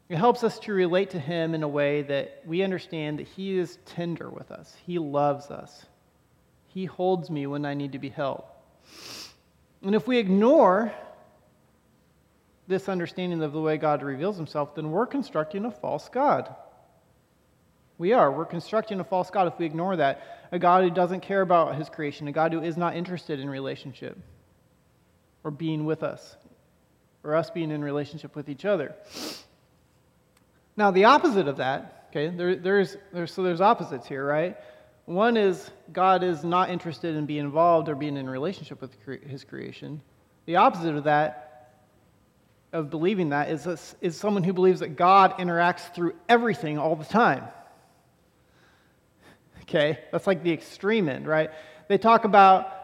It 0.10 0.18
helps 0.18 0.44
us 0.44 0.60
to 0.60 0.74
relate 0.74 1.12
to 1.12 1.20
him 1.20 1.56
in 1.56 1.64
a 1.64 1.68
way 1.68 2.02
that 2.02 2.44
we 2.46 2.64
understand 2.64 3.20
that 3.20 3.28
he 3.30 3.58
is 3.58 3.80
tender 3.86 4.30
with 4.30 4.52
us. 4.52 4.76
He 4.86 5.00
loves 5.00 5.50
us. 5.50 5.86
He 6.68 6.84
holds 6.86 7.30
me 7.30 7.48
when 7.48 7.66
I 7.66 7.74
need 7.74 7.94
to 7.94 8.00
be 8.00 8.10
held. 8.10 8.44
And 9.82 9.96
if 9.96 10.08
we 10.08 10.18
ignore 10.18 10.94
this 12.68 12.90
understanding 12.90 13.42
of 13.42 13.54
the 13.54 13.62
way 13.62 13.78
God 13.78 14.04
reveals 14.04 14.36
himself, 14.36 14.76
then 14.76 14.92
we're 14.92 15.08
constructing 15.08 15.64
a 15.64 15.72
false 15.72 16.10
God. 16.10 16.54
We 18.02 18.14
are. 18.14 18.32
We're 18.32 18.46
constructing 18.46 19.00
a 19.00 19.04
false 19.04 19.30
God 19.30 19.46
if 19.46 19.60
we 19.60 19.66
ignore 19.68 19.96
that. 19.96 20.48
A 20.52 20.58
God 20.58 20.84
who 20.84 20.90
doesn't 20.90 21.20
care 21.20 21.42
about 21.42 21.76
his 21.76 21.88
creation, 21.88 22.28
a 22.28 22.32
God 22.32 22.52
who 22.52 22.60
is 22.60 22.76
not 22.76 22.96
interested 22.96 23.40
in 23.40 23.48
relationship 23.48 24.18
or 25.44 25.52
being 25.52 25.86
with 25.86 26.02
us, 26.02 26.36
or 27.24 27.36
us 27.36 27.52
being 27.52 27.70
in 27.70 27.84
relationship 27.84 28.36
with 28.36 28.50
each 28.50 28.66
other. 28.66 28.96
Now, 30.76 30.90
the 30.90 31.04
opposite 31.04 31.48
of 31.48 31.58
that, 31.58 32.08
okay, 32.10 32.36
there, 32.36 32.56
there's, 32.56 32.98
there's, 33.14 33.32
so 33.32 33.44
there's 33.44 33.62
opposites 33.62 34.08
here, 34.08 34.26
right? 34.26 34.58
One 35.06 35.38
is 35.38 35.70
God 35.94 36.24
is 36.24 36.44
not 36.44 36.72
interested 36.72 37.16
in 37.16 37.28
being 37.28 37.46
involved 37.46 37.88
or 37.88 37.94
being 37.94 38.18
in 38.18 38.28
relationship 38.28 38.82
with 38.82 38.96
his 39.28 39.44
creation. 39.44 40.02
The 40.48 40.56
opposite 40.56 40.96
of 40.96 41.04
that, 41.04 41.76
of 42.74 42.90
believing 42.90 43.30
that, 43.30 43.52
is, 43.52 43.96
is 44.02 44.18
someone 44.18 44.44
who 44.44 44.54
believes 44.54 44.80
that 44.80 44.96
God 44.96 45.38
interacts 45.38 45.94
through 45.94 46.16
everything 46.28 46.80
all 46.80 46.96
the 46.96 47.06
time 47.06 47.44
okay? 49.62 50.00
That's 50.12 50.28
like 50.28 50.44
the 50.44 50.52
extreme 50.52 51.10
end, 51.10 51.28
right? 51.28 51.52
They 51.88 51.98
talk 51.98 52.26
about, 52.26 52.82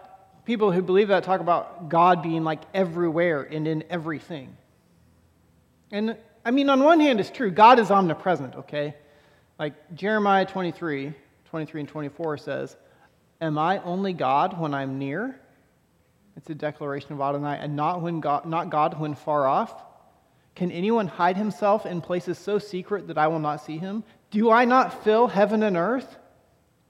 people 0.47 0.71
who 0.71 0.81
believe 0.81 1.09
that 1.09 1.25
talk 1.25 1.41
about 1.41 1.89
God 1.89 2.23
being 2.23 2.45
like 2.45 2.61
everywhere 2.73 3.41
and 3.41 3.67
in 3.67 3.83
everything. 3.89 4.55
And 5.91 6.17
I 6.45 6.51
mean, 6.51 6.69
on 6.69 6.81
one 6.81 7.01
hand, 7.01 7.19
it's 7.19 7.29
true. 7.29 7.51
God 7.51 7.79
is 7.79 7.91
omnipresent, 7.91 8.55
okay? 8.55 8.95
Like 9.59 9.73
Jeremiah 9.93 10.45
23, 10.45 11.13
23 11.49 11.81
and 11.81 11.89
24 11.89 12.37
says, 12.37 12.77
Am 13.41 13.57
I 13.57 13.83
only 13.83 14.13
God 14.13 14.57
when 14.57 14.73
I'm 14.73 14.97
near? 14.97 15.37
It's 16.37 16.49
a 16.49 16.55
declaration 16.55 17.11
of 17.11 17.19
Adonai, 17.19 17.57
and 17.59 17.75
not, 17.75 18.01
when 18.01 18.21
God, 18.21 18.45
not 18.45 18.69
God 18.69 18.97
when 18.97 19.15
far 19.15 19.45
off. 19.45 19.83
Can 20.55 20.71
anyone 20.71 21.07
hide 21.07 21.35
himself 21.35 21.85
in 21.85 21.99
places 21.99 22.37
so 22.37 22.57
secret 22.57 23.07
that 23.09 23.17
I 23.17 23.27
will 23.27 23.39
not 23.39 23.57
see 23.65 23.77
him? 23.77 24.05
Do 24.31 24.49
I 24.49 24.63
not 24.63 25.03
fill 25.03 25.27
heaven 25.27 25.61
and 25.61 25.75
earth? 25.75 26.17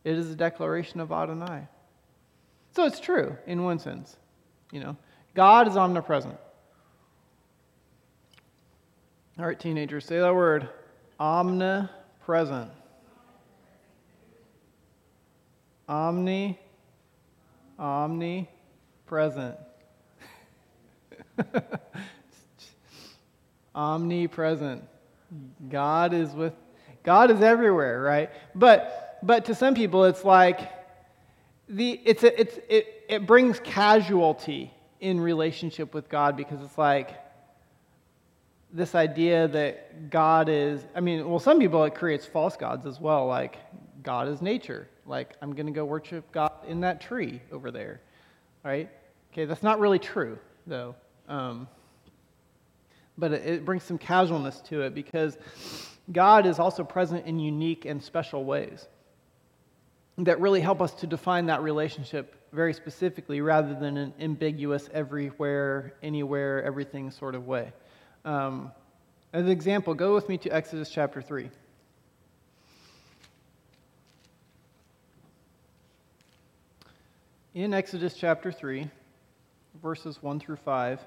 It 0.08 0.18
is 0.18 0.32
a 0.32 0.36
declaration 0.38 1.02
of 1.02 1.12
Adonai. 1.12 1.68
So 2.72 2.86
it's 2.86 3.02
true 3.02 3.36
in 3.46 3.66
one 3.66 3.78
sense. 3.78 4.16
You 4.72 4.80
know, 4.80 4.96
God 5.36 5.68
is 5.68 5.76
omnipresent. 5.76 6.38
All 9.38 9.46
right, 9.46 9.60
teenagers, 9.60 10.06
say 10.06 10.18
that 10.20 10.34
word 10.34 10.70
omnipresent. 11.20 12.72
Omni, 15.90 16.58
omnipresent. 17.78 19.58
omnipresent. 23.76 24.86
God 25.68 26.14
is 26.14 26.32
with 26.32 26.54
God 27.04 27.30
is 27.30 27.42
everywhere, 27.42 28.02
right? 28.02 28.30
But 28.56 29.07
but 29.24 29.46
to 29.46 29.56
some 29.56 29.74
people 29.74 30.06
it's 30.06 30.24
like 30.24 30.72
the 31.70 32.00
it's 32.06 32.24
a, 32.24 32.40
it's 32.40 32.58
it, 32.70 33.04
it 33.10 33.28
brings 33.28 33.60
casualty 33.60 34.74
in 35.00 35.20
relationship 35.20 35.94
with 35.94 36.10
God 36.10 36.38
because 36.38 36.62
it's 36.62 36.78
like 36.78 37.12
this 38.72 38.96
idea 38.96 39.48
that 39.50 40.10
God 40.10 40.50
is 40.50 40.86
I 40.96 41.02
mean, 41.02 41.28
well 41.30 41.40
some 41.40 41.60
people 41.60 41.84
it 41.84 41.96
creates 41.96 42.26
false 42.26 42.58
gods 42.58 42.86
as 42.86 43.00
well, 43.00 43.28
like 43.28 43.58
God 44.04 44.28
is 44.28 44.42
nature. 44.42 44.88
Like 45.06 45.36
I'm 45.42 45.54
going 45.54 45.68
to 45.68 45.72
go 45.72 45.86
worship 45.86 46.32
God 46.32 46.52
in 46.68 46.82
that 46.82 47.02
tree 47.02 47.42
over 47.52 47.72
there. 47.72 48.02
Right? 48.64 48.90
Okay, 49.32 49.46
that's 49.46 49.64
not 49.64 49.80
really 49.80 50.00
true 50.00 50.38
though. 50.66 50.96
Um, 51.28 51.68
but 53.18 53.32
it, 53.34 53.46
it 53.46 53.66
brings 53.66 53.84
some 53.84 53.98
casualness 53.98 54.62
to 54.62 54.82
it 54.82 54.94
because 54.94 55.38
God 56.12 56.46
is 56.46 56.60
also 56.60 56.84
present 56.84 57.26
in 57.26 57.40
unique 57.40 57.86
and 57.86 58.02
special 58.02 58.46
ways 58.46 58.88
that 60.18 60.40
really 60.40 60.62
help 60.62 60.82
us 60.82 60.94
to 60.96 61.08
define 61.08 61.46
that 61.46 61.62
relationship 61.62 62.36
very 62.52 62.74
specifically 62.74 63.40
rather 63.42 63.76
than 63.76 63.98
an 63.98 64.14
ambiguous 64.20 64.90
everywhere, 64.92 65.94
anywhere, 66.02 66.64
everything 66.64 67.12
sort 67.12 67.36
of 67.36 67.46
way. 67.46 67.72
Um, 68.26 68.72
as 69.34 69.46
an 69.46 69.52
example, 69.52 69.94
go 69.94 70.16
with 70.16 70.28
me 70.28 70.38
to 70.40 70.50
Exodus 70.50 70.90
chapter 70.90 71.22
3. 71.22 71.50
In 77.54 77.74
Exodus 77.74 78.16
chapter 78.16 78.52
3, 78.52 78.90
verses 79.82 80.22
1 80.22 80.40
through 80.40 80.58
5, 80.58 81.00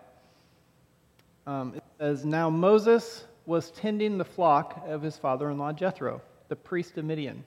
um, 1.47 1.75
it 1.75 1.83
says, 1.99 2.25
Now 2.25 2.51
Moses 2.51 3.25
was 3.47 3.71
tending 3.73 4.19
the 4.19 4.25
flock 4.25 4.85
of 4.87 5.03
his 5.03 5.17
father 5.17 5.51
in 5.51 5.59
law 5.59 5.73
Jethro, 5.73 6.21
the 6.49 6.57
priest 6.57 6.99
of 6.99 7.05
Midian. 7.05 7.45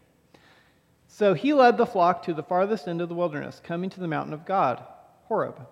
So 1.13 1.35
he 1.35 1.53
led 1.53 1.77
the 1.77 1.85
flock 1.85 2.23
to 2.23 2.33
the 2.33 2.41
farthest 2.41 2.87
end 2.87 2.99
of 2.99 3.07
the 3.07 3.13
wilderness, 3.13 3.61
coming 3.63 3.91
to 3.91 3.99
the 3.99 4.07
mountain 4.07 4.33
of 4.33 4.47
God, 4.47 4.83
Horeb. 5.25 5.63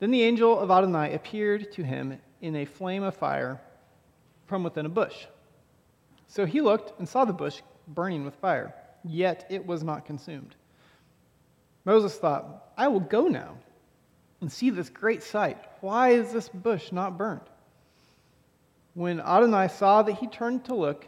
Then 0.00 0.10
the 0.10 0.24
angel 0.24 0.58
of 0.58 0.72
Adonai 0.72 1.14
appeared 1.14 1.70
to 1.74 1.84
him 1.84 2.18
in 2.40 2.56
a 2.56 2.64
flame 2.64 3.04
of 3.04 3.14
fire 3.14 3.60
from 4.46 4.64
within 4.64 4.84
a 4.84 4.88
bush. 4.88 5.26
So 6.26 6.46
he 6.46 6.60
looked 6.60 6.98
and 6.98 7.08
saw 7.08 7.24
the 7.24 7.32
bush 7.32 7.60
burning 7.86 8.24
with 8.24 8.34
fire, 8.34 8.74
yet 9.04 9.46
it 9.50 9.64
was 9.64 9.84
not 9.84 10.04
consumed. 10.04 10.56
Moses 11.84 12.16
thought, 12.16 12.72
I 12.76 12.88
will 12.88 12.98
go 12.98 13.28
now 13.28 13.58
and 14.40 14.50
see 14.50 14.70
this 14.70 14.88
great 14.88 15.22
sight. 15.22 15.58
Why 15.80 16.08
is 16.08 16.32
this 16.32 16.48
bush 16.48 16.90
not 16.90 17.16
burnt? 17.16 17.46
When 18.94 19.20
Adonai 19.20 19.68
saw 19.68 20.02
that 20.02 20.16
he 20.16 20.26
turned 20.26 20.64
to 20.64 20.74
look, 20.74 21.06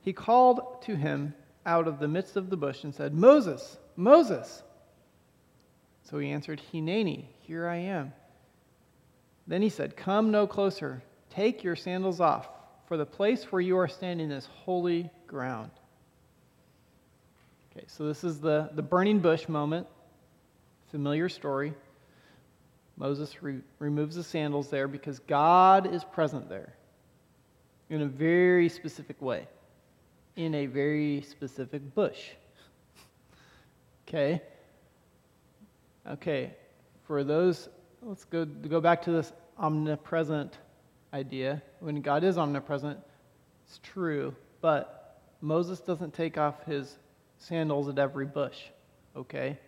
he 0.00 0.12
called 0.12 0.82
to 0.82 0.96
him 0.96 1.34
out 1.66 1.86
of 1.86 1.98
the 1.98 2.08
midst 2.08 2.36
of 2.36 2.50
the 2.50 2.56
bush 2.56 2.84
and 2.84 2.94
said, 2.94 3.14
Moses, 3.14 3.76
Moses. 3.96 4.62
So 6.04 6.18
he 6.18 6.30
answered, 6.30 6.60
Hineni, 6.72 7.24
here 7.42 7.66
I 7.66 7.76
am. 7.76 8.12
Then 9.46 9.62
he 9.62 9.68
said, 9.68 9.96
Come 9.96 10.30
no 10.30 10.46
closer. 10.46 11.02
Take 11.30 11.62
your 11.62 11.76
sandals 11.76 12.20
off, 12.20 12.48
for 12.86 12.96
the 12.96 13.06
place 13.06 13.44
where 13.52 13.60
you 13.60 13.76
are 13.78 13.88
standing 13.88 14.30
is 14.30 14.46
holy 14.46 15.10
ground. 15.26 15.70
Okay, 17.70 17.84
so 17.86 18.06
this 18.06 18.24
is 18.24 18.40
the, 18.40 18.70
the 18.74 18.82
burning 18.82 19.20
bush 19.20 19.48
moment. 19.48 19.86
Familiar 20.90 21.28
story. 21.28 21.72
Moses 22.96 23.42
re- 23.42 23.60
removes 23.78 24.16
the 24.16 24.24
sandals 24.24 24.68
there 24.70 24.88
because 24.88 25.20
God 25.20 25.92
is 25.94 26.02
present 26.02 26.48
there 26.48 26.74
in 27.88 28.02
a 28.02 28.06
very 28.06 28.68
specific 28.68 29.22
way 29.22 29.46
in 30.44 30.54
a 30.54 30.66
very 30.66 31.22
specific 31.22 31.94
bush. 31.94 32.30
okay? 34.08 34.40
Okay, 36.08 36.54
for 37.06 37.22
those, 37.22 37.68
let's 38.02 38.24
go, 38.24 38.44
go 38.44 38.80
back 38.80 39.02
to 39.02 39.12
this 39.12 39.32
omnipresent 39.58 40.56
idea. 41.12 41.62
When 41.80 42.00
God 42.00 42.24
is 42.24 42.38
omnipresent, 42.38 42.98
it's 43.66 43.80
true, 43.82 44.34
but 44.62 45.20
Moses 45.42 45.80
doesn't 45.80 46.14
take 46.14 46.38
off 46.38 46.64
his 46.64 46.96
sandals 47.36 47.88
at 47.88 47.98
every 47.98 48.26
bush, 48.26 48.58
okay? 49.14 49.58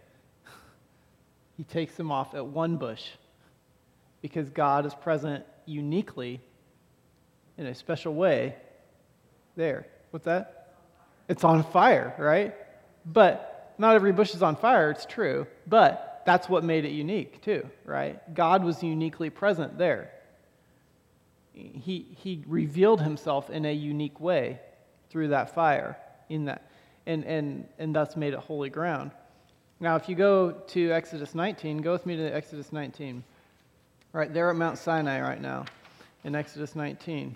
he 1.59 1.65
takes 1.65 1.95
them 1.97 2.11
off 2.11 2.35
at 2.35 2.47
one 2.47 2.77
bush 2.79 3.05
because 4.23 4.49
God 4.49 4.87
is 4.87 4.95
present 4.95 5.45
uniquely 5.67 6.41
in 7.59 7.67
a 7.67 7.75
special 7.75 8.15
way 8.15 8.57
there. 9.55 9.87
What's 10.11 10.25
that? 10.25 10.62
It's 11.33 11.45
on 11.45 11.62
fire, 11.62 12.14
right? 12.18 12.55
But 13.07 13.75
not 13.79 13.95
every 13.95 14.12
bush 14.12 14.35
is 14.35 14.42
on 14.42 14.55
fire, 14.55 14.90
it's 14.90 15.07
true. 15.07 15.47
But 15.66 16.23
that's 16.27 16.47
what 16.47 16.62
made 16.62 16.85
it 16.85 16.90
unique, 16.90 17.40
too, 17.40 17.66
right? 17.87 18.35
God 18.35 18.62
was 18.62 18.83
uniquely 18.83 19.31
present 19.31 19.79
there. 19.79 20.11
He, 21.55 22.07
he 22.18 22.45
revealed 22.47 23.01
himself 23.01 23.49
in 23.49 23.64
a 23.64 23.73
unique 23.73 24.21
way 24.21 24.61
through 25.09 25.29
that 25.29 25.55
fire, 25.55 25.97
in 26.29 26.45
that, 26.45 26.71
and, 27.07 27.25
and, 27.25 27.66
and 27.79 27.97
thus 27.97 28.14
made 28.14 28.35
it 28.35 28.38
holy 28.38 28.68
ground. 28.68 29.11
Now, 29.81 29.97
if 29.97 30.11
you 30.11 30.14
go 30.14 30.51
to 30.51 30.92
Exodus 30.92 31.35
19, 31.35 31.79
go 31.79 31.92
with 31.92 32.05
me 32.05 32.14
to 32.14 32.25
Exodus 32.25 32.75
19. 32.75 33.25
Right 34.12 34.35
there 34.35 34.51
at 34.51 34.57
Mount 34.57 34.77
Sinai 34.77 35.23
right 35.23 35.40
now, 35.40 35.64
in 36.25 36.35
Exodus 36.35 36.77
19. 36.77 37.35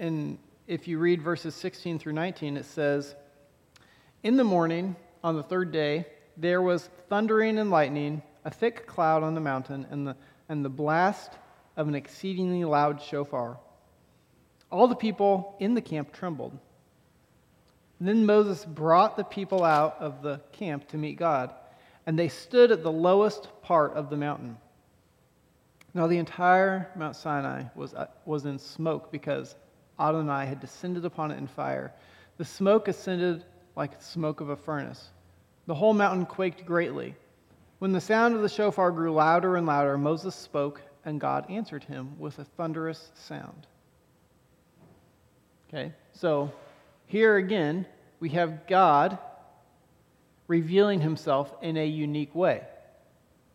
And 0.00 0.38
if 0.66 0.88
you 0.88 0.98
read 0.98 1.20
verses 1.20 1.54
16 1.54 1.98
through 1.98 2.14
19, 2.14 2.56
it 2.56 2.64
says, 2.64 3.14
In 4.22 4.36
the 4.36 4.44
morning, 4.44 4.96
on 5.22 5.36
the 5.36 5.42
third 5.42 5.72
day, 5.72 6.06
there 6.36 6.62
was 6.62 6.88
thundering 7.08 7.58
and 7.58 7.70
lightning, 7.70 8.22
a 8.44 8.50
thick 8.50 8.86
cloud 8.86 9.22
on 9.22 9.34
the 9.34 9.40
mountain, 9.40 9.86
and 9.90 10.06
the, 10.06 10.16
and 10.48 10.64
the 10.64 10.70
blast 10.70 11.32
of 11.76 11.88
an 11.88 11.94
exceedingly 11.94 12.64
loud 12.64 13.00
shofar. 13.00 13.58
All 14.70 14.88
the 14.88 14.94
people 14.94 15.56
in 15.60 15.74
the 15.74 15.80
camp 15.80 16.12
trembled. 16.12 16.58
Then 18.00 18.26
Moses 18.26 18.64
brought 18.64 19.16
the 19.16 19.24
people 19.24 19.64
out 19.64 19.96
of 20.00 20.22
the 20.22 20.40
camp 20.52 20.88
to 20.88 20.98
meet 20.98 21.16
God, 21.16 21.54
and 22.06 22.18
they 22.18 22.28
stood 22.28 22.72
at 22.72 22.82
the 22.82 22.92
lowest 22.92 23.48
part 23.62 23.92
of 23.92 24.10
the 24.10 24.16
mountain. 24.16 24.56
Now, 25.94 26.08
the 26.08 26.18
entire 26.18 26.90
Mount 26.96 27.14
Sinai 27.14 27.64
was, 27.76 27.94
uh, 27.94 28.08
was 28.24 28.46
in 28.46 28.58
smoke 28.58 29.12
because 29.12 29.54
Adonai 29.98 30.46
had 30.46 30.60
descended 30.60 31.04
upon 31.04 31.30
it 31.30 31.38
in 31.38 31.46
fire. 31.46 31.92
The 32.36 32.44
smoke 32.44 32.88
ascended 32.88 33.44
like 33.76 33.98
the 33.98 34.04
smoke 34.04 34.40
of 34.40 34.50
a 34.50 34.56
furnace. 34.56 35.10
The 35.66 35.74
whole 35.74 35.94
mountain 35.94 36.26
quaked 36.26 36.66
greatly. 36.66 37.14
When 37.78 37.92
the 37.92 38.00
sound 38.00 38.34
of 38.34 38.42
the 38.42 38.48
shofar 38.48 38.90
grew 38.90 39.12
louder 39.12 39.56
and 39.56 39.66
louder, 39.66 39.96
Moses 39.96 40.34
spoke, 40.34 40.80
and 41.04 41.20
God 41.20 41.48
answered 41.50 41.84
him 41.84 42.18
with 42.18 42.38
a 42.38 42.44
thunderous 42.44 43.10
sound. 43.14 43.66
Okay, 45.68 45.92
so 46.12 46.52
here 47.06 47.36
again, 47.36 47.86
we 48.20 48.28
have 48.30 48.66
God 48.66 49.18
revealing 50.46 51.00
himself 51.00 51.54
in 51.62 51.76
a 51.76 51.86
unique 51.86 52.34
way. 52.34 52.62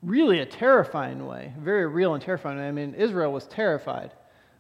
Really 0.02 0.40
a 0.40 0.46
terrifying 0.46 1.26
way, 1.26 1.54
very 1.60 1.86
real 1.86 2.14
and 2.14 2.24
terrifying. 2.24 2.60
I 2.60 2.72
mean, 2.72 2.94
Israel 2.94 3.32
was 3.32 3.46
terrified 3.48 4.12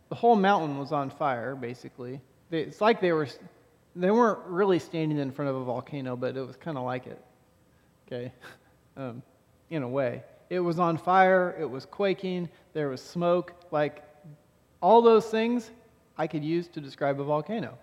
the 0.09 0.15
whole 0.15 0.35
mountain 0.35 0.77
was 0.77 0.91
on 0.91 1.09
fire, 1.09 1.55
basically. 1.55 2.19
It's 2.51 2.81
like 2.81 2.99
they 2.99 3.11
were, 3.11 3.27
they 3.95 4.11
weren't 4.11 4.39
really 4.47 4.79
standing 4.79 5.19
in 5.19 5.31
front 5.31 5.49
of 5.49 5.55
a 5.55 5.63
volcano, 5.63 6.15
but 6.15 6.35
it 6.35 6.45
was 6.45 6.55
kind 6.55 6.77
of 6.77 6.83
like 6.83 7.07
it, 7.07 7.23
okay, 8.07 8.33
um, 8.97 9.21
in 9.69 9.83
a 9.83 9.87
way. 9.87 10.23
It 10.49 10.59
was 10.59 10.79
on 10.79 10.97
fire, 10.97 11.55
it 11.59 11.69
was 11.69 11.85
quaking, 11.85 12.49
there 12.73 12.89
was 12.89 13.01
smoke, 13.01 13.53
like 13.71 14.03
all 14.81 15.01
those 15.01 15.27
things 15.27 15.69
I 16.17 16.25
could 16.25 16.43
use 16.43 16.67
to 16.69 16.81
describe 16.81 17.19
a 17.19 17.23
volcano, 17.23 17.77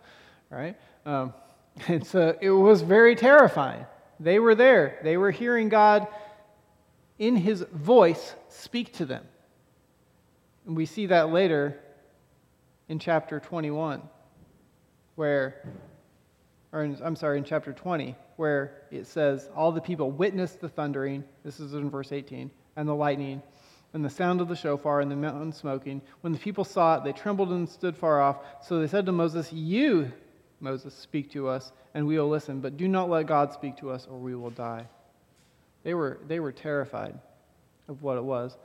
right? 0.50 0.76
Um, 1.04 1.32
and 1.88 2.04
so 2.04 2.36
it 2.40 2.50
was 2.50 2.82
very 2.82 3.14
terrifying. 3.14 3.86
They 4.18 4.40
were 4.40 4.56
there, 4.56 4.98
they 5.04 5.16
were 5.16 5.30
hearing 5.30 5.68
God 5.68 6.08
in 7.18 7.36
his 7.36 7.64
voice 7.72 8.34
speak 8.48 8.92
to 8.94 9.06
them. 9.06 9.24
And 10.66 10.76
we 10.76 10.86
see 10.86 11.06
that 11.06 11.30
later 11.30 11.80
in 12.88 12.98
chapter 12.98 13.40
21, 13.40 14.02
where, 15.16 15.62
or 16.72 16.84
in, 16.84 16.98
I'm 17.02 17.16
sorry, 17.16 17.38
in 17.38 17.44
chapter 17.44 17.72
20, 17.72 18.14
where 18.36 18.82
it 18.90 19.06
says, 19.06 19.48
All 19.54 19.72
the 19.72 19.80
people 19.80 20.10
witnessed 20.10 20.60
the 20.60 20.68
thundering, 20.68 21.24
this 21.44 21.58
is 21.58 21.74
in 21.74 21.90
verse 21.90 22.12
18, 22.12 22.50
and 22.76 22.88
the 22.88 22.94
lightning, 22.94 23.42
and 23.92 24.04
the 24.04 24.10
sound 24.10 24.40
of 24.40 24.48
the 24.48 24.56
shofar, 24.56 25.00
and 25.00 25.10
the 25.10 25.16
mountain 25.16 25.52
smoking. 25.52 26.02
When 26.20 26.32
the 26.32 26.38
people 26.38 26.64
saw 26.64 26.96
it, 26.96 27.04
they 27.04 27.12
trembled 27.12 27.50
and 27.50 27.68
stood 27.68 27.96
far 27.96 28.20
off. 28.20 28.38
So 28.62 28.78
they 28.78 28.86
said 28.86 29.06
to 29.06 29.12
Moses, 29.12 29.52
You, 29.52 30.12
Moses, 30.60 30.94
speak 30.94 31.30
to 31.32 31.48
us, 31.48 31.72
and 31.94 32.06
we 32.06 32.18
will 32.18 32.28
listen, 32.28 32.60
but 32.60 32.76
do 32.76 32.88
not 32.88 33.08
let 33.08 33.26
God 33.26 33.52
speak 33.52 33.76
to 33.78 33.90
us, 33.90 34.06
or 34.10 34.18
we 34.18 34.34
will 34.34 34.50
die. 34.50 34.86
They 35.82 35.94
were, 35.94 36.18
they 36.26 36.40
were 36.40 36.52
terrified 36.52 37.18
of 37.88 38.02
what 38.02 38.18
it 38.18 38.24
was. 38.24 38.56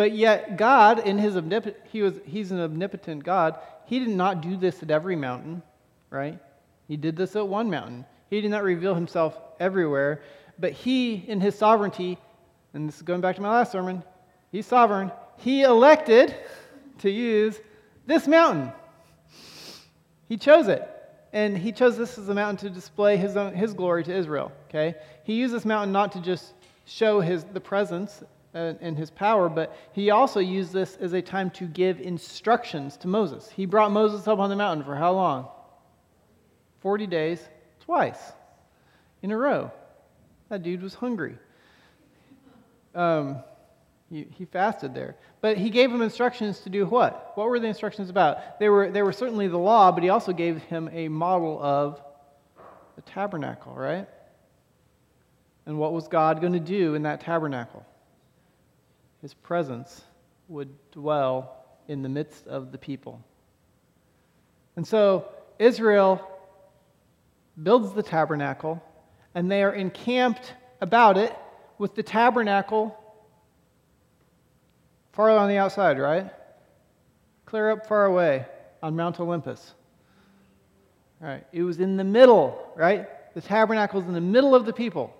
But 0.00 0.12
yet, 0.12 0.56
God, 0.56 1.00
in 1.00 1.18
his 1.18 1.34
omnip- 1.34 1.74
he 1.92 2.00
was, 2.00 2.14
he's 2.24 2.52
an 2.52 2.58
omnipotent 2.58 3.22
God. 3.22 3.58
He 3.84 3.98
did 3.98 4.08
not 4.08 4.40
do 4.40 4.56
this 4.56 4.82
at 4.82 4.90
every 4.90 5.14
mountain, 5.14 5.62
right? 6.08 6.38
He 6.88 6.96
did 6.96 7.16
this 7.16 7.36
at 7.36 7.46
one 7.46 7.68
mountain. 7.68 8.06
He 8.30 8.40
did 8.40 8.50
not 8.50 8.62
reveal 8.62 8.94
himself 8.94 9.38
everywhere, 9.60 10.22
but 10.58 10.72
he, 10.72 11.16
in 11.16 11.38
his 11.38 11.54
sovereignty, 11.54 12.16
and 12.72 12.88
this 12.88 12.96
is 12.96 13.02
going 13.02 13.20
back 13.20 13.36
to 13.36 13.42
my 13.42 13.50
last 13.50 13.72
sermon, 13.72 14.02
he's 14.50 14.64
sovereign. 14.64 15.12
He 15.36 15.64
elected 15.64 16.34
to 17.00 17.10
use 17.10 17.60
this 18.06 18.26
mountain. 18.26 18.72
He 20.30 20.38
chose 20.38 20.68
it. 20.68 20.88
And 21.34 21.58
he 21.58 21.72
chose 21.72 21.98
this 21.98 22.16
as 22.16 22.30
a 22.30 22.34
mountain 22.34 22.56
to 22.66 22.74
display 22.74 23.18
his, 23.18 23.36
own, 23.36 23.52
his 23.52 23.74
glory 23.74 24.02
to 24.04 24.16
Israel. 24.16 24.50
Okay? 24.70 24.94
He 25.24 25.34
used 25.34 25.52
this 25.52 25.66
mountain 25.66 25.92
not 25.92 26.12
to 26.12 26.22
just 26.22 26.54
show 26.86 27.20
his, 27.20 27.44
the 27.44 27.60
presence 27.60 28.22
and 28.52 28.98
his 28.98 29.10
power, 29.10 29.48
but 29.48 29.76
he 29.92 30.10
also 30.10 30.40
used 30.40 30.72
this 30.72 30.96
as 30.96 31.12
a 31.12 31.22
time 31.22 31.50
to 31.50 31.66
give 31.66 32.00
instructions 32.00 32.96
to 32.98 33.08
Moses. 33.08 33.48
He 33.48 33.64
brought 33.64 33.92
Moses 33.92 34.26
up 34.26 34.38
on 34.38 34.50
the 34.50 34.56
mountain 34.56 34.84
for 34.84 34.96
how 34.96 35.12
long? 35.12 35.48
40 36.80 37.06
days, 37.06 37.48
twice 37.80 38.32
in 39.22 39.30
a 39.30 39.36
row. 39.36 39.70
That 40.48 40.62
dude 40.62 40.82
was 40.82 40.94
hungry. 40.94 41.36
Um, 42.94 43.42
he, 44.10 44.26
he 44.36 44.44
fasted 44.44 44.94
there. 44.94 45.16
But 45.40 45.56
he 45.56 45.70
gave 45.70 45.90
him 45.90 46.02
instructions 46.02 46.60
to 46.60 46.70
do 46.70 46.84
what? 46.86 47.32
What 47.36 47.48
were 47.48 47.60
the 47.60 47.68
instructions 47.68 48.10
about? 48.10 48.58
They 48.58 48.68
were, 48.68 48.90
they 48.90 49.02
were 49.02 49.12
certainly 49.12 49.46
the 49.46 49.58
law, 49.58 49.92
but 49.92 50.02
he 50.02 50.08
also 50.08 50.32
gave 50.32 50.60
him 50.64 50.90
a 50.92 51.08
model 51.08 51.62
of 51.62 52.02
the 52.96 53.02
tabernacle, 53.02 53.72
right? 53.74 54.08
And 55.66 55.78
what 55.78 55.92
was 55.92 56.08
God 56.08 56.40
going 56.40 56.54
to 56.54 56.60
do 56.60 56.94
in 56.94 57.02
that 57.04 57.20
tabernacle? 57.20 57.86
His 59.22 59.34
presence 59.34 60.02
would 60.48 60.70
dwell 60.92 61.56
in 61.88 62.02
the 62.02 62.08
midst 62.08 62.46
of 62.46 62.72
the 62.72 62.78
people. 62.78 63.22
And 64.76 64.86
so 64.86 65.28
Israel 65.58 66.26
builds 67.62 67.92
the 67.92 68.02
tabernacle, 68.02 68.82
and 69.34 69.50
they 69.50 69.62
are 69.62 69.72
encamped 69.72 70.54
about 70.80 71.18
it 71.18 71.36
with 71.78 71.94
the 71.94 72.02
tabernacle 72.02 72.96
far 75.12 75.30
on 75.30 75.48
the 75.48 75.58
outside, 75.58 75.98
right? 75.98 76.30
Clear 77.44 77.70
up 77.72 77.86
far 77.86 78.06
away 78.06 78.46
on 78.82 78.96
Mount 78.96 79.20
Olympus. 79.20 79.74
All 81.20 81.28
right, 81.28 81.44
it 81.52 81.62
was 81.62 81.80
in 81.80 81.96
the 81.96 82.04
middle, 82.04 82.72
right? 82.76 83.34
The 83.34 83.42
tabernacle 83.42 84.00
is 84.00 84.06
in 84.06 84.14
the 84.14 84.20
middle 84.20 84.54
of 84.54 84.64
the 84.64 84.72
people. 84.72 85.14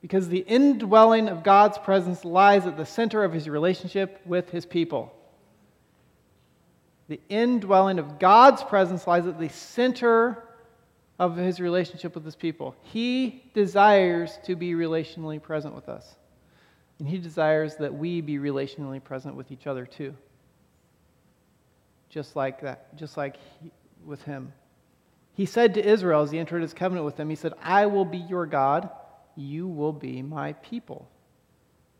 Because 0.00 0.28
the 0.28 0.38
indwelling 0.38 1.28
of 1.28 1.42
God's 1.42 1.78
presence 1.78 2.24
lies 2.24 2.66
at 2.66 2.76
the 2.76 2.86
center 2.86 3.22
of 3.22 3.32
his 3.32 3.48
relationship 3.48 4.20
with 4.24 4.50
his 4.50 4.64
people. 4.64 5.12
The 7.08 7.20
indwelling 7.28 7.98
of 7.98 8.18
God's 8.18 8.62
presence 8.62 9.06
lies 9.06 9.26
at 9.26 9.38
the 9.38 9.48
center 9.48 10.44
of 11.18 11.36
his 11.36 11.60
relationship 11.60 12.14
with 12.14 12.24
his 12.24 12.36
people. 12.36 12.74
He 12.82 13.44
desires 13.52 14.38
to 14.44 14.56
be 14.56 14.72
relationally 14.72 15.42
present 15.42 15.74
with 15.74 15.88
us. 15.88 16.16
And 16.98 17.08
he 17.08 17.18
desires 17.18 17.76
that 17.76 17.94
we 17.94 18.20
be 18.20 18.38
relationally 18.38 19.02
present 19.02 19.34
with 19.34 19.50
each 19.50 19.66
other 19.66 19.84
too. 19.84 20.14
Just 22.08 22.36
like 22.36 22.60
that, 22.62 22.96
just 22.96 23.16
like 23.16 23.36
he, 23.62 23.70
with 24.04 24.22
him. 24.22 24.52
He 25.34 25.46
said 25.46 25.74
to 25.74 25.86
Israel 25.86 26.22
as 26.22 26.30
he 26.30 26.38
entered 26.38 26.62
his 26.62 26.74
covenant 26.74 27.04
with 27.04 27.16
them, 27.16 27.28
He 27.28 27.36
said, 27.36 27.54
I 27.62 27.86
will 27.86 28.04
be 28.04 28.18
your 28.18 28.46
God, 28.46 28.90
you 29.40 29.66
will 29.66 29.92
be 29.92 30.22
my 30.22 30.52
people. 30.54 31.08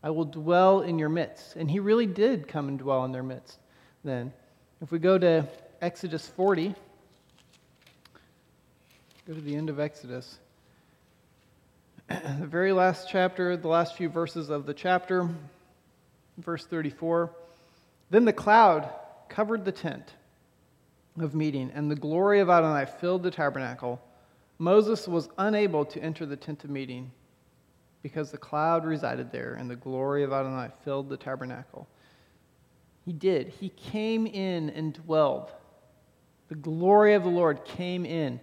I 0.03 0.09
will 0.09 0.25
dwell 0.25 0.81
in 0.81 0.99
your 0.99 1.09
midst. 1.09 1.55
And 1.55 1.69
he 1.69 1.79
really 1.79 2.07
did 2.07 2.47
come 2.47 2.67
and 2.67 2.79
dwell 2.79 3.05
in 3.05 3.11
their 3.11 3.23
midst 3.23 3.59
then. 4.03 4.33
If 4.81 4.91
we 4.91 4.99
go 4.99 5.17
to 5.17 5.47
Exodus 5.81 6.27
40, 6.27 6.73
Go 9.27 9.35
to 9.35 9.41
the 9.41 9.55
end 9.55 9.69
of 9.69 9.79
Exodus. 9.79 10.39
the 12.09 12.47
very 12.47 12.73
last 12.73 13.07
chapter, 13.07 13.55
the 13.55 13.67
last 13.67 13.95
few 13.95 14.09
verses 14.09 14.49
of 14.49 14.65
the 14.65 14.73
chapter, 14.73 15.29
verse 16.39 16.65
34. 16.65 17.29
Then 18.09 18.25
the 18.25 18.33
cloud 18.33 18.89
covered 19.29 19.63
the 19.63 19.71
tent 19.71 20.15
of 21.19 21.35
meeting, 21.35 21.71
and 21.75 21.89
the 21.89 21.95
glory 21.95 22.39
of 22.39 22.49
Adonai 22.49 22.87
filled 22.99 23.21
the 23.21 23.29
tabernacle. 23.29 24.01
Moses 24.57 25.07
was 25.07 25.29
unable 25.37 25.85
to 25.85 26.01
enter 26.01 26.25
the 26.25 26.35
tent 26.35 26.63
of 26.63 26.71
meeting 26.71 27.11
because 28.01 28.31
the 28.31 28.37
cloud 28.37 28.85
resided 28.85 29.31
there, 29.31 29.53
and 29.53 29.69
the 29.69 29.75
glory 29.75 30.23
of 30.23 30.33
Adonai 30.33 30.69
filled 30.83 31.09
the 31.09 31.17
tabernacle. 31.17 31.87
He 33.05 33.13
did. 33.13 33.49
He 33.49 33.69
came 33.69 34.27
in 34.27 34.69
and 34.71 34.93
dwelled. 34.93 35.51
The 36.49 36.55
glory 36.55 37.13
of 37.13 37.23
the 37.23 37.29
Lord 37.29 37.63
came 37.65 38.05
in 38.05 38.39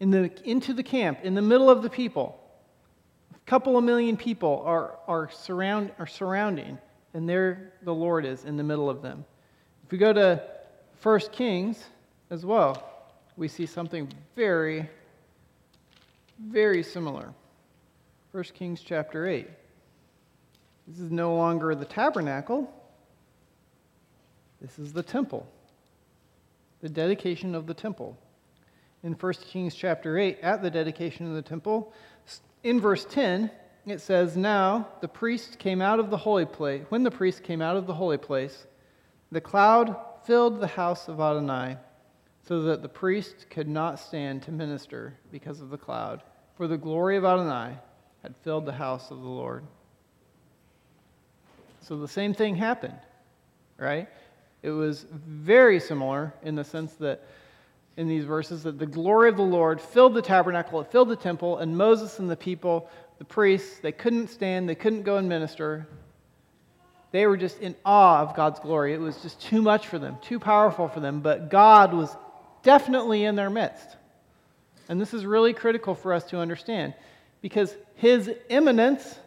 in 0.00 0.10
the, 0.10 0.30
into 0.44 0.72
the 0.72 0.82
camp, 0.82 1.20
in 1.22 1.34
the 1.34 1.42
middle 1.42 1.70
of 1.70 1.82
the 1.82 1.90
people. 1.90 2.38
A 3.34 3.50
couple 3.50 3.78
of 3.78 3.84
million 3.84 4.16
people 4.16 4.62
are, 4.66 4.98
are, 5.06 5.30
surround, 5.30 5.92
are 5.98 6.06
surrounding, 6.06 6.78
and 7.14 7.28
there 7.28 7.72
the 7.82 7.94
Lord 7.94 8.24
is 8.24 8.44
in 8.44 8.56
the 8.56 8.62
middle 8.62 8.90
of 8.90 9.02
them. 9.02 9.24
If 9.84 9.92
we 9.92 9.98
go 9.98 10.12
to 10.12 10.42
1 11.02 11.20
Kings 11.32 11.84
as 12.30 12.44
well, 12.44 12.82
we 13.36 13.48
see 13.48 13.66
something 13.66 14.08
very, 14.34 14.88
very 16.38 16.82
similar. 16.82 17.32
1 18.36 18.44
Kings 18.52 18.82
chapter 18.82 19.26
8. 19.26 19.48
This 20.86 21.00
is 21.00 21.10
no 21.10 21.34
longer 21.34 21.74
the 21.74 21.86
tabernacle, 21.86 22.70
this 24.60 24.78
is 24.78 24.92
the 24.92 25.02
temple, 25.02 25.48
the 26.82 26.88
dedication 26.90 27.54
of 27.54 27.66
the 27.66 27.72
temple 27.72 28.14
in 29.02 29.14
1 29.14 29.32
Kings 29.48 29.74
chapter 29.74 30.18
8 30.18 30.38
at 30.42 30.60
the 30.60 30.70
dedication 30.70 31.26
of 31.26 31.32
the 31.32 31.40
temple. 31.40 31.94
In 32.62 32.78
verse 32.78 33.06
10, 33.06 33.50
it 33.86 34.02
says, 34.02 34.36
Now 34.36 34.88
the 35.00 35.08
priest 35.08 35.58
came 35.58 35.80
out 35.80 35.98
of 35.98 36.10
the 36.10 36.18
holy 36.18 36.44
place. 36.44 36.84
When 36.90 37.04
the 37.04 37.10
priest 37.10 37.42
came 37.42 37.62
out 37.62 37.76
of 37.76 37.86
the 37.86 37.94
holy 37.94 38.18
place, 38.18 38.66
the 39.32 39.40
cloud 39.40 39.96
filled 40.24 40.60
the 40.60 40.66
house 40.66 41.08
of 41.08 41.20
Adonai, 41.20 41.78
so 42.46 42.64
that 42.64 42.82
the 42.82 42.88
priest 42.90 43.46
could 43.48 43.66
not 43.66 43.98
stand 43.98 44.42
to 44.42 44.52
minister 44.52 45.14
because 45.32 45.62
of 45.62 45.70
the 45.70 45.78
cloud, 45.78 46.22
for 46.54 46.68
the 46.68 46.76
glory 46.76 47.16
of 47.16 47.24
Adonai 47.24 47.78
had 48.26 48.34
filled 48.42 48.66
the 48.66 48.72
house 48.72 49.12
of 49.12 49.20
the 49.20 49.28
Lord. 49.28 49.62
So 51.82 51.96
the 51.96 52.08
same 52.08 52.34
thing 52.34 52.56
happened, 52.56 52.98
right? 53.78 54.08
It 54.64 54.70
was 54.70 55.06
very 55.12 55.78
similar 55.78 56.34
in 56.42 56.56
the 56.56 56.64
sense 56.64 56.94
that 56.94 57.22
in 57.96 58.08
these 58.08 58.24
verses 58.24 58.64
that 58.64 58.80
the 58.80 58.86
glory 58.86 59.28
of 59.28 59.36
the 59.36 59.44
Lord 59.44 59.80
filled 59.80 60.14
the 60.14 60.22
tabernacle, 60.22 60.80
it 60.80 60.90
filled 60.90 61.08
the 61.08 61.14
temple, 61.14 61.58
and 61.58 61.78
Moses 61.78 62.18
and 62.18 62.28
the 62.28 62.36
people, 62.36 62.90
the 63.18 63.24
priests, 63.24 63.78
they 63.78 63.92
couldn't 63.92 64.26
stand, 64.26 64.68
they 64.68 64.74
couldn't 64.74 65.02
go 65.02 65.18
and 65.18 65.28
minister. 65.28 65.86
They 67.12 67.26
were 67.26 67.36
just 67.36 67.60
in 67.60 67.76
awe 67.84 68.22
of 68.22 68.34
God's 68.34 68.58
glory. 68.58 68.92
It 68.92 69.00
was 69.00 69.22
just 69.22 69.40
too 69.40 69.62
much 69.62 69.86
for 69.86 70.00
them, 70.00 70.16
too 70.20 70.40
powerful 70.40 70.88
for 70.88 70.98
them, 70.98 71.20
but 71.20 71.48
God 71.48 71.94
was 71.94 72.10
definitely 72.64 73.22
in 73.22 73.36
their 73.36 73.50
midst. 73.50 73.96
And 74.88 75.00
this 75.00 75.14
is 75.14 75.24
really 75.24 75.52
critical 75.52 75.94
for 75.94 76.12
us 76.12 76.24
to 76.30 76.38
understand 76.38 76.92
because 77.46 77.76
his 77.94 78.28
immanence, 78.48 79.20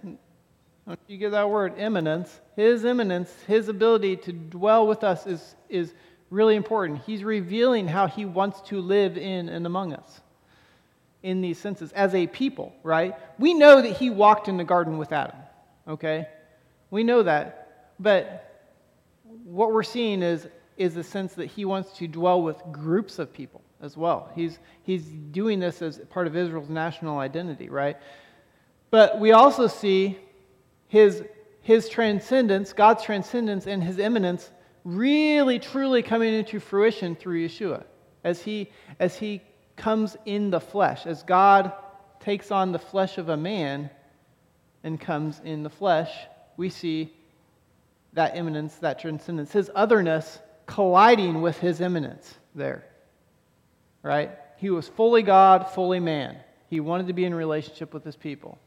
you 1.08 1.18
get 1.18 1.32
that 1.32 1.50
word, 1.50 1.80
immanence, 1.80 2.38
his 2.58 2.84
immanence, 2.84 3.34
his 3.48 3.70
ability 3.70 4.18
to 4.18 4.34
dwell 4.34 4.86
with 4.86 5.06
us 5.06 5.26
is, 5.26 5.56
is 5.70 5.94
really 6.30 6.58
important. 6.58 7.00
He's 7.06 7.24
revealing 7.24 7.88
how 7.88 8.08
he 8.08 8.26
wants 8.26 8.60
to 8.72 8.82
live 8.82 9.18
in 9.18 9.48
and 9.48 9.66
among 9.66 9.94
us 9.94 10.20
in 11.24 11.40
these 11.40 11.58
senses 11.58 11.94
as 11.94 12.14
a 12.14 12.28
people, 12.28 12.76
right? 12.84 13.16
We 13.38 13.54
know 13.54 13.82
that 13.82 13.96
he 13.96 14.10
walked 14.10 14.50
in 14.50 14.58
the 14.58 14.66
garden 14.66 14.98
with 14.98 15.14
Adam, 15.14 15.38
okay? 15.88 16.28
We 16.92 17.06
know 17.06 17.24
that. 17.24 17.94
But 18.02 18.68
what 19.46 19.72
we're 19.72 19.82
seeing 19.82 20.24
is, 20.24 20.46
is 20.76 20.94
the 20.94 21.06
sense 21.06 21.36
that 21.36 21.46
he 21.46 21.64
wants 21.64 21.94
to 22.00 22.08
dwell 22.10 22.42
with 22.42 22.62
groups 22.70 23.18
of 23.18 23.32
people 23.32 23.62
as 23.82 23.96
well. 23.96 24.30
He's, 24.36 24.60
he's 24.84 25.06
doing 25.06 25.60
this 25.60 25.82
as 25.82 26.00
part 26.10 26.28
of 26.28 26.36
Israel's 26.36 26.70
national 26.70 27.20
identity, 27.20 27.70
right? 27.70 27.98
But 28.92 29.20
we 29.20 29.32
also 29.32 29.68
see 29.68 30.18
his, 30.88 31.24
his 31.62 31.90
transcendence, 31.90 32.74
God's 32.74 33.04
transcendence, 33.04 33.68
and 33.68 33.84
his 33.84 34.00
immanence 34.00 34.52
really 34.84 35.60
truly 35.60 36.02
coming 36.02 36.34
into 36.34 36.60
fruition 36.60 37.16
through 37.16 37.48
Yeshua 37.48 37.84
as 38.24 38.42
he 38.42 38.70
as 39.00 39.18
he 39.18 39.42
comes 39.76 40.18
in 40.26 40.50
the 40.50 40.60
flesh 40.60 41.06
as 41.06 41.24
God 41.24 41.72
takes 42.20 42.52
on 42.52 42.72
the 42.72 42.80
flesh 42.80 43.18
of 43.18 43.30
a 43.30 43.38
man 43.38 43.90
and 44.84 45.00
comes 45.00 45.42
in 45.44 45.64
the 45.64 45.70
flesh 45.70 46.12
we 46.58 46.70
see 46.70 47.14
that 48.14 48.36
immanence 48.36 48.76
that 48.76 49.00
transcendence 49.00 49.52
his 49.52 49.70
otherness 49.76 50.40
colliding 50.66 51.42
with 51.42 51.58
his 51.60 51.82
immanence 51.82 52.38
there 52.56 52.86
right 54.04 54.32
he 54.58 54.70
was 54.70 54.88
fully 54.88 55.22
God 55.24 55.70
fully 55.70 56.00
man 56.00 56.38
he 56.70 56.80
wanted 56.80 57.08
to 57.08 57.14
be 57.14 57.26
in 57.26 57.34
relationship 57.34 57.94
with 57.94 58.04
his 58.04 58.16
people 58.16 58.58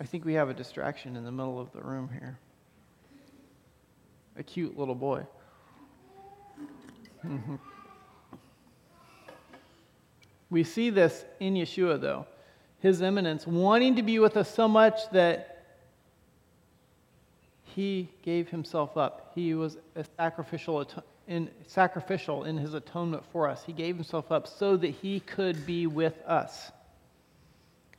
I 0.00 0.04
think 0.04 0.24
we 0.24 0.34
have 0.34 0.48
a 0.48 0.54
distraction 0.54 1.16
in 1.16 1.24
the 1.24 1.32
middle 1.32 1.60
of 1.60 1.72
the 1.72 1.80
room 1.80 2.08
here 2.12 2.38
a 4.38 4.42
cute 4.42 4.78
little 4.78 4.94
boy. 4.94 5.26
Mm-hmm. 7.26 7.56
We 10.50 10.64
see 10.64 10.90
this 10.90 11.24
in 11.40 11.54
Yeshua, 11.54 12.00
though. 12.00 12.26
His 12.80 13.02
immanence 13.02 13.46
wanting 13.46 13.96
to 13.96 14.02
be 14.02 14.18
with 14.20 14.36
us 14.36 14.54
so 14.54 14.68
much 14.68 15.10
that 15.12 15.57
he 17.74 18.08
gave 18.22 18.48
himself 18.48 18.96
up. 18.96 19.32
He 19.34 19.54
was 19.54 19.76
a 19.94 20.04
sacrificial 20.16 20.86
in, 21.26 21.50
sacrificial 21.66 22.44
in 22.44 22.56
his 22.56 22.74
atonement 22.74 23.24
for 23.32 23.48
us. 23.48 23.62
He 23.64 23.72
gave 23.72 23.96
himself 23.96 24.32
up 24.32 24.46
so 24.46 24.76
that 24.76 24.88
he 24.88 25.20
could 25.20 25.66
be 25.66 25.86
with 25.86 26.18
us. 26.26 26.72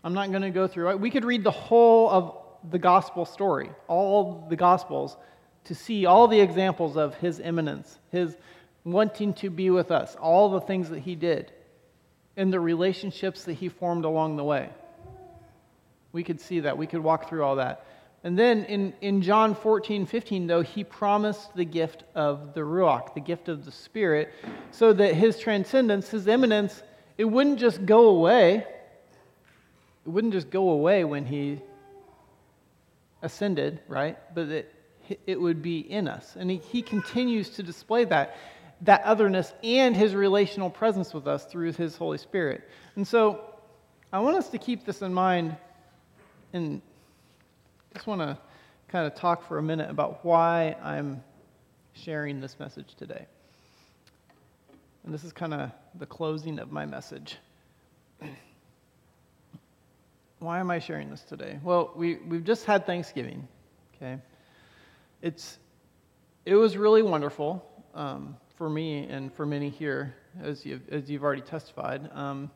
I'm 0.04 0.14
not 0.14 0.30
going 0.30 0.42
to 0.42 0.50
go 0.50 0.68
through 0.68 0.92
it. 0.92 1.00
We 1.00 1.12
could 1.12 1.26
read 1.26 1.44
the 1.44 1.52
whole 1.52 2.10
of 2.10 2.38
the 2.72 2.80
gospel 2.80 3.26
story, 3.26 3.70
all 3.88 4.46
the 4.50 4.56
gospels, 4.56 5.16
to 5.66 5.76
see 5.76 6.06
all 6.06 6.28
the 6.28 6.40
examples 6.40 6.98
of 6.98 7.16
his 7.16 7.40
immanence, 7.40 8.00
his 8.12 8.36
wanting 8.84 9.34
to 9.36 9.50
be 9.50 9.70
with 9.70 9.92
us, 9.92 10.16
all 10.16 10.50
the 10.50 10.62
things 10.62 10.90
that 10.90 11.00
he 11.00 11.16
did, 11.16 11.52
and 12.38 12.52
the 12.52 12.60
relationships 12.60 13.44
that 13.44 13.54
he 13.54 13.70
formed 13.70 14.06
along 14.06 14.38
the 14.38 14.44
way. 14.44 14.70
We 16.12 16.24
could 16.24 16.42
see 16.42 16.62
that. 16.62 16.78
We 16.78 16.88
could 16.88 17.02
walk 17.02 17.30
through 17.30 17.44
all 17.44 17.58
that. 17.58 17.86
And 18.24 18.38
then 18.38 18.66
in, 18.66 18.94
in 19.00 19.22
John 19.22 19.56
14, 19.56 20.06
15, 20.06 20.48
though, 20.48 20.62
he 20.62 20.84
promised 20.84 21.56
the 21.56 21.64
gift 21.64 22.04
of 22.16 22.54
the 22.54 22.62
Ruach, 22.62 23.14
the 23.14 23.22
gift 23.22 23.48
of 23.48 23.64
the 23.64 23.72
Spirit, 23.72 24.34
so 24.72 24.92
that 24.92 25.16
his 25.16 25.40
transcendence, 25.40 26.10
his 26.10 26.28
immanence, 26.28 26.84
it 27.18 27.26
wouldn't 27.26 27.60
just 27.60 27.86
go 27.86 28.10
away. 28.10 28.66
It 30.06 30.10
wouldn't 30.10 30.34
just 30.34 30.50
go 30.50 30.70
away 30.70 31.06
when 31.06 31.26
he 31.26 31.62
ascended, 33.22 33.80
right? 33.88 34.18
But 34.36 34.50
it, 34.50 34.74
it 35.26 35.40
would 35.40 35.62
be 35.62 35.80
in 35.80 36.08
us. 36.08 36.36
And 36.38 36.52
he, 36.52 36.58
he 36.58 36.82
continues 36.82 37.50
to 37.52 37.64
display 37.64 38.04
that, 38.06 38.36
that 38.82 39.02
otherness 39.06 39.54
and 39.64 39.96
his 39.96 40.14
relational 40.14 40.70
presence 40.70 41.14
with 41.14 41.28
us 41.28 41.46
through 41.46 41.74
his 41.74 41.96
Holy 41.96 42.18
Spirit. 42.18 42.68
And 42.98 43.08
so 43.08 43.42
I 44.12 44.20
want 44.20 44.36
us 44.36 44.50
to 44.50 44.58
keep 44.58 44.86
this 44.86 45.02
in 45.02 45.14
mind 45.14 45.56
and 46.52 46.82
just 48.00 48.08
want 48.08 48.22
to 48.22 48.38
kind 48.88 49.06
of 49.06 49.14
talk 49.14 49.46
for 49.46 49.58
a 49.58 49.62
minute 49.62 49.90
about 49.90 50.24
why 50.24 50.74
I'm 50.82 51.22
sharing 51.92 52.40
this 52.40 52.58
message 52.58 52.96
today. 52.96 53.26
And 55.04 55.14
this 55.14 55.26
is 55.26 55.34
kind 55.34 55.54
of 55.54 55.70
the 55.96 56.06
closing 56.06 56.60
of 56.60 56.72
my 56.72 56.86
message. 56.86 57.36
why 60.40 60.60
am 60.60 60.72
I 60.72 60.80
sharing 60.80 61.10
this 61.10 61.24
today? 61.24 61.60
Well, 61.62 61.92
we, 61.94 62.16
we've 62.26 62.46
just 62.46 62.64
had 62.64 62.86
Thanksgiving, 62.86 63.46
okay? 63.98 64.18
It's, 65.22 65.60
it 66.46 66.56
was 66.56 66.78
really 66.78 67.02
wonderful 67.02 67.66
um, 67.94 68.38
for 68.56 68.70
me 68.70 69.08
and 69.10 69.34
for 69.34 69.46
many 69.46 69.70
here, 69.70 70.16
as 70.42 70.66
you've, 70.66 70.88
as 70.88 71.12
you've 71.12 71.26
already 71.26 71.42
testified. 71.42 72.10
Um, 72.14 72.50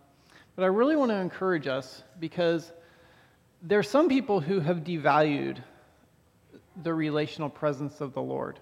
but 0.55 0.63
I 0.63 0.67
really 0.67 0.95
want 0.95 1.11
to 1.11 1.17
encourage 1.17 1.67
us 1.67 2.01
because 2.21 2.71
there 3.63 3.79
are 3.79 3.83
some 3.83 4.09
people 4.09 4.41
who 4.41 4.59
have 4.59 4.79
devalued 4.79 5.57
the 6.83 6.93
relational 6.93 7.49
presence 7.49 8.01
of 8.01 8.13
the 8.13 8.21
Lord, 8.21 8.59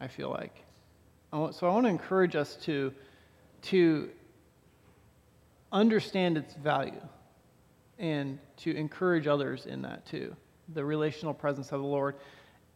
I 0.00 0.08
feel 0.08 0.30
like. 0.30 0.64
So 1.32 1.66
I 1.66 1.70
want 1.70 1.84
to 1.84 1.90
encourage 1.90 2.34
us 2.34 2.56
to, 2.62 2.92
to 3.62 4.10
understand 5.70 6.36
its 6.38 6.54
value 6.54 7.00
and 7.98 8.38
to 8.58 8.74
encourage 8.74 9.26
others 9.26 9.66
in 9.66 9.82
that 9.82 10.04
too 10.06 10.34
the 10.74 10.84
relational 10.84 11.32
presence 11.32 11.72
of 11.72 11.80
the 11.80 11.86
Lord 11.86 12.16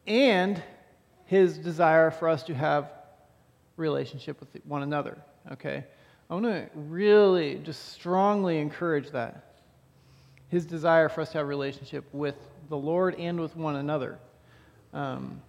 and 0.06 0.62
his 1.26 1.58
desire 1.58 2.10
for 2.10 2.28
us 2.28 2.42
to 2.44 2.54
have 2.54 2.90
relationship 3.76 4.38
with 4.40 4.48
one 4.64 4.82
another 4.82 5.18
okay 5.52 5.84
i 6.28 6.34
want 6.34 6.44
to 6.44 6.68
really 6.74 7.56
just 7.64 7.92
strongly 7.92 8.58
encourage 8.58 9.10
that 9.10 9.49
his 10.50 10.66
desire 10.66 11.08
for 11.08 11.20
us 11.20 11.30
to 11.32 11.38
have 11.38 11.46
a 11.46 11.48
relationship 11.48 12.04
with 12.12 12.36
the 12.68 12.76
Lord 12.76 13.14
and 13.16 13.40
with 13.40 13.56
one 13.56 13.76
another. 13.76 14.18
Um, 14.92 15.40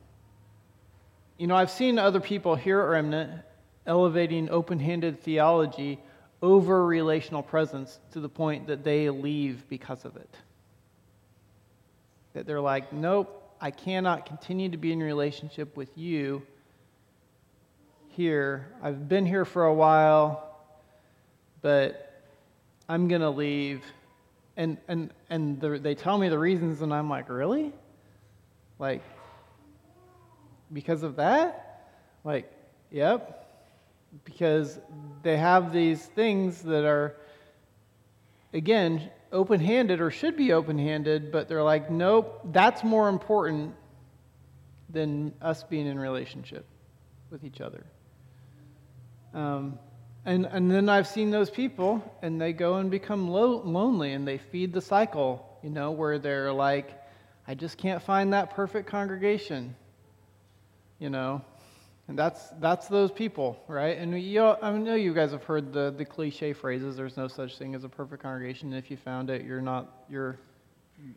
you 1.38 1.48
know, 1.48 1.56
I've 1.56 1.72
seen 1.72 1.98
other 1.98 2.20
people 2.20 2.56
here 2.56 2.80
at 2.82 2.86
Remnant 2.86 3.42
elevating 3.88 4.50
open 4.50 4.80
handed 4.80 5.22
theology 5.22 6.00
over 6.42 6.86
relational 6.86 7.42
presence 7.42 8.00
to 8.12 8.20
the 8.20 8.30
point 8.30 8.68
that 8.68 8.84
they 8.84 9.10
leave 9.10 9.68
because 9.70 10.06
of 10.06 10.16
it. 10.18 10.30
That 12.34 12.46
they're 12.46 12.62
like, 12.62 12.94
nope, 12.94 13.56
I 13.60 13.72
cannot 13.72 14.26
continue 14.26 14.70
to 14.70 14.78
be 14.78 14.92
in 14.92 15.02
relationship 15.02 15.76
with 15.76 15.90
you 15.98 16.44
here. 18.10 18.68
I've 18.82 19.10
been 19.10 19.26
here 19.26 19.46
for 19.46 19.66
a 19.66 19.74
while, 19.74 20.56
but 21.62 22.24
I'm 22.88 23.08
going 23.08 23.22
to 23.22 23.30
leave 23.30 23.84
and 24.58 24.78
and 24.88 25.14
and 25.30 25.60
the, 25.60 25.80
they 25.80 25.96
tell 25.96 26.18
me 26.18 26.30
the 26.30 26.40
reasons 26.40 26.82
and 26.82 26.94
i'm 26.94 27.10
like 27.10 27.30
really? 27.30 27.72
Like 28.80 29.04
because 30.74 31.04
of 31.04 31.18
that? 31.18 31.88
Like 32.24 32.52
yep. 32.92 33.38
Because 34.26 34.80
they 35.24 35.38
have 35.38 35.72
these 35.72 36.06
things 36.06 36.62
that 36.64 36.84
are 36.86 37.16
again 38.54 39.10
open-handed 39.32 40.02
or 40.02 40.12
should 40.12 40.36
be 40.36 40.52
open-handed 40.52 41.32
but 41.32 41.48
they're 41.48 41.64
like 41.64 41.90
nope 41.90 42.42
that's 42.52 42.84
more 42.84 43.08
important 43.08 43.74
than 44.90 45.34
us 45.42 45.64
being 45.64 45.88
in 45.88 45.98
relationship 45.98 46.66
with 47.30 47.44
each 47.44 47.62
other. 47.62 47.84
Um, 49.34 49.80
and, 50.26 50.46
and 50.46 50.70
then 50.70 50.88
I've 50.88 51.08
seen 51.08 51.32
those 51.32 51.50
people, 51.50 52.04
and 52.22 52.40
they 52.40 52.54
go 52.54 52.76
and 52.76 52.92
become 52.92 53.30
lo- 53.30 53.62
lonely, 53.66 54.14
and 54.14 54.28
they 54.28 54.38
feed 54.38 54.72
the 54.72 54.82
cycle, 54.82 55.58
you 55.64 55.72
know, 55.72 55.92
where 55.92 56.20
they're 56.20 56.54
like, 56.54 56.92
I 57.48 57.56
just 57.56 57.78
can't 57.78 58.02
find 58.02 58.34
that 58.34 58.52
perfect 58.52 58.88
congregation, 58.88 59.76
you 61.00 61.10
know. 61.10 61.42
And 62.08 62.20
that's, 62.20 62.50
that's 62.60 62.88
those 62.88 63.12
people, 63.12 63.64
right? 63.68 63.98
And 63.98 64.22
you, 64.22 64.44
I 64.44 64.72
know 64.74 64.96
you 64.96 65.14
guys 65.14 65.32
have 65.32 65.44
heard 65.44 65.74
the, 65.74 65.94
the 65.98 66.06
cliche 66.06 66.54
phrases, 66.54 66.96
there's 66.96 67.18
no 67.18 67.28
such 67.28 67.58
thing 67.58 67.74
as 67.74 67.84
a 67.84 67.90
perfect 67.90 68.22
congregation. 68.22 68.74
If 68.74 68.92
you 68.92 68.98
found 68.98 69.30
it, 69.30 69.44
you're 69.44 69.62
not, 69.62 70.04
you're, 70.10 70.38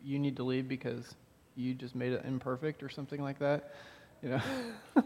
you 0.03 0.17
need 0.17 0.35
to 0.37 0.43
leave 0.43 0.67
because 0.67 1.13
you 1.55 1.73
just 1.73 1.95
made 1.95 2.13
it 2.13 2.23
imperfect 2.25 2.81
or 2.81 2.89
something 2.89 3.21
like 3.21 3.37
that, 3.39 3.75
you 4.23 4.29
know. 4.29 4.41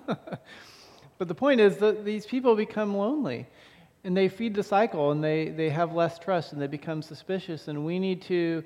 but 1.18 1.28
the 1.28 1.36
point 1.36 1.60
is 1.60 1.78
that 1.78 2.06
these 2.06 2.26
people 2.26 2.56
become 2.56 2.96
lonely 2.96 3.46
and 4.04 4.16
they 4.16 4.30
feed 4.30 4.56
the 4.56 4.64
cycle 4.64 5.12
and 5.12 5.24
they, 5.24 5.50
they 5.50 5.70
have 5.70 5.94
less 5.94 6.20
trust 6.20 6.54
and 6.54 6.62
they 6.62 6.68
become 6.68 7.02
suspicious 7.02 7.68
and 7.68 7.86
we 7.86 8.00
need 8.00 8.22
to 8.24 8.64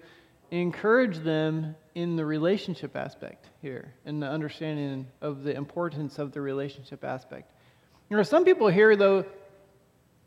encourage 0.51 1.17
them 1.19 1.75
in 1.95 2.15
the 2.15 2.25
relationship 2.25 2.95
aspect 2.95 3.49
here 3.61 3.93
in 4.05 4.19
the 4.19 4.27
understanding 4.27 5.07
of 5.21 5.43
the 5.43 5.55
importance 5.55 6.19
of 6.19 6.31
the 6.31 6.41
relationship 6.41 7.03
aspect. 7.03 7.51
There 8.09 8.19
are 8.19 8.23
some 8.23 8.45
people 8.45 8.67
here 8.67 8.95
though 8.95 9.25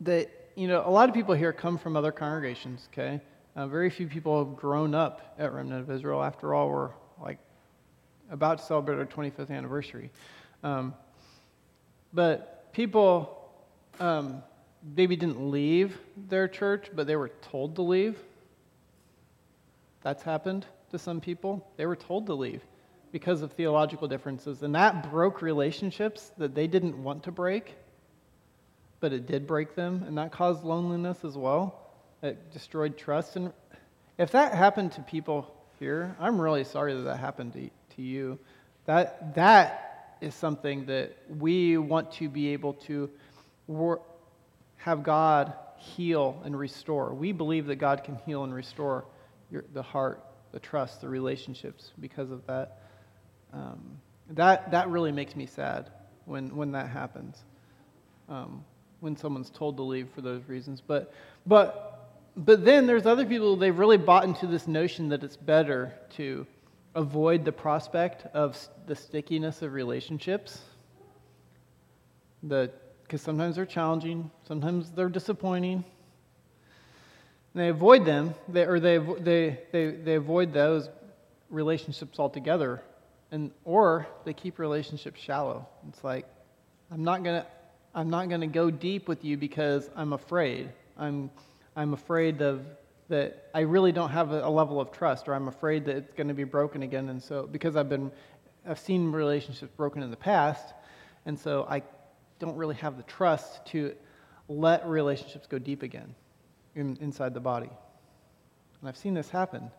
that 0.01 0.31
you 0.57 0.67
know 0.67 0.83
a 0.85 0.91
lot 0.91 1.09
of 1.09 1.15
people 1.15 1.35
here 1.35 1.53
come 1.53 1.79
from 1.79 1.97
other 1.97 2.13
congregations 2.13 2.89
okay? 2.93 3.21
Uh, 3.55 3.67
very 3.67 3.89
few 3.89 4.07
people 4.07 4.45
have 4.45 4.57
grown 4.57 4.95
up 4.95 5.35
at 5.39 5.53
remnant 5.53 5.81
of 5.81 5.91
israel. 5.91 6.23
After 6.23 6.55
all 6.55 6.69
we're 6.69 6.91
like 7.23 7.39
about 8.31 8.59
to 8.59 8.65
celebrate 8.65 8.99
our 8.99 9.07
25th 9.07 9.51
anniversary. 9.51 10.11
Um, 10.65 10.95
but 12.13 12.73
people 12.73 13.53
um, 14.01 14.43
maybe 14.95 15.17
didn't 15.17 15.51
leave 15.51 15.99
their 16.29 16.49
church, 16.49 16.91
but 16.95 17.07
they 17.07 17.17
were 17.17 17.31
told 17.43 17.77
to 17.77 17.83
leave. 17.83 18.19
That's 20.03 20.23
happened 20.23 20.67
to 20.91 20.99
some 20.99 21.21
people. 21.21 21.67
They 21.77 21.87
were 21.87 21.97
told 21.97 22.27
to 22.27 22.35
leave 22.35 22.63
because 23.11 23.43
of 23.43 23.53
theological 23.53 24.07
differences. 24.09 24.63
And 24.63 24.75
that 24.75 25.11
broke 25.11 25.43
relationships 25.43 26.33
that 26.39 26.55
they 26.55 26.67
didn't 26.67 27.03
want 27.03 27.25
to 27.25 27.33
break, 27.33 27.75
but 29.01 29.13
it 29.13 29.27
did 29.27 29.47
break 29.47 29.75
them. 29.75 30.05
And 30.07 30.19
that 30.19 30.33
caused 30.33 30.65
loneliness 30.65 31.25
as 31.25 31.37
well. 31.37 31.91
It 32.23 32.53
destroyed 32.53 32.97
trust. 32.97 33.37
And 33.37 33.53
if 34.19 34.31
that 34.33 34.55
happened 34.55 34.93
to 34.93 35.03
people 35.03 35.53
here, 35.79 36.17
I'm 36.21 36.41
really 36.41 36.65
sorry 36.65 36.95
that 36.95 37.03
that 37.03 37.19
happened 37.19 37.53
to, 37.55 37.69
to 37.97 38.03
you. 38.03 38.39
That, 38.85 39.35
that 39.35 40.17
is 40.21 40.35
something 40.35 40.87
that 40.87 41.17
we 41.29 41.77
want 41.79 42.13
to 42.13 42.29
be 42.29 42.49
able 42.49 42.75
to 42.75 43.11
work 43.67 44.03
have 44.87 45.03
God 45.03 45.53
heal 45.79 46.41
and 46.45 46.57
restore. 46.57 47.13
We 47.13 47.33
believe 47.33 47.67
that 47.67 47.75
God 47.75 48.05
can 48.05 48.15
heal 48.25 48.45
and 48.45 48.55
restore 48.55 49.05
your, 49.51 49.65
the 49.75 49.83
heart, 49.83 50.25
the 50.53 50.61
trust, 50.61 51.01
the 51.01 51.09
relationships 51.09 51.91
because 51.99 52.31
of 52.31 52.47
that. 52.47 52.79
Um, 53.53 53.99
that, 54.31 54.71
that 54.71 54.89
really 54.89 55.11
makes 55.11 55.35
me 55.35 55.45
sad 55.45 55.91
when, 56.25 56.55
when 56.55 56.71
that 56.71 56.89
happens, 56.89 57.43
um, 58.29 58.65
when 59.01 59.17
someone's 59.17 59.51
told 59.51 59.77
to 59.79 59.83
leave 59.83 60.09
for 60.15 60.21
those 60.21 60.43
reasons. 60.47 60.81
But, 60.81 61.13
but, 61.47 62.21
but 62.37 62.65
then 62.65 62.87
there's 62.87 63.07
other 63.07 63.27
people, 63.27 63.57
they've 63.57 63.77
really 63.77 63.99
bought 63.99 64.23
into 64.23 64.47
this 64.47 64.69
notion 64.69 65.09
that 65.09 65.25
it's 65.25 65.37
better 65.37 65.95
to 66.11 66.47
avoid 66.95 67.45
the 67.45 67.51
prospect 67.51 68.25
of 68.33 68.57
the 68.87 68.95
stickiness 68.95 69.63
of 69.63 69.73
relationships. 69.73 70.61
The 72.45 72.71
because 73.07 73.23
sometimes 73.23 73.57
they're 73.57 73.67
challenging, 73.67 74.31
sometimes 74.47 74.91
they're 74.91 75.09
disappointing. 75.09 75.85
And 77.55 77.63
they 77.63 77.69
avoid 77.69 78.05
them, 78.05 78.35
they, 78.49 78.65
or 78.65 78.81
they, 78.81 78.99
they, 78.99 79.61
they, 79.73 79.91
they 79.91 80.15
avoid 80.15 80.53
those 80.53 80.89
relationships 81.49 82.19
altogether, 82.19 82.83
and, 83.31 83.51
or 83.65 84.07
they 84.25 84.33
keep 84.33 84.59
relationships 84.59 85.21
shallow. 85.21 85.67
It's 85.89 86.03
like, 86.03 86.27
I'm 86.91 87.05
not 87.05 87.23
going 87.23 87.43
to 87.43 87.47
I'm 87.97 88.11
not 88.11 88.29
going 88.29 88.43
to 88.43 88.47
go 88.47 88.71
deep 88.71 89.09
with 89.09 89.25
you 89.25 89.39
because 89.39 89.89
I'm 89.97 90.13
afraid. 90.13 90.69
I'm, 90.99 91.31
I'm 91.75 91.95
afraid 91.95 92.43
of 92.43 92.67
that 93.09 93.49
I 93.55 93.61
really 93.61 93.91
don't 93.91 94.11
have 94.11 94.33
a, 94.33 94.47
a 94.47 94.51
level 94.51 94.83
of 94.83 94.93
trust, 94.93 95.29
or 95.29 95.35
I'm 95.35 95.49
afraid 95.49 95.87
that 95.87 95.97
it's 95.97 96.13
going 96.13 96.29
to 96.29 96.35
be 96.35 96.45
broken 96.45 96.83
again. 96.83 97.09
And 97.09 97.23
so, 97.23 97.49
because 97.51 97.75
I've 97.75 97.89
been, 97.89 98.13
I've 98.69 98.79
seen 98.79 99.13
relationships 99.13 99.73
broken 99.79 100.03
in 100.03 100.11
the 100.11 100.17
past, 100.17 100.75
and 101.25 101.39
so 101.39 101.67
I 101.71 101.81
don't 102.39 102.57
really 102.57 102.75
have 102.77 102.97
the 102.97 103.03
trust 103.05 103.65
to 103.67 103.95
let 104.49 104.87
relationships 104.87 105.47
go 105.47 105.59
deep 105.59 105.83
again 105.83 106.15
in, 106.75 106.97
inside 107.01 107.35
the 107.35 107.41
body. 107.41 107.71
And 108.81 108.89
I've 108.89 108.97
seen 108.97 109.15
this 109.15 109.29
happen. 109.29 109.71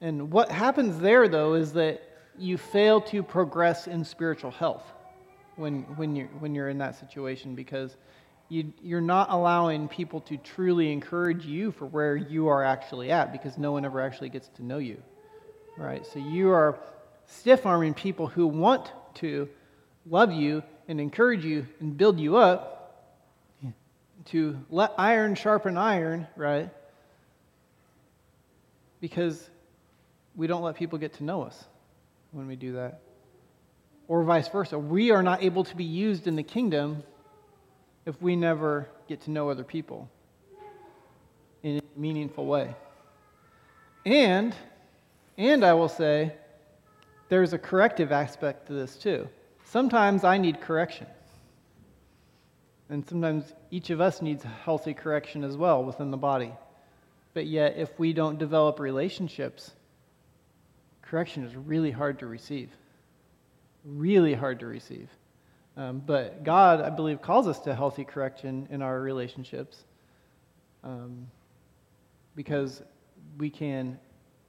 And 0.00 0.30
what 0.30 0.50
happens 0.50 0.98
there, 0.98 1.28
though, 1.28 1.54
is 1.54 1.72
that 1.74 2.02
you 2.38 2.56
fail 2.56 3.00
to 3.02 3.22
progress 3.22 3.86
in 3.86 4.04
spiritual 4.04 4.50
health 4.50 4.84
when, 5.56 5.82
when, 5.96 6.16
you're, 6.16 6.28
when 6.38 6.54
you're 6.54 6.68
in 6.68 6.78
that 6.78 6.98
situation 6.98 7.54
because 7.54 7.96
you, 8.48 8.72
you're 8.82 9.00
not 9.00 9.30
allowing 9.30 9.88
people 9.88 10.20
to 10.22 10.36
truly 10.38 10.92
encourage 10.92 11.44
you 11.44 11.70
for 11.70 11.86
where 11.86 12.16
you 12.16 12.48
are 12.48 12.64
actually 12.64 13.10
at 13.10 13.32
because 13.32 13.58
no 13.58 13.72
one 13.72 13.84
ever 13.84 14.00
actually 14.00 14.28
gets 14.28 14.48
to 14.48 14.64
know 14.64 14.78
you. 14.78 15.02
Right? 15.76 16.04
So 16.06 16.18
you 16.18 16.50
are 16.50 16.78
stiff 17.26 17.64
arming 17.64 17.94
people 17.94 18.26
who 18.26 18.46
want 18.46 18.90
to 19.14 19.48
love 20.06 20.32
you 20.32 20.62
and 20.90 21.00
encourage 21.00 21.44
you 21.44 21.64
and 21.78 21.96
build 21.96 22.18
you 22.18 22.36
up 22.36 23.06
to 24.24 24.58
let 24.70 24.92
iron 24.98 25.36
sharpen 25.36 25.78
iron, 25.78 26.26
right? 26.34 26.68
Because 29.00 29.48
we 30.34 30.48
don't 30.48 30.62
let 30.62 30.74
people 30.74 30.98
get 30.98 31.14
to 31.14 31.24
know 31.24 31.42
us 31.42 31.64
when 32.32 32.48
we 32.48 32.56
do 32.56 32.72
that 32.72 33.00
or 34.08 34.24
vice 34.24 34.48
versa. 34.48 34.76
We 34.76 35.12
are 35.12 35.22
not 35.22 35.44
able 35.44 35.62
to 35.62 35.76
be 35.76 35.84
used 35.84 36.26
in 36.26 36.34
the 36.34 36.42
kingdom 36.42 37.04
if 38.04 38.20
we 38.20 38.34
never 38.34 38.88
get 39.08 39.20
to 39.22 39.30
know 39.30 39.48
other 39.48 39.62
people 39.62 40.10
in 41.62 41.78
a 41.78 41.82
meaningful 41.98 42.46
way. 42.46 42.74
And, 44.04 44.56
and 45.38 45.64
I 45.64 45.72
will 45.72 45.88
say, 45.88 46.32
there's 47.28 47.52
a 47.52 47.58
corrective 47.58 48.10
aspect 48.10 48.66
to 48.66 48.72
this 48.72 48.96
too. 48.96 49.28
Sometimes 49.70 50.24
I 50.24 50.38
need 50.38 50.60
correction. 50.60 51.06
And 52.88 53.08
sometimes 53.08 53.44
each 53.70 53.90
of 53.90 54.00
us 54.00 54.20
needs 54.20 54.44
healthy 54.64 54.94
correction 54.94 55.44
as 55.44 55.56
well 55.56 55.84
within 55.84 56.10
the 56.10 56.16
body. 56.16 56.52
But 57.34 57.46
yet, 57.46 57.76
if 57.76 57.96
we 57.98 58.12
don't 58.12 58.38
develop 58.38 58.80
relationships, 58.80 59.70
correction 61.02 61.44
is 61.44 61.54
really 61.54 61.92
hard 61.92 62.18
to 62.18 62.26
receive 62.26 62.70
really 63.84 64.34
hard 64.34 64.60
to 64.60 64.66
receive. 64.66 65.08
Um, 65.76 66.02
but 66.04 66.44
God, 66.44 66.80
I 66.80 66.90
believe, 66.90 67.22
calls 67.22 67.46
us 67.46 67.58
to 67.60 67.74
healthy 67.74 68.04
correction 68.04 68.68
in 68.70 68.82
our 68.82 69.00
relationships 69.00 69.84
um, 70.84 71.26
because 72.34 72.82
we 73.38 73.50
can, 73.50 73.98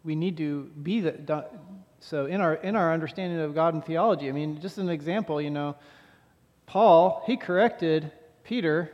we 0.04 0.16
need 0.16 0.38
to 0.38 0.64
be 0.82 1.02
the. 1.02 1.46
So 2.02 2.26
in 2.26 2.42
our 2.42 2.56
in 2.56 2.76
our 2.76 2.94
understanding 2.94 3.40
of 3.40 3.56
God 3.56 3.74
and 3.74 3.84
theology, 3.84 4.28
I 4.28 4.34
mean, 4.34 4.60
just 4.60 4.78
an 4.78 4.90
example, 4.90 5.42
you 5.42 5.50
know, 5.50 5.76
Paul 6.66 7.24
he 7.26 7.38
corrected 7.38 8.12
Peter 8.44 8.92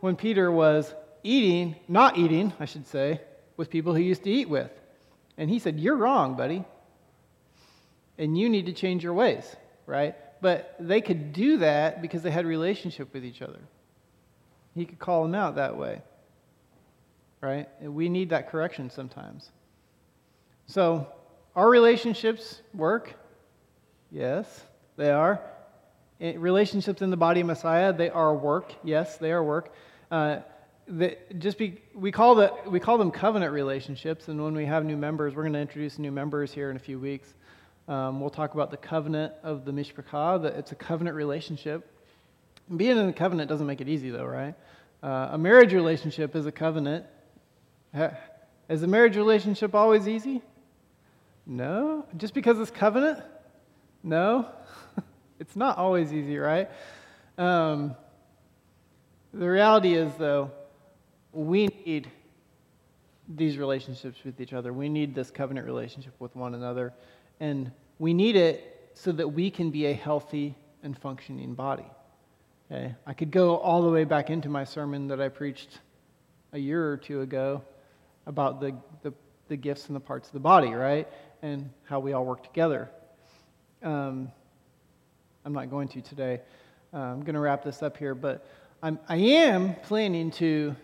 when 0.00 0.16
Peter 0.16 0.50
was 0.50 0.94
eating, 1.22 1.76
not 1.88 2.16
eating, 2.16 2.52
I 2.58 2.64
should 2.64 2.86
say, 2.86 3.20
with 3.56 3.68
people 3.68 3.92
he 3.92 4.04
used 4.04 4.22
to 4.24 4.30
eat 4.30 4.48
with, 4.48 4.70
and 5.36 5.50
he 5.50 5.58
said, 5.58 5.78
"You're 5.78 5.96
wrong, 5.96 6.36
buddy 6.36 6.64
and 8.18 8.36
you 8.36 8.48
need 8.48 8.66
to 8.66 8.72
change 8.72 9.04
your 9.04 9.14
ways, 9.14 9.56
right? 9.86 10.16
But 10.42 10.74
they 10.78 11.00
could 11.00 11.32
do 11.32 11.58
that 11.58 12.02
because 12.02 12.22
they 12.22 12.30
had 12.30 12.44
relationship 12.44 13.14
with 13.14 13.24
each 13.24 13.40
other. 13.40 13.60
He 14.74 14.84
could 14.84 14.98
call 14.98 15.22
them 15.22 15.34
out 15.34 15.54
that 15.54 15.76
way, 15.76 16.02
right? 17.40 17.68
And 17.80 17.94
we 17.94 18.08
need 18.08 18.30
that 18.30 18.50
correction 18.50 18.90
sometimes. 18.90 19.50
So, 20.66 21.06
our 21.58 21.68
relationships 21.68 22.62
work. 22.72 23.14
Yes, 24.12 24.62
they 24.96 25.10
are. 25.10 25.40
relationships 26.20 27.02
in 27.02 27.10
the 27.10 27.16
body 27.16 27.40
of 27.40 27.48
Messiah, 27.48 27.92
they 27.92 28.10
are 28.10 28.32
work. 28.32 28.72
Yes, 28.84 29.16
they 29.16 29.32
are 29.32 29.42
work. 29.42 29.74
Uh, 30.08 30.38
just 31.38 31.58
be, 31.58 31.82
we 31.96 32.12
call 32.12 32.36
the, 32.36 32.54
we 32.68 32.78
call 32.78 32.96
them 32.96 33.10
covenant 33.10 33.52
relationships, 33.52 34.28
and 34.28 34.40
when 34.42 34.54
we 34.54 34.66
have 34.66 34.84
new 34.84 34.96
members, 34.96 35.34
we're 35.34 35.42
going 35.42 35.52
to 35.52 35.58
introduce 35.58 35.98
new 35.98 36.12
members 36.12 36.52
here 36.52 36.70
in 36.70 36.76
a 36.76 36.78
few 36.78 37.00
weeks. 37.00 37.34
Um, 37.88 38.20
we'll 38.20 38.30
talk 38.30 38.54
about 38.54 38.70
the 38.70 38.76
covenant 38.76 39.32
of 39.42 39.64
the 39.64 39.72
mishpachah, 39.72 40.40
that 40.44 40.54
it's 40.54 40.70
a 40.70 40.76
covenant 40.76 41.16
relationship. 41.16 41.90
Being 42.76 42.98
in 42.98 43.08
a 43.08 43.12
covenant 43.12 43.48
doesn't 43.48 43.66
make 43.66 43.80
it 43.80 43.88
easy, 43.88 44.10
though, 44.10 44.26
right? 44.26 44.54
Uh, 45.02 45.30
a 45.32 45.38
marriage 45.38 45.72
relationship 45.72 46.36
is 46.36 46.46
a 46.46 46.52
covenant. 46.52 47.04
Is 48.68 48.84
a 48.84 48.86
marriage 48.86 49.16
relationship 49.16 49.74
always 49.74 50.06
easy? 50.06 50.40
No. 51.48 52.04
Just 52.16 52.34
because 52.34 52.60
it's 52.60 52.70
covenant? 52.70 53.20
No. 54.04 54.46
it's 55.40 55.56
not 55.56 55.78
always 55.78 56.12
easy, 56.12 56.38
right? 56.38 56.70
Um, 57.38 57.96
the 59.32 59.48
reality 59.48 59.94
is, 59.94 60.12
though, 60.18 60.50
we 61.32 61.68
need 61.86 62.10
these 63.28 63.56
relationships 63.58 64.18
with 64.24 64.40
each 64.40 64.52
other. 64.52 64.72
We 64.72 64.88
need 64.88 65.14
this 65.14 65.30
covenant 65.30 65.66
relationship 65.66 66.12
with 66.18 66.36
one 66.36 66.54
another. 66.54 66.92
And 67.40 67.72
we 67.98 68.12
need 68.12 68.36
it 68.36 68.90
so 68.94 69.12
that 69.12 69.28
we 69.28 69.50
can 69.50 69.70
be 69.70 69.86
a 69.86 69.92
healthy 69.92 70.54
and 70.82 70.96
functioning 70.98 71.54
body. 71.54 71.86
Okay? 72.70 72.94
I 73.06 73.14
could 73.14 73.30
go 73.30 73.56
all 73.56 73.82
the 73.82 73.90
way 73.90 74.04
back 74.04 74.28
into 74.28 74.48
my 74.48 74.64
sermon 74.64 75.08
that 75.08 75.20
I 75.20 75.28
preached 75.28 75.78
a 76.52 76.58
year 76.58 76.90
or 76.90 76.96
two 76.96 77.22
ago 77.22 77.62
about 78.26 78.60
the, 78.60 78.74
the, 79.02 79.12
the 79.48 79.56
gifts 79.56 79.86
and 79.86 79.96
the 79.96 80.00
parts 80.00 80.28
of 80.28 80.32
the 80.32 80.40
body, 80.40 80.70
right? 80.70 81.08
And 81.40 81.70
how 81.84 82.00
we 82.00 82.12
all 82.12 82.24
work 82.24 82.42
together. 82.42 82.90
Um, 83.82 84.32
I'm 85.44 85.52
not 85.52 85.70
going 85.70 85.86
to 85.88 86.00
today. 86.00 86.40
Uh, 86.92 86.96
I'm 86.96 87.20
going 87.20 87.34
to 87.34 87.40
wrap 87.40 87.62
this 87.62 87.80
up 87.80 87.96
here, 87.96 88.14
but 88.14 88.44
I'm, 88.82 88.98
I 89.08 89.16
am 89.16 89.76
planning 89.76 90.32
to 90.32 90.74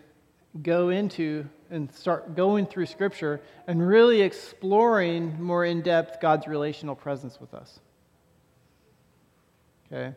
go 0.61 0.89
into 0.89 1.45
and 1.69 1.93
start 1.93 2.37
going 2.37 2.65
through 2.65 2.85
Scripture 2.85 3.41
and 3.67 3.85
really 3.85 4.21
exploring 4.21 5.41
more 5.41 5.65
in 5.65 5.81
depth 5.81 6.21
God's 6.21 6.47
relational 6.47 6.95
presence 6.95 7.39
with 7.41 7.53
us. 7.53 7.79
Okay? 9.91 10.15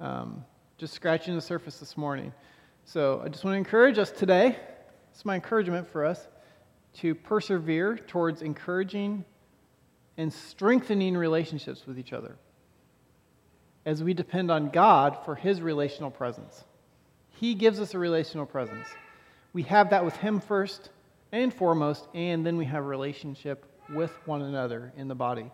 Um, 0.00 0.44
just 0.76 0.92
scratching 0.92 1.34
the 1.34 1.40
surface 1.40 1.78
this 1.78 1.96
morning. 1.96 2.32
So 2.84 3.22
I 3.24 3.28
just 3.28 3.42
want 3.42 3.54
to 3.54 3.58
encourage 3.58 3.98
us 3.98 4.10
today. 4.10 4.56
It's 5.12 5.24
my 5.24 5.36
encouragement 5.36 5.88
for 5.88 6.04
us 6.04 6.28
to 6.98 7.14
persevere 7.14 7.96
towards 7.96 8.42
encouraging 8.42 9.24
and 10.18 10.30
strengthening 10.30 11.16
relationships 11.16 11.86
with 11.86 11.98
each 11.98 12.12
other 12.12 12.36
as 13.86 14.04
we 14.04 14.12
depend 14.12 14.50
on 14.50 14.68
God 14.68 15.16
for 15.24 15.34
His 15.34 15.62
relational 15.62 16.10
presence. 16.10 16.64
He 17.30 17.54
gives 17.54 17.80
us 17.80 17.94
a 17.94 17.98
relational 17.98 18.44
presence 18.44 18.86
we 19.52 19.62
have 19.64 19.90
that 19.90 20.04
with 20.04 20.16
Him 20.16 20.40
first 20.40 20.90
and 21.32 21.52
foremost, 21.52 22.06
and 22.14 22.44
then 22.44 22.56
we 22.56 22.64
have 22.66 22.84
a 22.84 22.86
relationship 22.86 23.64
with 23.90 24.12
one 24.26 24.42
another 24.42 24.92
in 24.96 25.08
the 25.08 25.14
body 25.14 25.50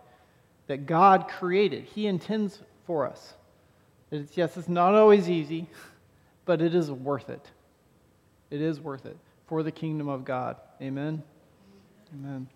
that 0.66 0.86
God 0.86 1.28
created. 1.28 1.84
He 1.84 2.06
intends 2.06 2.60
for 2.86 3.06
us. 3.06 3.34
It's, 4.10 4.36
yes, 4.36 4.56
it's 4.56 4.68
not 4.68 4.94
always 4.94 5.28
easy, 5.28 5.68
but 6.44 6.60
it 6.60 6.74
is 6.74 6.90
worth 6.90 7.30
it. 7.30 7.50
It 8.50 8.60
is 8.60 8.80
worth 8.80 9.06
it 9.06 9.16
for 9.46 9.62
the 9.62 9.72
kingdom 9.72 10.08
of 10.08 10.24
God. 10.24 10.56
Amen. 10.80 11.22
Amen. 12.12 12.48